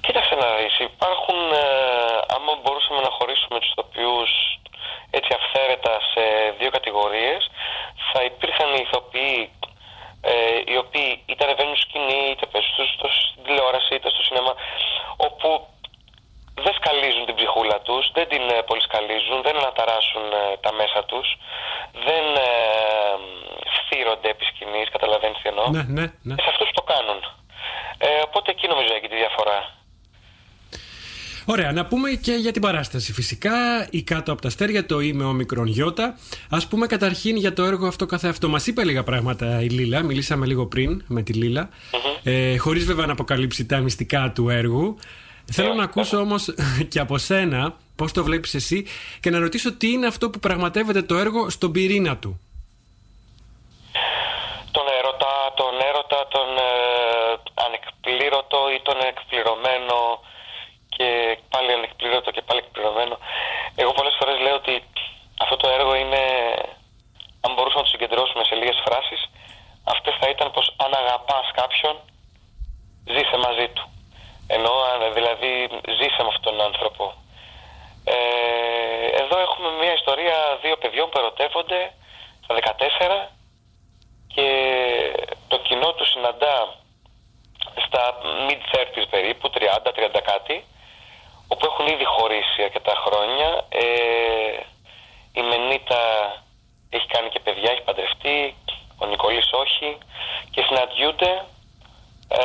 Κοίταξε 0.02 0.36
να 0.36 0.48
δεις, 0.58 0.76
υπάρχουν, 0.80 1.40
ε, 1.52 1.66
άμα 2.36 2.52
μπορούσαμε 2.62 3.02
να 3.08 3.12
χωρίσουμε 3.18 3.60
τους 3.60 3.72
ηθοποιούς 3.72 4.32
έτσι 5.18 5.32
αυθαίρετα 5.40 5.94
σε 6.12 6.24
δύο 6.60 6.70
κατηγορίες, 6.78 7.42
θα 8.12 8.20
υπήρχαν 8.30 8.70
οι 8.76 8.82
ηθοποιοί 8.88 9.40
ε, 10.32 10.36
οι 10.72 10.76
οποίοι 10.84 11.10
είτε 11.30 11.44
ανεβαίνουν 11.46 11.76
στη 11.76 11.86
σκηνή, 11.88 12.22
είτε 12.32 12.46
παίζουν 12.52 12.72
στο, 12.74 12.86
στο, 12.96 13.08
στην 13.32 13.44
τηλεόραση, 13.46 13.92
είτε 13.96 14.10
στο 14.16 14.22
σινέμα, 14.28 14.54
όπου 15.28 15.50
δεν 16.64 16.74
σκαλίζουν 16.80 17.26
την 17.26 17.36
ψυχούλα 17.36 17.78
τους, 17.88 18.04
δεν 18.18 18.28
την 18.32 18.44
ε, 18.56 18.62
πολύ 18.70 18.82
σκαλίζουν, 18.82 19.38
δεν 19.48 19.56
αναταράσουν 19.62 20.26
ε, 20.42 20.58
τα 20.66 20.72
μέσα 20.80 21.00
τους, 21.10 21.28
δεν 22.08 22.26
ε, 22.36 22.56
εκτίρονται 23.96 24.30
επί 24.30 24.46
σκηνής, 24.46 24.90
καταλαβαίνεις 24.96 25.38
τι 25.42 25.50
εννοώ. 25.50 25.68
Ναι, 25.70 25.84
ναι, 25.98 26.06
ναι. 26.28 26.36
Και 26.36 26.42
σε 26.46 26.50
αυτούς 26.54 26.68
που 26.70 26.78
το 26.82 26.86
κάνουν. 26.94 27.20
Ε, 27.98 28.22
οπότε 28.28 28.52
εκεί 28.52 28.68
νομίζω 28.68 28.94
έχει 28.94 29.08
τη 29.08 29.16
διαφορά. 29.24 29.58
Ωραία, 31.48 31.72
να 31.72 31.86
πούμε 31.86 32.10
και 32.10 32.32
για 32.32 32.52
την 32.52 32.62
παράσταση. 32.62 33.14
Φυσικά, 33.14 33.88
η 33.90 34.02
κάτω 34.02 34.32
από 34.32 34.42
τα 34.42 34.48
αστέρια, 34.48 34.86
το 34.86 35.00
είμαι 35.00 35.24
ο 35.24 35.34
μικρόν 35.34 35.68
Γιώτα. 35.68 36.18
Α 36.50 36.68
πούμε 36.68 36.88
καταρχήν 36.88 37.36
για 37.36 37.54
το 37.54 37.64
έργο 37.64 37.88
αυτό 37.88 38.06
καθεαυτό. 38.06 38.50
Μας 38.50 38.68
είπε 38.68 38.84
λίγα 38.84 39.04
πράγματα 39.04 39.62
η 39.62 39.68
Λίλα, 39.68 40.04
μιλήσαμε 40.04 40.46
λίγο 40.46 40.66
πριν 40.66 41.04
με 41.08 41.22
τη 41.22 41.34
λιλα 41.34 41.70
Ε, 42.24 42.58
Χωρίς 42.58 42.86
βέβαια 42.86 43.06
να 43.06 43.12
αποκαλύψει 43.12 43.66
τα 43.66 43.80
μυστικά 43.80 44.32
του 44.36 44.50
έργου. 44.50 44.98
Θέλω 45.52 45.74
να 45.74 45.84
ακούσω 45.84 46.18
όμως 46.18 46.54
και 46.92 47.00
από 47.00 47.18
σένα 47.18 47.76
πώς 47.96 48.12
το 48.12 48.24
βλέπεις 48.24 48.54
εσύ 48.54 48.86
και 49.20 49.30
να 49.30 49.40
ρωτήσω 49.40 49.74
τι 49.74 49.92
είναι 49.92 50.08
αυτό 50.08 50.30
που 50.30 50.40
πραγματεύεται 50.40 51.02
το 51.02 51.16
έργο 51.16 51.50
στον 51.50 51.72
πυρήνα 51.72 52.18
του. 52.18 52.40
Τον 54.72 54.84
έρωτα, 55.00 55.34
τον 55.56 55.74
έρωτα, 55.90 56.28
τον 56.30 56.50
ε, 56.58 56.72
ανεκπλήρωτο 57.66 58.58
ή 58.76 58.82
τον 58.84 58.98
εκπληρωμένο 59.10 59.98
και 60.98 61.38
πάλι 61.50 61.72
ανεκπλήρωτο 61.74 62.32
και 62.32 62.42
πάλι 62.42 62.60
εκπληρωμένο. 62.66 63.16
Εγώ 63.76 63.92
πολλές 63.92 64.16
φορές 64.20 64.40
λέω 64.40 64.56
ότι 64.56 64.84
αυτό 65.44 65.56
το 65.58 65.68
έργο 65.70 65.96
είναι, 65.96 66.22
αν 67.46 67.52
μπορούσαμε 67.54 67.82
να 67.84 67.88
το 67.90 67.94
συγκεντρώσουμε 67.96 68.44
σε 68.44 68.56
λίγες 68.56 68.82
φράσεις, 68.86 69.22
αυτές 69.84 70.14
θα 70.20 70.28
ήταν 70.30 70.52
πως 70.52 70.74
αν 70.84 70.92
αγαπάς 70.94 71.52
κάποιον, 71.62 71.96
ζήσε 73.14 73.38
μαζί 73.46 73.68
του. 73.76 73.86
Ενώ 74.48 74.72
αν- 74.92 75.14
δηλαδή 75.14 75.52
ζήσε 76.00 76.22
με 76.24 76.32
αυτόν 76.34 76.44
τον 76.44 76.62
άνθρωπο. 76.62 77.14
Ε, 78.06 78.16
εδώ 79.22 79.40
έχουμε 79.40 79.70
μια 79.82 79.94
ιστορία 79.94 80.38
δύο 80.62 80.78
παιδιών 80.78 81.10
που 81.10 81.18
ερωτεύονται 81.18 81.94
στα 82.44 82.54
14 82.54 83.30
και 84.34 84.48
το 85.48 85.58
κοινό 85.58 85.94
τους 85.94 86.10
συναντά 86.10 86.76
στα 87.86 88.18
mid-30s 88.48 89.06
περίπου, 89.10 89.50
30-30 89.50 90.22
κάτι, 90.22 90.66
όπου 91.48 91.66
έχουν 91.70 91.86
ήδη 91.94 92.06
χωρίσει 92.16 92.60
αρκετά 92.68 92.94
χρόνια. 93.06 93.50
Ε, 93.70 93.88
η 95.40 95.42
Μενίτα 95.50 96.04
έχει 96.90 97.08
κάνει 97.14 97.30
και 97.34 97.42
παιδιά, 97.46 97.70
έχει 97.72 97.84
παντρευτεί, 97.90 98.38
ο 99.02 99.06
Νικολής 99.06 99.50
όχι 99.64 99.90
και 100.54 100.62
συναντιούνται 100.68 101.32
ε, 102.28 102.44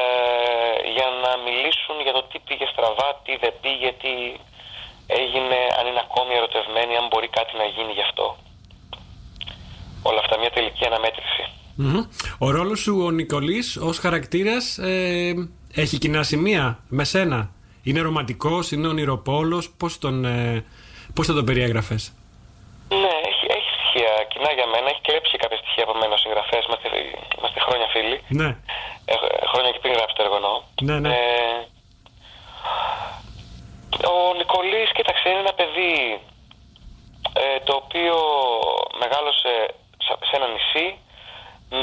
για 0.94 1.08
να 1.22 1.30
μιλήσουν 1.46 1.96
για 2.04 2.14
το 2.16 2.22
τι 2.30 2.38
πήγε 2.46 2.66
στραβά, 2.72 3.08
τι 3.24 3.32
δεν 3.42 3.54
πήγε, 3.62 3.90
τι 4.02 4.12
έγινε, 5.20 5.58
αν 5.78 5.84
είναι 5.88 6.02
ακόμη 6.06 6.32
ερωτευμένοι, 6.40 6.92
αν 7.00 7.06
μπορεί 7.10 7.28
κάτι 7.38 7.52
να 7.60 7.64
γίνει 7.74 7.92
γι' 7.98 8.06
αυτό. 8.08 8.26
Όλα 10.02 10.20
αυτά, 10.24 10.38
μια 10.38 10.50
τελική 10.50 10.84
αναμέτρηση. 10.86 11.44
Μμμ. 11.76 12.02
Ο 12.38 12.50
ρόλος 12.50 12.80
σου, 12.80 13.02
ο 13.06 13.10
Νικολής, 13.10 13.76
ως 13.76 13.98
χαρακτήρας 13.98 14.78
ε, 14.78 15.32
έχει 15.74 15.98
κοινά 15.98 16.22
σημεία 16.22 16.78
με 16.88 17.04
σένα; 17.04 17.50
Είναι 17.90 18.00
ρομαντικός, 18.08 18.70
είναι 18.70 18.86
ονειροπόλος, 18.88 19.64
πώς, 19.78 19.98
τον, 19.98 20.24
ε, 20.24 20.64
πώς 21.14 21.26
θα 21.26 21.34
τον 21.34 21.44
περιέγραφες; 21.44 22.02
Ναι, 22.88 23.12
έχει, 23.30 23.44
έχει 23.56 23.70
στοιχεία 23.76 24.12
κοινά 24.32 24.50
για 24.58 24.66
μένα. 24.72 24.86
Έχει 24.92 25.00
κλέψει 25.08 25.36
κάποια 25.42 25.56
στοιχεία 25.62 25.84
από 25.86 25.94
μένα 26.00 26.14
ο 26.14 26.20
συγγραφέας. 26.24 26.64
Είμαστε, 26.66 26.88
είμαστε 27.38 27.60
χρόνια 27.66 27.88
φίλοι. 27.94 28.16
Ναι. 28.40 28.48
Ε, 29.12 29.14
χρόνια 29.50 29.70
και 29.72 29.78
πριν 29.82 29.92
γράψει 29.96 30.14
το 30.16 30.22
έργο 30.26 30.36
εννοώ. 30.40 30.56
Ναι, 30.88 30.96
ναι. 31.04 31.08
Ε, 31.14 31.18
ο 34.14 34.34
Νικολής, 34.40 34.88
κοίταξε, 34.96 35.28
είναι 35.28 35.38
ένα 35.46 35.54
παιδί 35.60 35.94
ε, 37.42 37.58
το 37.66 37.72
οποίο 37.82 38.16
μεγάλωσε 39.02 39.52
σε- 40.06 40.20
σε 40.28 40.32
ένα 40.38 40.46
νησί 40.54 40.86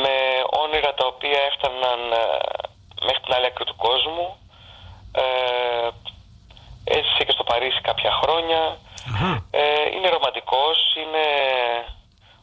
με 0.03 0.15
όνειρα 0.63 0.91
τα 0.99 1.05
οποία 1.13 1.39
έφταναν 1.49 1.99
ε, 2.21 2.23
μέχρι 3.05 3.21
την 3.25 3.33
άλλη 3.35 3.45
άκρη 3.51 3.65
του 3.69 3.75
κόσμου. 3.87 4.27
Ε, 5.11 5.89
έζησε 6.83 7.23
και 7.23 7.31
στο 7.31 7.43
Παρίσι 7.43 7.81
κάποια 7.81 8.11
χρόνια. 8.11 8.77
Αχα. 9.13 9.45
Ε, 9.51 9.61
είναι 9.93 10.09
ρομαντικός, 10.09 10.77
είναι 10.95 11.25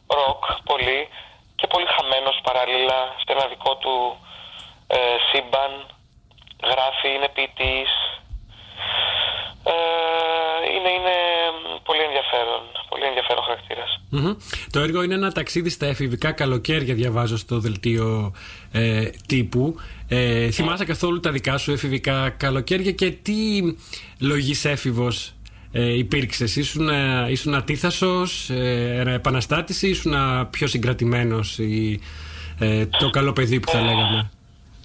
ροκ 0.07 0.43
πολύ 0.63 1.09
και 1.55 1.67
πολύ 1.67 1.85
χαμένος 1.95 2.39
παράλληλα 2.43 3.15
σε 3.17 3.31
ένα 3.33 3.45
δικό 3.47 3.75
του 3.75 4.17
ε, 4.87 4.97
σύμπαν. 5.31 5.85
Γράφει, 6.63 7.09
είναι 7.13 7.29
ποιητής. 7.29 7.91
Ε, 9.63 9.75
είναι, 10.75 10.89
είναι 10.89 11.17
πολύ 11.83 12.01
ενδιαφέρον, 12.01 12.63
πολύ 13.05 13.17
ενδιαφέρον 13.17 13.43
χαρακτήρας. 13.43 14.01
Μμμ. 14.09 14.35
Το 14.71 14.79
έργο 14.79 15.03
είναι 15.03 15.13
ένα 15.13 15.31
ταξίδι 15.31 15.69
στα 15.69 15.85
εφηβικά 15.85 16.31
καλοκαίρια, 16.31 16.93
διαβάζω 16.93 17.37
στο 17.37 17.59
δελτίο 17.59 18.33
ε, 18.71 19.09
τύπου. 19.27 19.75
Ε, 20.07 20.51
θυμάσαι 20.51 20.85
καθόλου 20.85 21.19
τα 21.19 21.31
δικά 21.31 21.57
σου 21.57 21.71
εφηβικά 21.71 22.29
καλοκαίρια 22.29 22.91
και 22.91 23.11
τι 23.11 23.61
λογής 24.19 24.65
έφηβος 24.65 25.33
ε, 25.71 25.97
υπήρξες; 25.97 26.55
Ήσουν, 26.55 26.89
ε, 26.89 27.25
ήσουν 27.29 27.55
ατίθασος, 27.55 28.49
ε, 28.49 28.97
ένα 28.99 29.11
επαναστάτης 29.11 29.81
ή 29.81 29.89
ήσουν 29.89 30.13
πιο 30.49 30.67
συγκρατημένος 30.67 31.57
ή 31.59 32.01
ε, 32.59 32.85
το 32.85 33.09
καλό 33.09 33.33
παιδί 33.33 33.59
που 33.59 33.71
θα 33.71 33.81
λέγαμε; 33.81 34.31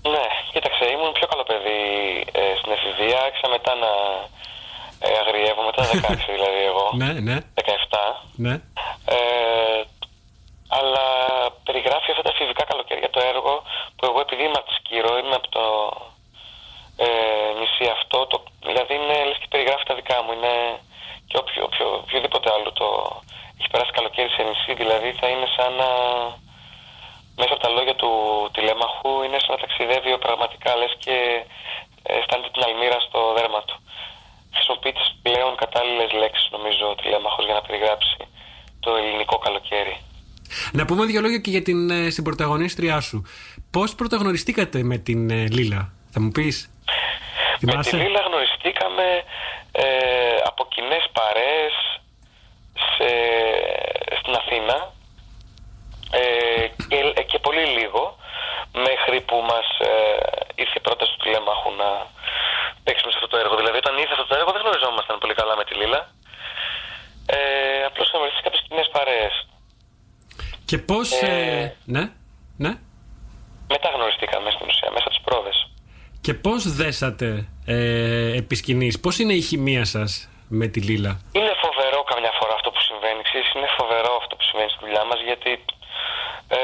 Ναι, 0.02 0.24
κοίταξε, 0.52 0.84
ήμουν 0.84 1.12
πιο 1.12 1.26
καλό 1.26 1.42
παιδί 1.42 1.80
ε, 2.32 2.40
στην 2.58 2.72
εφηβεία, 2.72 3.18
άρχισα 3.26 3.48
μετά 3.48 3.72
να 3.74 3.90
ε, 5.06 5.08
αγριεύω, 5.22 5.62
μετά 5.68 5.82
τα 5.88 5.92
16 6.14 6.32
δηλαδή 6.36 6.60
εγώ, 6.70 6.84
Ναι, 7.02 7.10
ναι, 7.28 7.36
17. 7.70 7.96
ναι. 8.36 8.54
Ε, 9.16 9.82
αλλά 10.68 11.06
περιγράφει 11.64 12.10
αυτά 12.10 12.22
τα 12.22 12.32
εφηβικά 12.34 12.64
καλοκαίρια 12.64 13.10
το 13.10 13.20
έργο 13.32 13.62
που 13.96 14.04
εγώ 14.08 14.20
επειδή 14.20 14.42
είμαι 14.44 14.60
από 14.60 14.68
τη 14.68 14.74
Σκύρο, 14.74 15.18
είμαι 15.18 15.36
από 15.40 15.48
το 15.48 15.64
ε, 17.06 17.08
νησί 17.58 17.86
αυτό, 17.96 18.26
το, 18.26 18.42
δηλαδή 18.68 18.94
είναι 18.94 19.24
λες 19.28 19.38
και 19.40 19.52
περιγράφει 19.52 19.84
τα 19.84 19.94
δικά 19.94 20.22
μου, 20.22 20.32
είναι 20.32 20.54
και 21.28 21.36
όποιο, 21.42 21.64
όποιο, 21.64 21.86
οποιοδήποτε 22.02 22.48
άλλο 22.54 22.72
το 22.72 22.88
έχει 23.58 23.70
περάσει 23.70 23.90
καλοκαίρι 23.90 24.28
σε 24.28 24.42
νησί, 24.42 24.72
δηλαδή 24.82 25.10
θα 25.20 25.26
είναι 25.28 25.48
σαν 25.56 25.72
να 25.80 25.88
μέσα 27.40 27.52
από 27.54 27.62
τα 27.62 27.70
λόγια 27.76 27.94
του 27.94 28.12
τηλέμαχου 28.52 29.12
είναι 29.24 29.38
σαν 29.38 29.52
να 29.54 29.60
ταξιδεύει 29.64 30.18
πραγματικά 30.18 30.76
λες 30.76 30.94
και 31.04 31.16
ε, 32.02 32.18
αισθάνεται 32.18 32.50
την 32.52 32.62
αλμύρα 32.66 32.98
στο 33.00 33.20
δέρμα 33.36 33.60
του. 33.66 33.76
Χρησιμοποιεί 34.54 34.92
τις 34.92 35.08
πλέον 35.22 35.56
κατάλληλες 35.56 36.12
λέξεις 36.12 36.48
νομίζω 36.50 36.84
ο 36.90 36.94
τηλέμαχος 36.94 37.44
για 37.44 37.54
να 37.54 37.62
περιγράψει 37.62 38.16
το 38.80 38.90
ελληνικό 38.96 39.38
καλοκαίρι. 39.38 39.96
Να 40.72 40.84
πούμε 40.84 41.04
δύο 41.06 41.20
λόγια 41.20 41.38
και 41.38 41.50
για 41.50 41.62
την 41.62 41.90
ε, 41.90 42.10
συμπροταγωνίστριά 42.10 43.00
σου. 43.00 43.22
Πώς 43.70 43.94
πρωταγωνιστήκατε 43.94 44.82
με 44.82 44.96
την 44.98 45.30
ε, 45.30 45.48
Λίλα, 45.48 45.92
θα 46.10 46.20
μου 46.20 46.30
πεις; 46.30 46.70
Με 47.60 47.70
Θυμάσαι; 47.70 47.90
τη 47.90 47.96
Λίλα 47.96 48.20
γνωριστήκαμε 48.20 49.22
ε, 49.72 49.84
από 50.44 50.66
κοινές 50.68 51.04
παρέες 51.12 51.74
σε, 52.94 53.08
στην 54.20 54.34
Αθήνα 54.34 54.92
ε, 56.10 56.66
και, 56.88 57.22
και 57.22 57.38
πολύ 57.38 57.64
λίγο 57.64 58.16
μέχρι 58.72 59.20
που 59.20 59.36
μας 59.50 59.66
ε, 59.78 59.92
ήρθε 60.54 60.76
η 60.76 60.80
πρόταση 60.80 61.12
του 61.12 61.22
τηλέμαχου 61.24 61.70
να 61.82 61.90
παίξουμε 62.90 63.12
σε 63.12 63.18
αυτό 63.20 63.28
το 63.32 63.38
έργο. 63.42 63.54
Δηλαδή 63.60 63.76
όταν 63.82 63.94
ήρθε 64.02 64.14
αυτό 64.16 64.26
το 64.30 64.36
έργο 64.40 64.50
δεν 64.54 64.62
γνωριζόμασταν 64.64 65.16
πολύ 65.22 65.34
καλά 65.40 65.54
με 65.60 65.64
τη 65.68 65.74
Λίλα. 65.80 66.00
Ε, 67.36 67.38
απλώς 67.88 68.06
είχαμε 68.08 68.22
βρεθεί 68.24 68.36
σε 68.38 68.44
κάποιες 68.46 68.62
κοινές 68.66 68.88
παρέες. 68.94 69.34
Και 70.68 70.78
πώς... 70.88 71.06
Ε, 71.12 71.26
ε, 71.26 71.76
ναι, 71.94 72.04
ναι. 72.64 72.72
Μετά 73.74 73.88
γνωριστήκαμε 73.96 74.48
στην 74.54 74.66
ουσία, 74.70 74.90
μέσα 74.94 75.06
από 75.08 75.14
τις 75.14 75.24
πρόβες. 75.26 75.58
Και 76.24 76.34
πώς 76.34 76.60
δέσατε 76.80 77.28
ε, 77.66 78.36
επί 78.40 78.54
σκηνής, 78.60 79.00
πώς 79.04 79.14
είναι 79.18 79.34
η 79.40 79.42
χημεία 79.48 79.84
σας 79.94 80.10
με 80.58 80.66
τη 80.72 80.80
Λίλα; 80.88 81.12
Είναι 81.38 81.54
φοβερό 81.64 82.00
καμιά 82.12 82.32
φορά 82.38 82.54
αυτό 82.58 82.68
που 82.74 82.80
συμβαίνει. 82.88 83.22
Ξέρεις, 83.28 83.48
είναι 83.54 83.68
φοβερό 83.78 84.12
αυτό 84.20 84.32
που 84.36 84.44
συμβαίνει 84.48 84.70
στη 84.70 84.80
δουλειά 84.84 85.04
μας 85.10 85.20
γιατί 85.28 85.52
ε, 86.58 86.60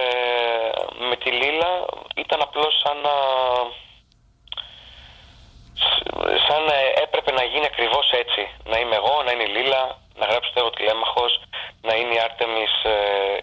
με 1.09 1.17
τη 1.23 1.31
Λίλα 1.41 1.73
ήταν 2.25 2.39
απλώς 2.47 2.73
σαν 2.83 2.97
να 3.07 3.15
σαν 6.47 6.61
να 6.71 6.77
έπρεπε 7.05 7.31
να 7.39 7.45
γίνει 7.51 7.67
ακριβώς 7.73 8.07
έτσι. 8.23 8.43
Να 8.71 8.77
είμαι 8.81 8.97
εγώ, 9.01 9.15
να 9.27 9.31
είναι 9.33 9.47
η 9.49 9.53
Λίλα, 9.57 9.83
να 10.21 10.25
γράψει 10.31 10.51
το 10.53 10.59
έργο 10.61 10.73
τηλέμαχος, 10.77 11.33
να 11.87 11.93
είναι 11.99 12.15
η 12.19 12.21
Άρτεμις, 12.27 12.75
ε, 12.95 12.97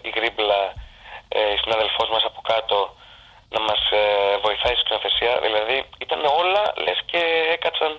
η 0.08 0.10
Γρίμπλα, 0.16 0.60
ε, 1.36 1.40
η 1.54 1.58
συναδελφός 1.62 2.08
μας 2.14 2.24
από 2.30 2.40
κάτω, 2.52 2.78
να 3.54 3.60
μας 3.68 3.80
ε, 4.00 4.02
βοηθάει 4.44 4.74
στη 4.74 4.82
σκηνοθεσία. 4.84 5.32
Δηλαδή 5.46 5.76
ήταν 6.04 6.20
όλα 6.40 6.62
λες 6.84 6.98
και 7.10 7.20
έκατσαν, 7.56 7.92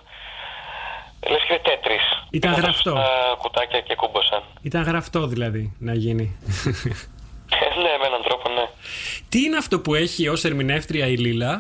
λες 1.32 1.44
και 1.50 1.58
τέτρις. 1.70 2.06
Ήταν 2.38 2.52
Πήγαν 2.52 2.66
γραφτό. 2.66 2.92
στα 2.96 3.36
κουτάκια 3.42 3.80
και 3.88 3.96
κούμποσαν. 4.02 4.44
Ήταν 4.70 4.82
γραφτό 4.90 5.22
δηλαδή 5.34 5.64
να 5.88 5.94
γίνει. 6.04 6.26
ναι, 7.84 7.92
με 8.02 8.06
έναν 8.12 8.22
τρόπο, 8.28 8.46
ναι. 8.58 8.66
Τι 9.30 9.40
είναι 9.46 9.58
αυτό 9.64 9.76
που 9.84 9.92
έχει 10.04 10.28
ως 10.28 10.44
ερμηνεύτρια 10.44 11.06
η 11.08 11.18
Λίλα, 11.26 11.54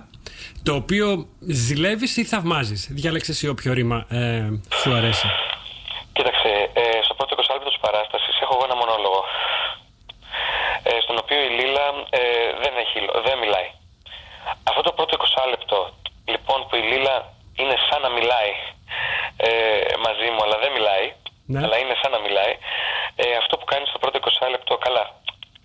το 0.63 0.73
οποίο 0.75 1.27
ζηλεύεις 1.39 2.17
ή 2.17 2.23
θαυμάζεις; 2.25 2.87
Διάλεξε 2.91 3.31
εσύ 3.31 3.47
όποιο 3.47 3.73
ρήμα 3.73 4.05
ε, 4.09 4.49
σου 4.81 4.93
αρέσει. 4.93 5.27
Κοίταξε, 6.13 6.69
ε, 6.73 6.83
στο 7.03 7.13
πρώτο 7.13 7.35
20 7.35 7.53
λεπτό 7.53 7.69
της 7.69 7.79
παράστασης 7.85 8.39
έχω 8.41 8.53
εγώ 8.55 8.65
ένα 8.69 8.75
μονόλογο. 8.75 9.19
Ε, 10.83 10.99
στον 11.03 11.17
οποίο 11.23 11.39
η 11.47 11.49
Λίλα 11.59 11.85
ε, 12.09 12.21
δεν 12.63 12.73
χείλο. 12.91 13.11
Δεν 13.27 13.37
μιλάει. 13.43 13.69
Αυτό 14.69 14.81
το 14.81 14.91
πρώτο 14.97 15.13
20 15.45 15.49
λεπτό, 15.53 15.79
λοιπόν, 16.33 16.59
που 16.67 16.75
η 16.75 16.83
Λίλα 16.91 17.15
είναι 17.61 17.75
σαν 17.87 18.01
να 18.05 18.09
μιλάει 18.17 18.51
ε, 19.37 19.49
μαζί 20.05 20.27
μου, 20.33 20.41
αλλά 20.45 20.57
δεν 20.63 20.71
μιλάει, 20.77 21.07
Ναι. 21.53 21.59
αλλά 21.63 21.77
είναι 21.81 21.95
σαν 22.01 22.11
να 22.15 22.19
μιλάει, 22.25 22.53
ε, 23.23 23.25
αυτό 23.41 23.53
που 23.57 23.65
κάνει 23.71 23.85
στο 23.91 23.99
πρώτο 24.03 24.15
20 24.21 24.47
λεπτό, 24.55 24.73
καλά. 24.85 25.05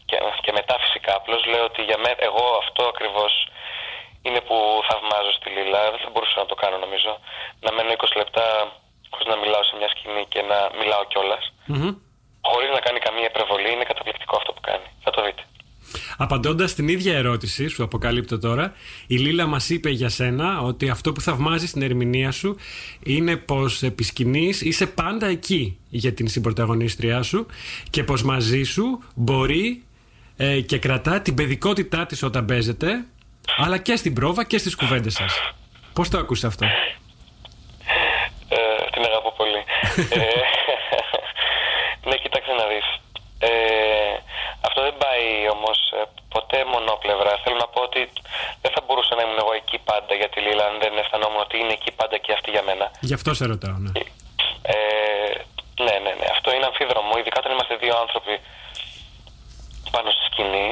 Και, 0.08 0.16
και 0.44 0.52
μετά 0.58 0.74
φυσικά, 0.84 1.12
απλώς 1.20 1.40
λέω 1.52 1.64
ότι 1.70 1.82
για 1.88 1.98
μένα, 2.04 2.18
εγώ 2.28 2.44
αυτό 2.62 2.82
ακριβώς 2.92 3.32
είναι 4.26 4.40
που 4.46 4.56
θαυμάζω 4.88 5.32
στη 5.38 5.48
Λίλα. 5.56 5.82
Δεν 5.92 6.00
θα 6.04 6.10
μπορούσα 6.12 6.36
να 6.42 6.48
το 6.50 6.56
κάνω 6.62 6.76
νομίζω. 6.84 7.12
Να 7.64 7.70
μένω 7.74 7.90
20 8.00 8.20
λεπτά 8.22 8.44
χωρίς 9.10 9.26
να 9.32 9.36
μιλάω 9.42 9.64
σε 9.68 9.74
μια 9.78 9.88
σκηνή 9.94 10.24
και 10.32 10.40
να 10.50 10.58
μιλάω 10.78 11.02
κιόλας. 11.10 11.44
Μμμ. 11.72 11.92
Χωρίς 12.50 12.70
να 12.76 12.80
κάνει 12.86 12.98
καμία 13.06 13.26
υπερβολή, 13.32 13.68
είναι 13.74 13.86
καταπληκτικό 13.92 14.34
αυτό 14.40 14.50
που 14.54 14.62
κάνει. 14.68 14.86
Θα 15.04 15.10
το 15.14 15.20
δείτε. 15.26 15.42
Απαντώντας 16.16 16.74
την 16.74 16.88
ίδια 16.88 17.16
ερώτηση, 17.16 17.68
σου 17.68 17.82
αποκαλύπτω 17.82 18.38
τώρα, 18.38 18.72
η 19.06 19.16
Λίλα 19.16 19.46
μας 19.46 19.70
είπε 19.70 19.90
για 19.90 20.08
σένα 20.08 20.60
ότι 20.60 20.88
αυτό 20.88 21.12
που 21.12 21.20
θαυμάζει 21.20 21.66
στην 21.66 21.82
ερμηνεία 21.82 22.30
σου 22.30 22.56
είναι 23.04 23.36
πως 23.36 23.82
επί 23.82 24.02
σκηνής 24.02 24.60
είσαι 24.60 24.86
πάντα 24.86 25.26
εκεί 25.26 25.78
για 25.88 26.12
την 26.12 26.28
συμπροταγωνίστριά 26.28 27.22
σου 27.22 27.46
και 27.90 28.04
πως 28.04 28.22
μαζί 28.22 28.62
σου 28.62 29.02
μπορεί 29.14 29.82
ε, 30.36 30.60
και 30.60 30.78
κρατά 30.78 31.20
την 31.20 31.34
παιδικότητά 31.34 32.06
της 32.06 32.22
όταν 32.22 32.44
παίζεται, 32.44 33.04
αλλά 33.56 33.78
και 33.78 33.96
στην 33.96 34.14
πρόβα 34.14 34.44
και 34.44 34.58
στις 34.58 34.74
κουβέντες 34.76 35.14
σας. 35.14 35.40
Πώς 35.92 36.08
το 36.08 36.18
ακούς 36.18 36.44
αυτό, 36.44 36.66
Ε, 38.48 38.56
την 38.92 39.02
αγαπώ 39.04 39.32
πολύ. 39.32 39.62
ε, 40.20 40.40
ναι, 42.08 42.16
κοίταξε 42.22 42.52
να 42.52 42.64
δεις. 42.66 42.86
Ε, 43.38 43.50
αυτό 44.66 44.82
δεν 44.82 44.94
πάει 45.02 45.48
όμως 45.56 45.78
ε, 45.98 46.02
ποτέ 46.34 46.64
μονόπλευρα. 46.72 47.32
Θέλω 47.44 47.56
να 47.56 47.68
πω 47.72 47.80
ότι 47.88 48.00
δεν 48.62 48.70
θα 48.74 48.80
μπορούσα 48.86 49.14
να 49.14 49.22
ήμουν 49.22 49.38
εγώ 49.44 49.52
εκεί 49.62 49.78
πάντα 49.90 50.14
για 50.20 50.28
τη 50.32 50.38
Λίλα 50.40 50.64
αν 50.70 50.74
δεν 50.82 50.92
αισθανόμουν 50.98 51.40
ότι 51.46 51.56
είναι 51.58 51.72
εκεί 51.78 51.90
πάντα 52.00 52.16
και 52.24 52.32
αυτή 52.32 52.50
για 52.50 52.62
μένα. 52.68 52.90
Γι' 53.00 53.14
αυτό 53.18 53.30
σε 53.34 53.44
ρωτάω, 53.52 53.76
ναι. 53.84 53.90
Ε, 54.62 54.76
ναι, 55.86 55.94
ναι, 56.04 56.12
ναι. 56.20 56.26
Αυτό 56.36 56.48
είναι 56.54 56.66
αμφίδρομο. 56.70 57.12
Ειδικά 57.18 57.38
όταν 57.42 57.52
είμαστε 57.52 57.76
δύο 57.84 57.94
άνθρωποι 58.04 58.34
πάνω 59.94 60.08
στη 60.10 60.22
σκηνή. 60.30 60.68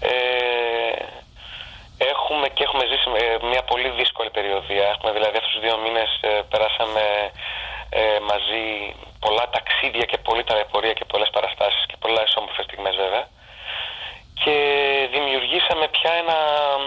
Ε, 0.00 0.12
έχουμε 2.14 2.46
και 2.54 2.62
έχουμε 2.66 2.84
ζήσει 2.90 3.08
ε, 3.22 3.26
μια 3.50 3.62
πολύ 3.70 3.88
δύσκολη 4.00 4.30
περιοδία. 4.38 4.84
Έχουμε 4.94 5.10
δηλαδή 5.16 5.36
αυτούς 5.36 5.52
τους 5.54 5.64
δύο 5.66 5.76
μήνες 5.84 6.10
ε, 6.28 6.30
περάσαμε 6.52 7.04
ε, 8.00 8.18
μαζί 8.30 8.64
πολλά 9.24 9.44
ταξίδια 9.56 10.06
και 10.10 10.18
πολλή 10.26 10.44
ταλαιπωρία 10.48 10.94
και 10.98 11.06
πολλές 11.12 11.30
παραστάσεις 11.36 11.82
και 11.90 11.96
πολλά 12.02 12.22
όμορφες 12.40 12.64
στιγμές 12.68 12.94
βέβαια. 13.04 13.24
Και 14.42 14.56
δημιουργήσαμε 15.14 15.84
πια 15.96 16.12
ένα 16.22 16.38
μ, 16.82 16.84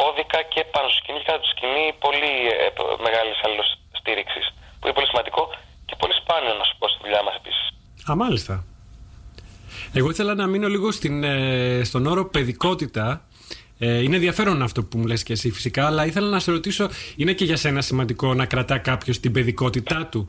κώδικα 0.00 0.40
και 0.52 0.62
πάνω 0.74 0.86
στη 0.88 0.98
σκηνή 1.00 1.18
και 1.20 1.26
κάτω 1.28 1.38
από 1.38 1.46
τη 1.46 1.52
σκηνή 1.54 1.84
πολύ 2.04 2.32
ε, 2.64 2.68
π- 2.76 2.98
μεγάλης 3.06 3.38
αλληλοστήριξης 3.44 4.44
που 4.78 4.84
είναι 4.86 4.96
πολύ 4.98 5.08
σημαντικό 5.12 5.42
και 5.88 5.94
πολύ 6.02 6.14
σπάνιο 6.20 6.52
να 6.60 6.64
σου 6.68 6.74
πω 6.78 6.86
στη 6.88 6.98
δουλειά 7.04 7.22
μας 7.26 7.34
επίσης. 7.40 7.64
Α, 8.10 8.14
μάλιστα. 8.24 8.54
Εγώ 9.98 10.10
ήθελα 10.10 10.34
να 10.34 10.46
μείνω 10.46 10.68
λίγο 10.68 10.88
στην, 10.98 11.24
ε, 11.24 11.84
στον 11.84 12.06
όρο 12.06 12.24
παιδικότητα. 12.34 13.06
Ε, 13.82 14.02
είναι 14.02 14.14
ενδιαφέρον 14.14 14.62
αυτό 14.62 14.82
που 14.82 14.98
μου 14.98 15.06
λες 15.06 15.22
και 15.22 15.32
εσύ 15.32 15.50
φυσικά, 15.50 15.86
αλλά 15.86 16.06
ήθελα 16.06 16.28
να 16.28 16.38
σε 16.38 16.50
ρωτήσω, 16.50 16.88
είναι 17.16 17.32
και 17.32 17.44
για 17.44 17.56
σένα 17.56 17.80
σημαντικό 17.80 18.34
να 18.34 18.46
κρατά 18.46 18.78
κάποιος 18.78 19.20
την 19.20 19.32
παιδικότητά 19.32 20.06
του 20.06 20.28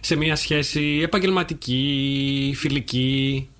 σε 0.00 0.16
μια 0.16 0.36
σχέση 0.36 1.00
επαγγελματική, 1.04 2.54
φιλική; 2.56 3.50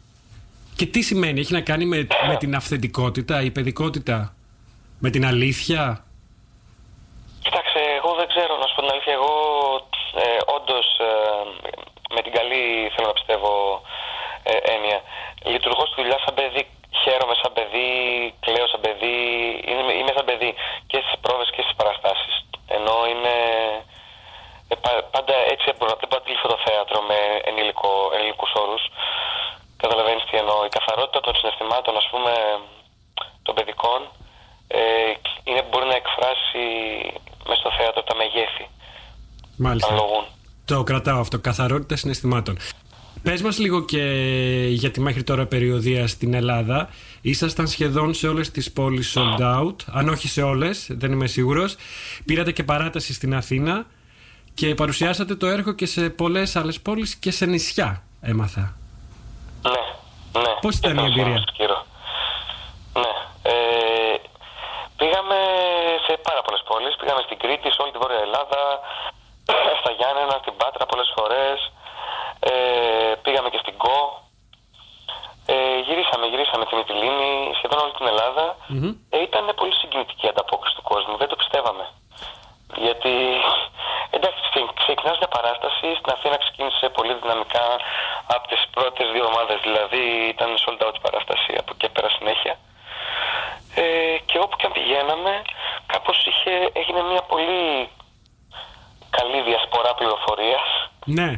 Και 0.76 0.86
τι 0.86 1.03
σημαίνει, 1.03 1.41
έχει 1.41 1.53
να 1.53 1.61
κάνει 1.61 1.84
με, 1.84 2.07
με 2.28 2.36
την 2.36 2.55
αυθεντικότητα, 2.55 3.43
η 3.43 3.51
παιδικότητα, 3.51 4.34
με 4.99 5.11
την 5.11 5.26
αλήθεια; 5.26 6.05
Κοίταξε, 7.43 7.80
εγώ 7.99 8.14
δεν 8.18 8.28
ξέρω 8.28 8.53
να 8.61 8.66
σου 8.66 8.74
πω 8.74 8.80
την 8.80 8.91
αλήθεια. 8.91 9.12
Εγώ 9.12 9.32
ε, 10.22 10.39
όντως 10.57 10.86
με 12.14 12.20
την 12.22 12.32
καλή 12.39 12.62
θέλω 12.95 13.09
να 13.12 13.16
πιστεύω 13.18 13.53
ε, 14.51 14.53
έννοια. 14.74 14.99
Λειτουργώ 15.53 15.82
στη 15.86 15.95
δουλειά 16.01 16.18
σαν 16.24 16.34
παιδί. 16.34 16.64
Χαίρομαι 17.03 17.34
σαν 17.42 17.53
παιδί, 17.57 17.88
κλαίω 18.44 18.66
σαν 18.72 18.80
παιδί. 18.84 19.16
Είμαι, 19.70 19.92
είμαι 19.99 20.12
σαν 20.16 20.24
παιδί 20.28 20.51
και 20.90 20.99
στις 21.05 21.16
πρόβες 21.24 21.49
και 21.55 21.62
στις 21.64 21.74
παραστάσεις. 21.80 22.34
Ενώ 22.76 22.96
είναι. 23.11 23.34
ε, 24.72 24.74
πα- 24.84 25.05
πάντα 25.14 25.34
έτσι 25.53 25.64
δεν 25.70 25.76
μπορώ, 25.78 25.92
δεν 26.01 26.09
μπορώ 26.09 26.20
να 26.20 26.24
τυλίξω 26.26 26.49
το 26.55 26.59
θέατρο 26.66 26.99
με 27.11 27.18
ενήλικο, 27.49 27.90
ενήλικους 28.16 28.53
όρους. 28.62 28.82
Καταλαβαίνεις 29.82 30.24
τι 30.28 30.36
εννοώ. 30.42 30.59
Η 30.68 30.72
καθαρότητα 30.78 31.20
των 31.26 31.32
συναισθημάτων, 31.38 31.94
ας 32.03 32.07
πούμε, 32.12 32.32
των 33.44 33.53
παιδικών, 33.57 34.01
ε, 34.68 34.80
είναι 35.49 35.61
που 35.62 35.68
μπορεί 35.72 35.86
να 35.92 35.99
εκφράσει 36.03 36.62
μέσα 37.49 37.61
στο 37.62 37.70
θέατρο 37.78 38.03
τα 38.09 38.14
μεγέθη. 38.22 38.64
Μάλιστα. 39.66 39.88
Αναλογούν. 39.92 40.24
Το 40.64 40.82
κρατάω 40.82 41.20
αυτό, 41.20 41.36
καθαρότητα 41.38 41.96
συναισθημάτων. 41.96 42.55
Πες 43.29 43.43
μας 43.43 43.59
λίγο 43.59 43.85
και 43.85 44.03
για 44.68 44.91
τη 44.91 45.01
μέχρι 45.01 45.22
τώρα 45.22 45.47
περιοδία 45.47 46.07
στην 46.07 46.35
Ελλάδα. 46.35 46.89
Ήσασταν 47.20 47.66
σχεδόν 47.66 48.14
σε 48.14 48.29
όλες 48.29 48.51
τις 48.51 48.72
πόλεις 48.72 49.16
sold 49.16 49.41
out, 49.41 49.76
αν 49.93 50.09
όχι 50.09 50.29
σε 50.29 50.43
όλες, 50.43 50.87
δεν 50.91 51.12
είμαι 51.12 51.26
σίγουρος. 51.26 51.76
Πήρατε 52.24 52.53
και 52.53 52.64
παράταση 52.64 53.12
στην 53.12 53.35
Αθήνα 53.35 53.87
και 54.55 54.74
παρουσιάσατε 54.74 55.35
το 55.35 55.47
έργο 55.47 55.72
και 55.72 55.87
σε 55.87 56.11
πολλές 56.11 56.57
άλλες 56.57 56.81
πόλεις 56.81 57.16
και 57.16 57.31
σε 57.31 57.47
νησιά, 57.47 58.03
έμαθα. 58.20 58.76
Ναι, 59.62 60.41
ναι. 60.41 60.53
Πώς 60.61 60.74
ήταν 60.76 60.91
η 60.91 60.95
Ήταν 60.95 61.11
εμπειρία; 61.11 61.39
στο 61.39 61.53
Σκύρο. 61.53 61.87
Ναι. 63.01 63.12
Ε, 63.51 63.55
πήγαμε 64.97 65.39
σε 66.07 66.12
πάρα 66.29 66.43
πολλές 66.45 66.62
πόλεις. 66.68 66.97
Πήγαμε 67.01 67.22
στην 67.26 67.39
Κρήτη, 67.43 67.68
σε 67.72 67.83
όλη 67.83 67.93
τη 67.95 67.99
Βόρεια 68.03 68.20
Ελλάδα, 68.26 68.61
στα 69.81 69.91
Γιάννενα, 69.99 70.35
στην 70.43 70.55
Πάτρα 70.61 70.85
πολλές 70.87 71.11
φορές. 71.16 71.59
Ε, 72.41 72.53
πήγαμε 73.22 73.49
και 73.51 73.59
στην 73.64 73.76
Κο. 73.76 73.97
Ε, 75.47 75.78
γυρίσαμε, 75.86 76.26
γυρίσαμε 76.26 76.64
την 76.64 76.76
Μυτιλίνη, 76.78 77.30
σχεδόν 77.59 77.78
όλη 77.84 77.93
την 77.99 78.07
Ελλάδα. 78.12 78.45
Μμμ. 78.66 78.91
Ε, 79.11 79.18
ήταν 79.28 79.45
πολύ 79.61 79.74
συγκινητική 79.80 80.26
η 80.26 80.28
ανταπόκριση 80.28 80.74
του 80.76 80.82
κόσμου. 80.93 81.16
Δεν 81.16 81.28
το 81.28 81.36
πιστεύαμε. 81.36 81.84
Γιατί 82.86 83.14
εντάξει, 84.16 84.41
ξε- 84.51 84.74
ξεκινάς 84.82 85.16
μια 85.18 85.28
παράσταση. 85.36 85.86
Στην 86.01 86.11
Αθήνα 86.16 86.36
ξεκίνησε 86.45 86.89
πολύ 86.89 87.14
δυναμικά 87.22 87.66
από 88.34 88.45
τις 88.51 88.62
πρώτες 88.74 89.07
δύο 89.12 89.22
εβδομάδε. 89.24 89.55
Δηλαδή 89.66 90.03
ήταν 90.34 90.49
sold 90.62 90.80
out 90.86 90.95
η 91.01 91.03
παράσταση 91.07 91.51
από 91.61 91.70
εκεί 91.74 91.89
πέρα 91.95 92.09
συνέχεια. 92.18 92.55
Ε, 93.74 94.16
και 94.28 94.39
όπου 94.45 94.57
και 94.57 94.66
αν 94.66 94.72
πηγαίναμε, 94.72 95.32
κάπως 95.93 96.16
έγινε 96.80 97.03
μια 97.11 97.22
πολύ 97.32 97.89
καλή 99.11 99.41
διασπορά 99.49 99.95
πληροφορίας 99.95 100.68
Ναι, 101.05 101.30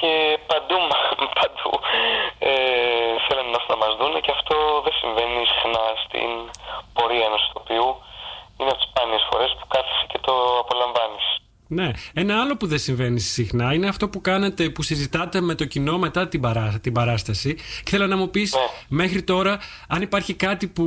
και 0.00 0.38
παντού, 0.46 0.78
παντού 1.38 1.72
ε, 2.38 2.52
θέλουν 3.26 3.50
να 3.68 3.76
μας 3.76 3.92
δούνε 3.98 4.20
και 4.20 4.34
αυτό 4.36 4.56
δεν 4.84 4.94
συμβαίνει 5.00 5.46
συχνά 5.46 5.84
στην 6.04 6.30
πορεία 6.94 7.24
ενός 7.30 7.42
ηθοποιού. 7.48 7.88
Είναι 8.58 8.70
από 8.72 8.80
τις 8.80 8.88
σπάνιες 8.90 9.26
φορές 9.30 9.50
που 9.58 9.66
κάθεσαι 9.74 10.06
και 10.12 10.18
το 10.26 10.34
απολαμβάνεις. 10.62 11.26
Ναι. 11.82 11.90
Ένα 12.14 12.40
άλλο 12.40 12.56
που 12.56 12.66
δεν 12.66 12.78
συμβαίνει 12.78 13.20
συχνά 13.20 13.74
είναι 13.74 13.88
αυτό 13.88 14.08
που 14.08 14.20
κάνετε, 14.20 14.68
που 14.68 14.82
συζητάτε 14.82 15.40
με 15.40 15.54
το 15.54 15.64
κοινό 15.64 15.98
μετά 15.98 16.28
την, 16.28 16.40
παρά, 16.40 16.78
την 16.80 16.92
παράσταση. 16.92 17.54
Και 17.54 17.90
θέλω 17.90 18.06
να 18.06 18.16
μου 18.16 18.30
πεις 18.30 18.52
Ναι. 18.54 18.60
μέχρι 18.88 19.22
τώρα 19.22 19.58
αν 19.88 20.02
υπάρχει 20.02 20.34
κάτι 20.34 20.66
που 20.66 20.84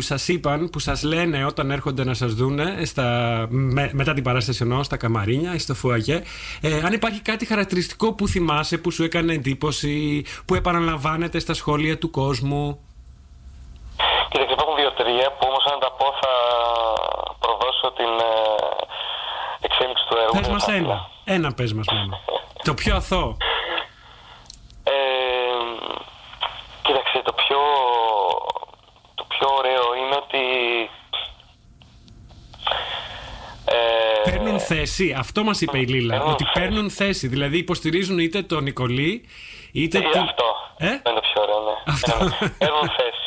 σας 0.00 0.28
είπαν, 0.28 0.70
που 0.70 0.78
σας 0.78 1.02
λένε 1.02 1.44
όταν 1.44 1.70
έρχονται 1.70 2.04
να 2.04 2.14
σας 2.14 2.34
δούνε 2.34 2.84
στα, 2.84 3.06
με- 3.50 3.90
μετά 3.92 4.12
την 4.14 4.22
παράσταση 4.22 4.58
εννοώ, 4.62 4.82
στα 4.82 4.96
καμαρίνια 4.96 5.54
ή 5.54 5.58
στο 5.58 5.74
φουαγέ. 5.74 6.22
Ε, 6.60 6.80
αν 6.84 6.92
υπάρχει 6.92 7.20
κάτι 7.20 7.46
χαρακτηριστικό 7.46 8.12
που 8.12 8.28
θυμάσαι, 8.28 8.78
που 8.78 8.90
σου 8.90 9.02
έκανε 9.04 9.32
εντύπωση, 9.32 10.24
που 10.44 10.54
επαναλαμβάνεται 10.54 11.38
στα 11.38 11.54
σχόλια 11.54 11.98
του 11.98 12.10
κόσμου; 12.10 12.80
Κοίταξε, 14.30 14.52
υπάρχουν 14.52 14.76
δύο-τρία 14.76 15.28
που 15.36 15.44
όμως 15.50 15.64
αν 15.72 15.78
τα 15.84 15.90
πω 15.98 16.06
θα 16.22 16.32
προδώσω 17.42 17.86
την 17.98 18.12
ε, 18.30 18.32
εξέλιξη 19.66 20.04
του 20.08 20.16
έργου. 20.16 20.21
Πες 20.32 20.40
Δεν 20.40 20.50
μας 20.52 20.64
θα 20.64 20.72
ένα. 20.72 20.80
ήθελα. 20.80 21.10
Ένα 21.24 21.52
πες 21.54 21.72
μας 21.72 21.86
μόνο. 21.92 22.20
το 22.62 22.74
πιο 22.74 22.96
αθώο. 22.96 23.36
Ε, 24.84 24.92
κοίταξε, 26.82 27.22
το 27.24 27.32
πιο, 27.32 27.58
το 29.14 29.24
πιο 29.28 29.48
ωραίο 29.58 29.94
είναι 29.94 30.16
ότι... 30.16 30.38
Ε, 33.64 34.30
Παίρνουν 34.30 34.60
θέση. 34.60 35.14
Αυτό 35.18 35.44
μας 35.44 35.60
είπε 35.60 35.78
η 35.78 35.86
Λίλα. 35.86 36.14
Παίρνουν 36.16 36.32
Ότι 36.32 36.44
θέση. 36.44 36.58
παίρνουν 36.60 36.90
θέση. 36.90 37.26
Δηλαδή 37.28 37.58
υποστηρίζουν 37.58 38.18
είτε 38.18 38.42
τον 38.42 38.62
Νικολή, 38.62 39.28
είτε. 39.72 39.98
Ε, 39.98 40.00
την- 40.00 40.20
Αυτό. 40.20 40.44
Ε; 40.76 40.86
Αυτό 40.86 41.10
είναι 41.10 41.20
το 41.20 41.26
πιο 41.32 41.42
ωραίο, 41.42 41.60
ναι. 41.68 41.76
Αυτό. 41.94 42.18
Ναι, 42.18 42.24
ναι. 42.40 42.48
Παίρνουν 42.62 42.88
θέση. 42.98 43.26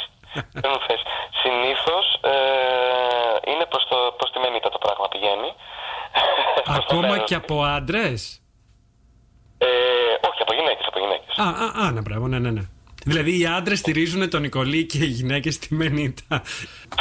Παίρνουν 0.62 0.80
θέση. 0.88 1.04
Συνήθως 1.42 2.06
ε, 2.34 3.52
είναι 3.52 3.66
προς 3.72 3.84
προς 4.18 4.30
τη 4.32 4.40
μενίτα 4.40 4.70
το 4.70 4.78
πράγμα 4.86 5.08
πηγαίνει. 5.14 5.50
Προς 6.64 6.76
το 6.78 6.84
Ακόμα 6.96 7.08
μέρος. 7.08 7.26
και 7.28 7.36
από 7.36 7.64
άντρες; 7.64 8.42
Ε, 9.58 9.68
όχι, 10.30 10.42
από 10.42 10.54
γυναίκες. 10.54 10.86
Από 10.88 11.00
γυναίκες. 11.00 11.38
Α, 11.38 11.48
α, 11.66 11.88
α, 11.88 11.92
ναι, 11.92 12.02
μπράβο, 12.02 12.28
ναι, 12.28 12.40
ναι, 12.40 12.52
ναι. 12.52 12.62
Δηλαδή 13.06 13.40
οι 13.40 13.46
άντρες 13.46 13.80
στηρίζουν 13.80 14.30
τον 14.30 14.42
Νικολή 14.42 14.86
και 14.86 14.98
οι 14.98 15.06
γυναίκες 15.20 15.58
τη 15.60 15.74
Μενίτα. 15.74 16.42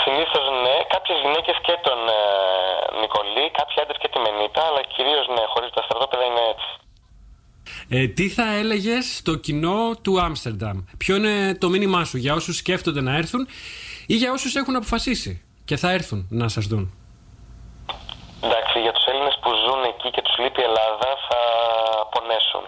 Συνήθως 0.05 0.45
ναι, 0.65 0.75
κάποιες 0.95 1.19
γυναίκες 1.25 1.57
και 1.67 1.75
τον 1.87 1.99
ε, 2.19 3.01
Νικολή, 3.01 3.45
κάποιοι 3.59 3.77
άντρες 3.83 3.99
και 4.03 4.09
τη 4.13 4.19
Μενίτα, 4.25 4.63
αλλά 4.69 4.81
κυρίως 4.95 5.27
ναι, 5.35 5.43
χωρίς 5.53 5.71
τα 5.77 5.83
στρατόπεδα 5.83 6.25
είναι 6.25 6.45
έτσι. 6.53 6.69
Ε, 7.89 8.09
τι 8.09 8.29
θα 8.29 8.55
έλεγες 8.55 9.17
στο 9.17 9.35
κοινό 9.35 9.95
του 10.03 10.21
Άμστερνταμ, 10.21 10.79
Ποιο 10.99 11.17
είναι 11.17 11.55
το 11.55 11.69
μήνυμά 11.69 12.05
σου 12.05 12.17
για 12.17 12.35
όσους 12.35 12.57
σκέφτονται 12.57 13.01
να 13.01 13.17
έρθουν 13.17 13.47
ή 14.07 14.15
για 14.15 14.33
όσους 14.33 14.55
έχουν 14.55 14.77
αποφασίσει 14.77 15.43
και 15.65 15.77
θα 15.77 15.91
έρθουν 15.91 16.27
να 16.31 16.49
σας 16.49 16.67
δουν; 16.67 16.95
Εντάξει, 18.45 18.77
για 18.85 18.93
τους 18.93 19.05
Έλληνες 19.11 19.37
που 19.43 19.51
ζουν 19.65 19.81
εκεί 19.93 20.09
και 20.15 20.23
τους 20.27 20.37
λείπει 20.43 20.61
η 20.61 20.65
Ελλάδα 20.71 21.11
θα 21.29 21.41
πονέσουν. 22.13 22.65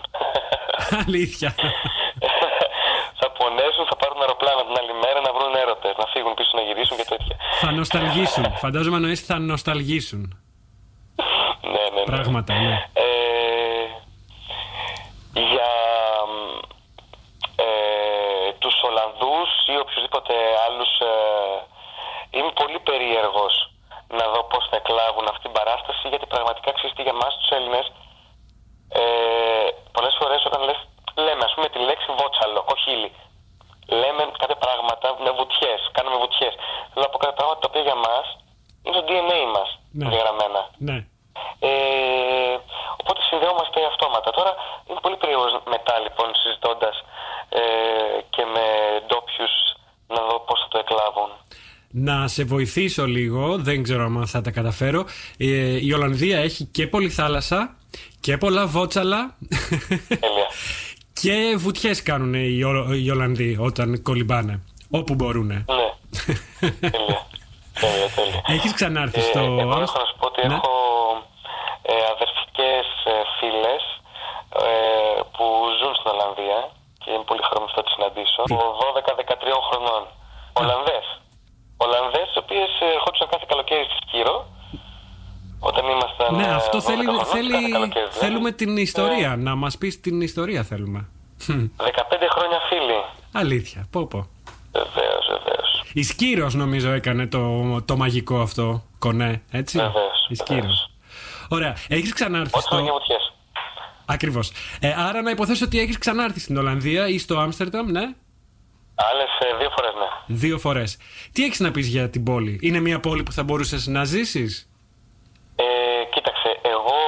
Αλήθεια. 1.05 1.51
θα 3.21 3.29
πονέσουν, 3.39 3.85
θα 3.91 3.97
πάρουν 4.01 4.21
αεροπλάνο 4.21 4.61
την 4.69 4.77
άλλη 4.81 4.95
μέρα 5.05 5.21
να 5.27 5.31
βρουν 5.37 5.55
έρωτες, 5.63 5.95
να 6.03 6.07
φύγουν 6.13 6.35
πίσω 6.35 6.53
να 6.59 6.63
γυρίσουν 6.67 6.97
και 7.01 7.07
τέτοια. 7.13 7.37
θα 7.63 7.71
νοσταλγήσουν. 7.73 8.45
Φαντάζομαι 8.65 8.97
εννοείς 8.97 9.21
θα 9.29 9.39
νοσταλγήσουν. 9.39 10.23
ναι, 11.75 11.85
ναι, 11.95 12.03
ναι. 12.07 12.13
Πράγματα, 12.15 12.53
ναι. 12.65 12.75
Ε, 12.93 13.07
για 15.51 15.71
ε, 17.65 17.67
τους 18.59 18.77
Ολλανδούς 18.89 19.51
ή 19.73 19.75
οποιουσδήποτε 19.83 20.35
άλλους 20.67 20.91
ε, 21.11 21.15
είμαι 22.37 22.53
πολύ 22.61 22.79
περίεργος 22.89 23.55
να 24.19 24.25
δω 24.33 24.41
πώς 24.53 24.67
θα 24.71 24.77
εκλάβουν 24.77 25.27
αυτή 25.29 25.43
την 25.43 25.53
παράσταση 25.59 26.09
γιατί 26.09 26.27
πραγματικά 26.27 26.73
ξέρεις 26.73 26.95
τι 26.97 27.03
για 27.03 27.13
μας 27.13 27.33
τους 27.39 27.49
Έλληνες 27.57 27.87
ε, 28.89 29.03
πολλές 29.93 30.15
φορές 30.21 30.45
όταν 30.45 30.61
λες, 30.69 30.79
λέμε 31.27 31.45
ας 31.45 31.53
πούμε 31.55 31.69
τη 31.69 31.79
λέξη 31.79 32.09
βότσαλο, 32.19 32.63
κοχύλι 32.71 33.11
λέμε 33.89 34.23
κάποια 34.43 34.57
πράγματα 34.65 35.17
με 35.25 35.31
βουτιές, 35.31 35.81
κάνουμε 35.97 36.17
βουτιές 36.17 36.55
θέλω 36.91 37.05
να 37.07 37.11
πω 37.13 37.19
κάποια 37.19 37.37
πράγματα 37.39 37.59
τα 37.63 37.69
οποία 37.71 37.83
για 37.89 37.99
μας 38.07 38.27
είναι 38.83 38.97
στο 38.97 39.05
DNA 39.09 39.41
μας 39.57 39.69
Ναι. 39.93 40.09
διαγραμμένα 40.09 40.61
Ναι. 40.89 40.97
ε, 41.69 42.55
οπότε 43.01 43.21
συνδέομαστε 43.29 43.85
αυτόματα. 43.93 44.31
Τώρα 44.31 44.53
είναι 44.87 45.01
πολύ 45.01 45.17
περίεργος 45.17 45.53
μετά 45.75 45.99
λοιπόν 45.99 46.29
συζητώντας 46.43 46.97
ε, 47.49 47.63
και 48.35 48.45
με 48.55 48.65
ντόπιους 49.07 49.55
να 50.15 50.21
δω 50.29 50.41
πώς 50.41 50.61
θα 50.61 50.69
το 50.69 50.79
εκλάβουν. 50.79 51.31
Να 51.99 52.29
σε 52.29 52.45
βοηθήσω 52.45 53.07
λίγο, 53.07 53.57
δεν 53.59 53.83
ξέρω 53.83 54.05
αν 54.05 54.27
θα 54.27 54.41
τα 54.41 54.51
καταφέρω. 54.51 55.05
Ε, 55.39 55.85
η 55.87 55.93
Ολλανδία 55.93 56.39
έχει 56.39 56.65
και 56.65 56.87
πολλή 56.87 57.09
θάλασσα 57.11 57.77
και 58.21 58.37
πολλά 58.37 58.67
βότσαλα 58.67 59.37
Τέλεια. 60.09 60.47
και 61.21 61.55
βουτιές 61.59 62.03
κάνουν 62.03 62.35
οι, 62.35 62.63
Ο- 62.65 62.93
οι 62.93 63.11
Ολλανδοί 63.11 63.57
όταν 63.61 64.03
κολυμπάνε. 64.03 64.61
Όπου 64.91 65.15
μπορούν. 65.15 65.47
ναι. 65.47 65.65
τέλεια. 66.97 67.21
τέλεια, 67.83 68.09
τέλεια. 68.17 68.41
Έχεις 68.55 68.73
ξανάρθει 68.79 69.19
Ε, 69.19 69.23
στο 69.23 69.39
εγώ 69.39 69.51
έχω 69.61 69.67
να 69.69 69.75
Άμστερνταμ; 69.75 70.07
σου 70.11 70.17
πω 70.21 70.27
ότι 70.31 70.41
Ναι. 70.47 70.55
έχω 70.55 70.75
ε, 71.93 71.95
αδερφικές 72.15 72.87
ε, 73.13 73.15
φίλες 73.39 73.83
ε, 74.67 74.71
που 75.35 75.45
ζουν 75.79 75.93
στην 75.99 76.09
Ολλανδία 76.15 76.59
και 77.03 77.09
είναι 77.15 77.27
πολύ 77.31 77.43
χαρούμενο 77.47 77.73
να 77.79 77.83
τις 77.85 77.93
συναντήσω. 77.97 78.41
Από 78.47 78.59
12-13 78.81 79.69
χρονών. 79.69 80.03
Ολλανδές. 80.63 81.05
Ολλανδές, 81.85 82.29
οι 82.35 82.39
οποίες 82.45 82.71
ε, 82.81 82.87
ερχόντουσαν 82.97 83.29
κάθε 83.33 83.45
καλοκαίρι 83.49 83.85
στη 83.89 83.97
Σκύρο. 84.05 84.37
Όταν 85.69 85.85
ήμασταν. 85.95 86.35
Ναι, 86.35 86.47
ε, 86.47 86.55
αυτό 86.63 86.79
12 86.79 86.81
θέλει, 86.89 87.05
χρονών, 87.05 87.25
θέλει, 87.25 87.51
κάθε 87.53 87.69
καλοκαίρι, 87.73 88.07
δηλαδή. 88.09 88.19
θέλουμε 88.25 88.51
την 88.53 88.77
ιστορία. 88.77 89.37
Να 89.37 89.55
μας 89.55 89.79
πεις 89.79 90.01
την 90.01 90.21
ιστορία 90.21 90.63
θέλουμε. 90.63 91.09
Χμ, 91.45 91.65
15 91.77 92.29
χρόνια 92.35 92.59
φίλοι. 92.69 92.99
Αλήθεια, 93.33 93.87
πω 93.91 94.07
πω. 94.07 94.27
Βεβαίως, 94.73 95.27
βεβαίως. 95.29 95.83
Η 95.93 96.03
Σκύρος 96.03 96.55
νομίζω 96.55 96.91
έκανε 96.91 97.27
το, 97.27 97.43
το 97.85 97.97
μαγικό 97.97 98.41
αυτό 98.41 98.83
κονέ, 98.99 99.43
έτσι; 99.51 99.79
Βεβαίως, 99.79 100.27
Η 100.29 100.35
Σκύρος. 100.35 100.61
βεβαίως. 100.61 100.91
Ωραία. 101.49 101.77
Έχεις 101.89 102.13
ξανάρθει 102.13 102.49
Όταν 102.49 102.63
στο... 102.63 102.79
για 102.79 102.93
βουτιές; 102.93 103.33
Ακριβώς. 104.07 104.51
Ε, 104.81 104.95
άρα 104.97 105.23
να 105.23 105.31
υποθέσω 105.31 105.65
ότι 105.65 105.79
έχεις 105.81 105.99
ξανάρθει 105.99 106.41
στην 106.41 106.57
Ολλανδία 106.57 107.09
ή 107.09 107.19
στο 107.19 107.39
Άμστερνταμ, 107.39 107.91
ναι; 107.91 108.15
Άλλες 109.09 109.31
ε, 109.39 109.57
δύο 109.61 109.71
φορές 109.77 109.95
ναι. 110.01 110.09
Δύο 110.27 110.59
φορές. 110.59 110.99
Τι 111.33 111.45
έχεις 111.45 111.61
να 111.61 111.71
πεις 111.71 111.87
για 111.95 112.11
την 112.11 112.23
πόλη; 112.25 112.59
Είναι 112.63 112.81
μια 112.81 113.01
πόλη 113.01 113.23
που 113.23 113.33
θα 113.33 113.43
μπορούσες 113.45 113.87
να 113.87 114.05
ζήσεις; 114.05 114.71
Ε, 115.57 115.65
κοίταξε, 116.15 116.51
εγώ 116.75 116.99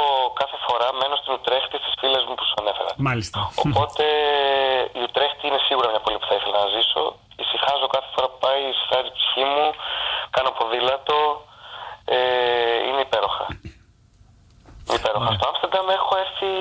κάθε 0.40 0.58
φορά 0.66 0.86
μένω 1.00 1.16
στην 1.20 1.32
Ουτρέχτη 1.36 1.76
στις 1.82 1.94
φίλες 2.00 2.22
μου 2.26 2.34
που 2.38 2.44
σου 2.48 2.56
ανέφερα. 2.62 2.90
Μάλιστα. 3.08 3.38
Οπότε 3.64 4.04
η 4.98 5.00
Ουτρέχτη 5.06 5.44
είναι 5.48 5.60
σίγουρα 5.68 5.88
μια 5.92 6.02
πόλη 6.04 6.18
που 6.20 6.28
θα 6.30 6.34
ήθελα 6.38 6.56
να 6.64 6.68
ζήσω. 6.76 7.02
Ησυχάζω 7.42 7.86
κάθε 7.96 8.08
φορά 8.14 8.26
που 8.30 8.38
πάει, 8.44 8.60
ησυχάζει 8.72 9.08
η 9.12 9.14
ψυχή 9.18 9.44
μου, 9.52 9.66
κάνω 10.36 10.50
ποδήλατο. 10.58 11.18
Ε, 12.16 12.18
είναι 12.88 13.02
υπέροχα. 13.08 13.46
Είναι 14.84 14.98
υπέροχα. 15.02 15.30
Στο 15.36 15.44
Άμστερνταμ 15.50 15.88
έχω 15.98 16.12
έρθει 16.24 16.52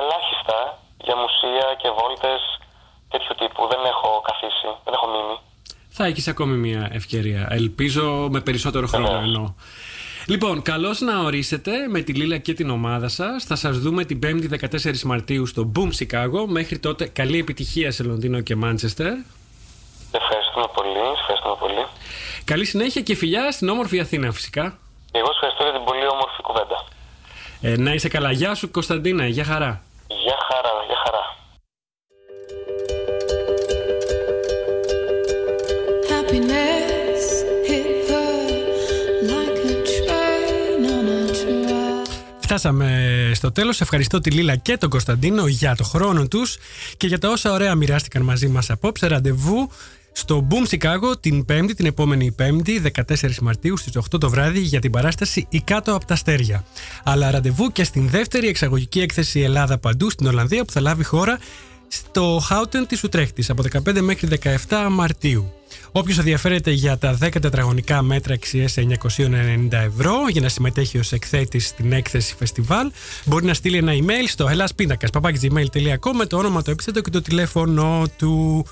ελάχιστα 0.00 0.58
για 1.06 1.16
μουσεία 1.22 1.66
και 1.80 1.88
βόλτες 1.98 2.42
τέτοιου 3.10 3.34
τύπου. 3.38 3.62
Δεν 3.72 3.80
έχω 3.92 4.08
καθίσει, 4.28 4.68
δεν 4.84 4.92
έχω 4.96 5.06
μείνει. 5.14 5.36
Θα 5.88 6.04
έχεις 6.04 6.28
ακόμη 6.28 6.56
μια 6.56 6.88
ευκαιρία. 6.92 7.46
Ελπίζω 7.50 8.28
με 8.30 8.40
περισσότερο 8.40 8.86
χρόνο 8.86 9.06
Βεβαίως. 9.06 9.24
εννοώ. 9.24 9.54
Λοιπόν, 10.26 10.62
καλώς 10.62 11.00
να 11.00 11.18
ορίσετε 11.20 11.72
με 11.88 12.00
τη 12.00 12.12
Λίλα 12.12 12.38
και 12.38 12.54
την 12.54 12.70
ομάδα 12.70 13.08
σας. 13.08 13.44
Θα 13.44 13.56
σας 13.56 13.78
δούμε 13.78 14.04
την 14.04 14.18
5η 14.22 14.48
14 14.48 15.02
Μαρτίου 15.04 15.46
στο 15.46 15.72
Boom 15.76 15.88
Chicago. 15.98 16.44
Μέχρι 16.46 16.78
τότε 16.78 17.06
καλή 17.06 17.38
επιτυχία 17.38 17.90
σε 17.90 18.02
Λονδίνο 18.02 18.40
και 18.40 18.56
Μάντσεστερ. 18.56 19.12
Ευχαριστούμε 20.12 20.66
πολύ, 20.74 20.98
ευχαριστούμε 21.18 21.54
πολύ. 21.58 21.86
Καλή 22.44 22.64
συνέχεια 22.64 23.02
και 23.02 23.14
φιλιά 23.14 23.50
στην 23.52 23.68
όμορφη 23.68 24.00
Αθήνα 24.00 24.32
φυσικά. 24.32 24.78
Και 25.12 25.18
εγώ 25.18 25.26
σας 25.26 25.34
ευχαριστώ 25.34 25.62
για 25.62 25.72
την 25.72 25.84
πολύ 25.84 26.06
όμορφη 26.06 26.42
κουβέντα. 26.42 26.84
Ε, 27.60 27.76
να 27.76 27.92
είσαι 27.94 28.08
καλά. 28.08 28.30
Γεια 28.32 28.54
σου 28.54 28.70
Κωνσταντίνα. 28.70 29.26
Γεια 29.26 29.44
χαρά. 29.44 29.82
Γεια 30.08 30.36
χαρά, 30.48 30.72
γεια 30.86 30.96
χαρά. 30.96 30.99
Φτάσαμε 42.50 43.30
στο 43.34 43.52
τέλος. 43.52 43.80
Ευχαριστώ 43.80 44.20
τη 44.20 44.30
Λίλα 44.30 44.56
και 44.56 44.76
τον 44.76 44.90
Κωνσταντίνο 44.90 45.46
για 45.46 45.76
το 45.76 45.84
χρόνο 45.84 46.28
τους 46.28 46.58
και 46.96 47.06
για 47.06 47.18
τα 47.18 47.28
όσα 47.28 47.52
ωραία 47.52 47.74
μοιράστηκαν 47.74 48.22
μαζί 48.22 48.48
μας 48.48 48.70
απόψε. 48.70 49.06
Ραντεβού 49.06 49.70
στο 50.12 50.46
Boom 50.50 50.74
Chicago 50.74 51.20
την 51.20 51.44
Πέμπτη, 51.44 51.74
την 51.74 51.86
επόμενη 51.86 52.32
Πέμπτη, 52.32 52.82
14 52.94 53.38
Μαρτίου 53.42 53.76
στις 53.76 53.96
8 53.96 54.20
το 54.20 54.30
βράδυ 54.30 54.60
για 54.60 54.80
την 54.80 54.90
παράσταση 54.90 55.46
«Η 55.48 55.60
κάτω 55.60 55.94
από 55.94 56.06
τα 56.06 56.14
αστέρια». 56.14 56.64
Αλλά 57.04 57.30
ραντεβού 57.30 57.72
και 57.72 57.84
στην 57.84 58.08
δεύτερη 58.08 58.48
εξαγωγική 58.48 59.00
έκθεση 59.00 59.40
Ελλάδα 59.40 59.78
Παντού 59.78 60.10
στην 60.10 60.26
Ολλανδία 60.26 60.64
που 60.64 60.72
θα 60.72 60.80
λάβει 60.80 61.04
χώρα 61.04 61.38
στο 61.92 62.40
Χάουτεν 62.46 62.86
της 62.86 63.04
Ουτρέχτης 63.04 63.50
από 63.50 63.62
15 63.62 64.00
μέχρι 64.00 64.28
17 64.68 64.86
Μαρτίου. 64.90 65.52
Όποιος 65.92 66.18
ενδιαφέρεται 66.18 66.70
για 66.70 66.98
τα 66.98 67.18
10 67.22 67.40
τετραγωνικά 67.40 68.02
μέτρα 68.02 68.34
αξίες 68.34 68.78
990 69.16 69.68
ευρώ 69.70 70.14
για 70.28 70.40
να 70.40 70.48
συμμετέχει 70.48 70.98
ως 70.98 71.12
εκθέτης 71.12 71.66
στην 71.66 71.92
έκθεση 71.92 72.34
φεστιβάλ 72.38 72.90
μπορεί 73.24 73.44
να 73.44 73.54
στείλει 73.54 73.76
ένα 73.76 73.92
email 73.92 74.26
στο 74.26 74.48
hellaspindakas.gmail.com 74.50 76.12
με 76.16 76.26
το 76.26 76.36
όνομα, 76.36 76.62
το 76.62 76.70
επίθετο 76.70 77.00
και 77.00 77.10
το 77.10 77.22
τηλέφωνο 77.22 78.06
του. 78.16 78.66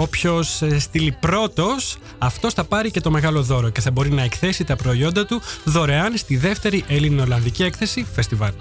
Done. 0.00 0.08
Όποιος 0.20 0.62
ε, 0.62 0.78
στείλει 0.78 1.16
πρώτος, 1.20 1.96
αυτός 2.18 2.54
θα 2.54 2.64
πάρει 2.64 2.90
και 2.90 3.00
το 3.00 3.10
μεγάλο 3.10 3.42
δώρο 3.42 3.68
και 3.68 3.80
θα 3.80 3.90
μπορεί 3.90 4.10
να 4.10 4.22
εκθέσει 4.22 4.64
τα 4.64 4.76
προϊόντα 4.76 5.26
του 5.26 5.40
δωρεάν 5.64 6.16
στη 6.16 6.36
δεύτερη 6.36 6.84
Έλληνο-Ολλανδική 6.88 7.62
έκθεση 7.62 8.06
φεστιβάλ. 8.14 8.52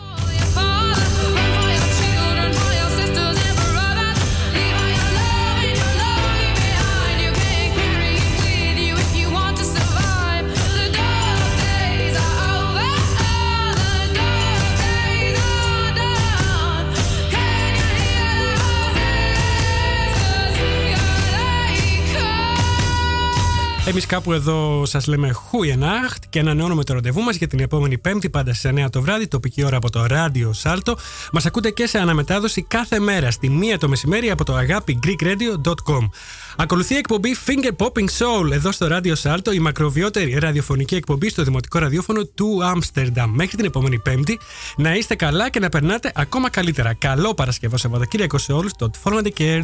Εμείς 23.90 24.06
κάπου 24.06 24.34
εδώ 24.34 24.86
σας 24.86 25.08
λέμε 25.08 25.32
Χούιενάχτ 25.32 26.24
και 26.30 26.40
ανανεώνουμε 26.40 26.84
το 26.84 26.94
ραντεβού 26.94 27.22
μας 27.22 27.36
για 27.36 27.48
την 27.48 27.60
επόμενη 27.60 27.98
Πέμπτη, 27.98 28.30
πάντα 28.30 28.54
στις 28.54 28.72
9 28.72 28.90
το 28.90 29.02
βράδυ, 29.02 29.28
τοπική 29.28 29.64
ώρα 29.64 29.78
από 29.78 29.90
το 29.90 30.06
ράδιο 30.06 30.54
Σάλτο. 30.54 30.98
Μας 31.32 31.46
ακούτε 31.46 31.70
και 31.70 31.88
σε 31.88 32.00
αναμετάδοση 32.00 32.62
κάθε 32.62 33.00
μέρα 33.00 33.32
στη 33.32 33.60
1 33.76 33.78
το 33.80 33.90
μεσημέρι 33.90 34.30
από 34.30 34.44
το 34.44 34.56
αγάπη 34.56 35.00
greekradio.com. 35.06 36.10
Ακολουθεί 36.58 36.94
η 36.94 36.98
εκπομπή 36.98 37.36
Finger 37.46 37.86
Popping 37.86 38.08
Soul 38.18 38.52
εδώ 38.52 38.72
στο 38.72 38.88
ράδιο 38.88 39.16
Σάλτο, 39.16 39.52
η 39.52 39.60
μακροβιότερη 39.60 40.38
ραδιοφωνική 40.40 40.96
εκπομπή 40.96 41.30
στο 41.30 41.44
δημοτικό 41.44 41.80
ραδιόφωνο 41.80 42.26
του 42.26 42.60
Άμστερνταμ. 42.64 43.32
Μέχρι 43.32 43.56
την 43.56 43.66
επόμενη 43.66 44.00
Πέμπτη 44.00 44.40
να 44.78 44.96
είστε 44.96 45.16
καλά 45.16 45.50
και 45.50 45.60
να 45.60 45.70
περνάτε 45.70 46.12
ακόμα 46.16 46.50
καλύτερα. 46.50 46.94
Καλό 46.94 47.34
Παρασκευό 47.34 47.78
Σαββατοκύριακο 47.78 48.38
σε 48.38 48.54
όλους. 48.54 48.72
Don't 48.80 49.12
follow 49.12 49.22
the 49.22 49.32
care 49.40 49.64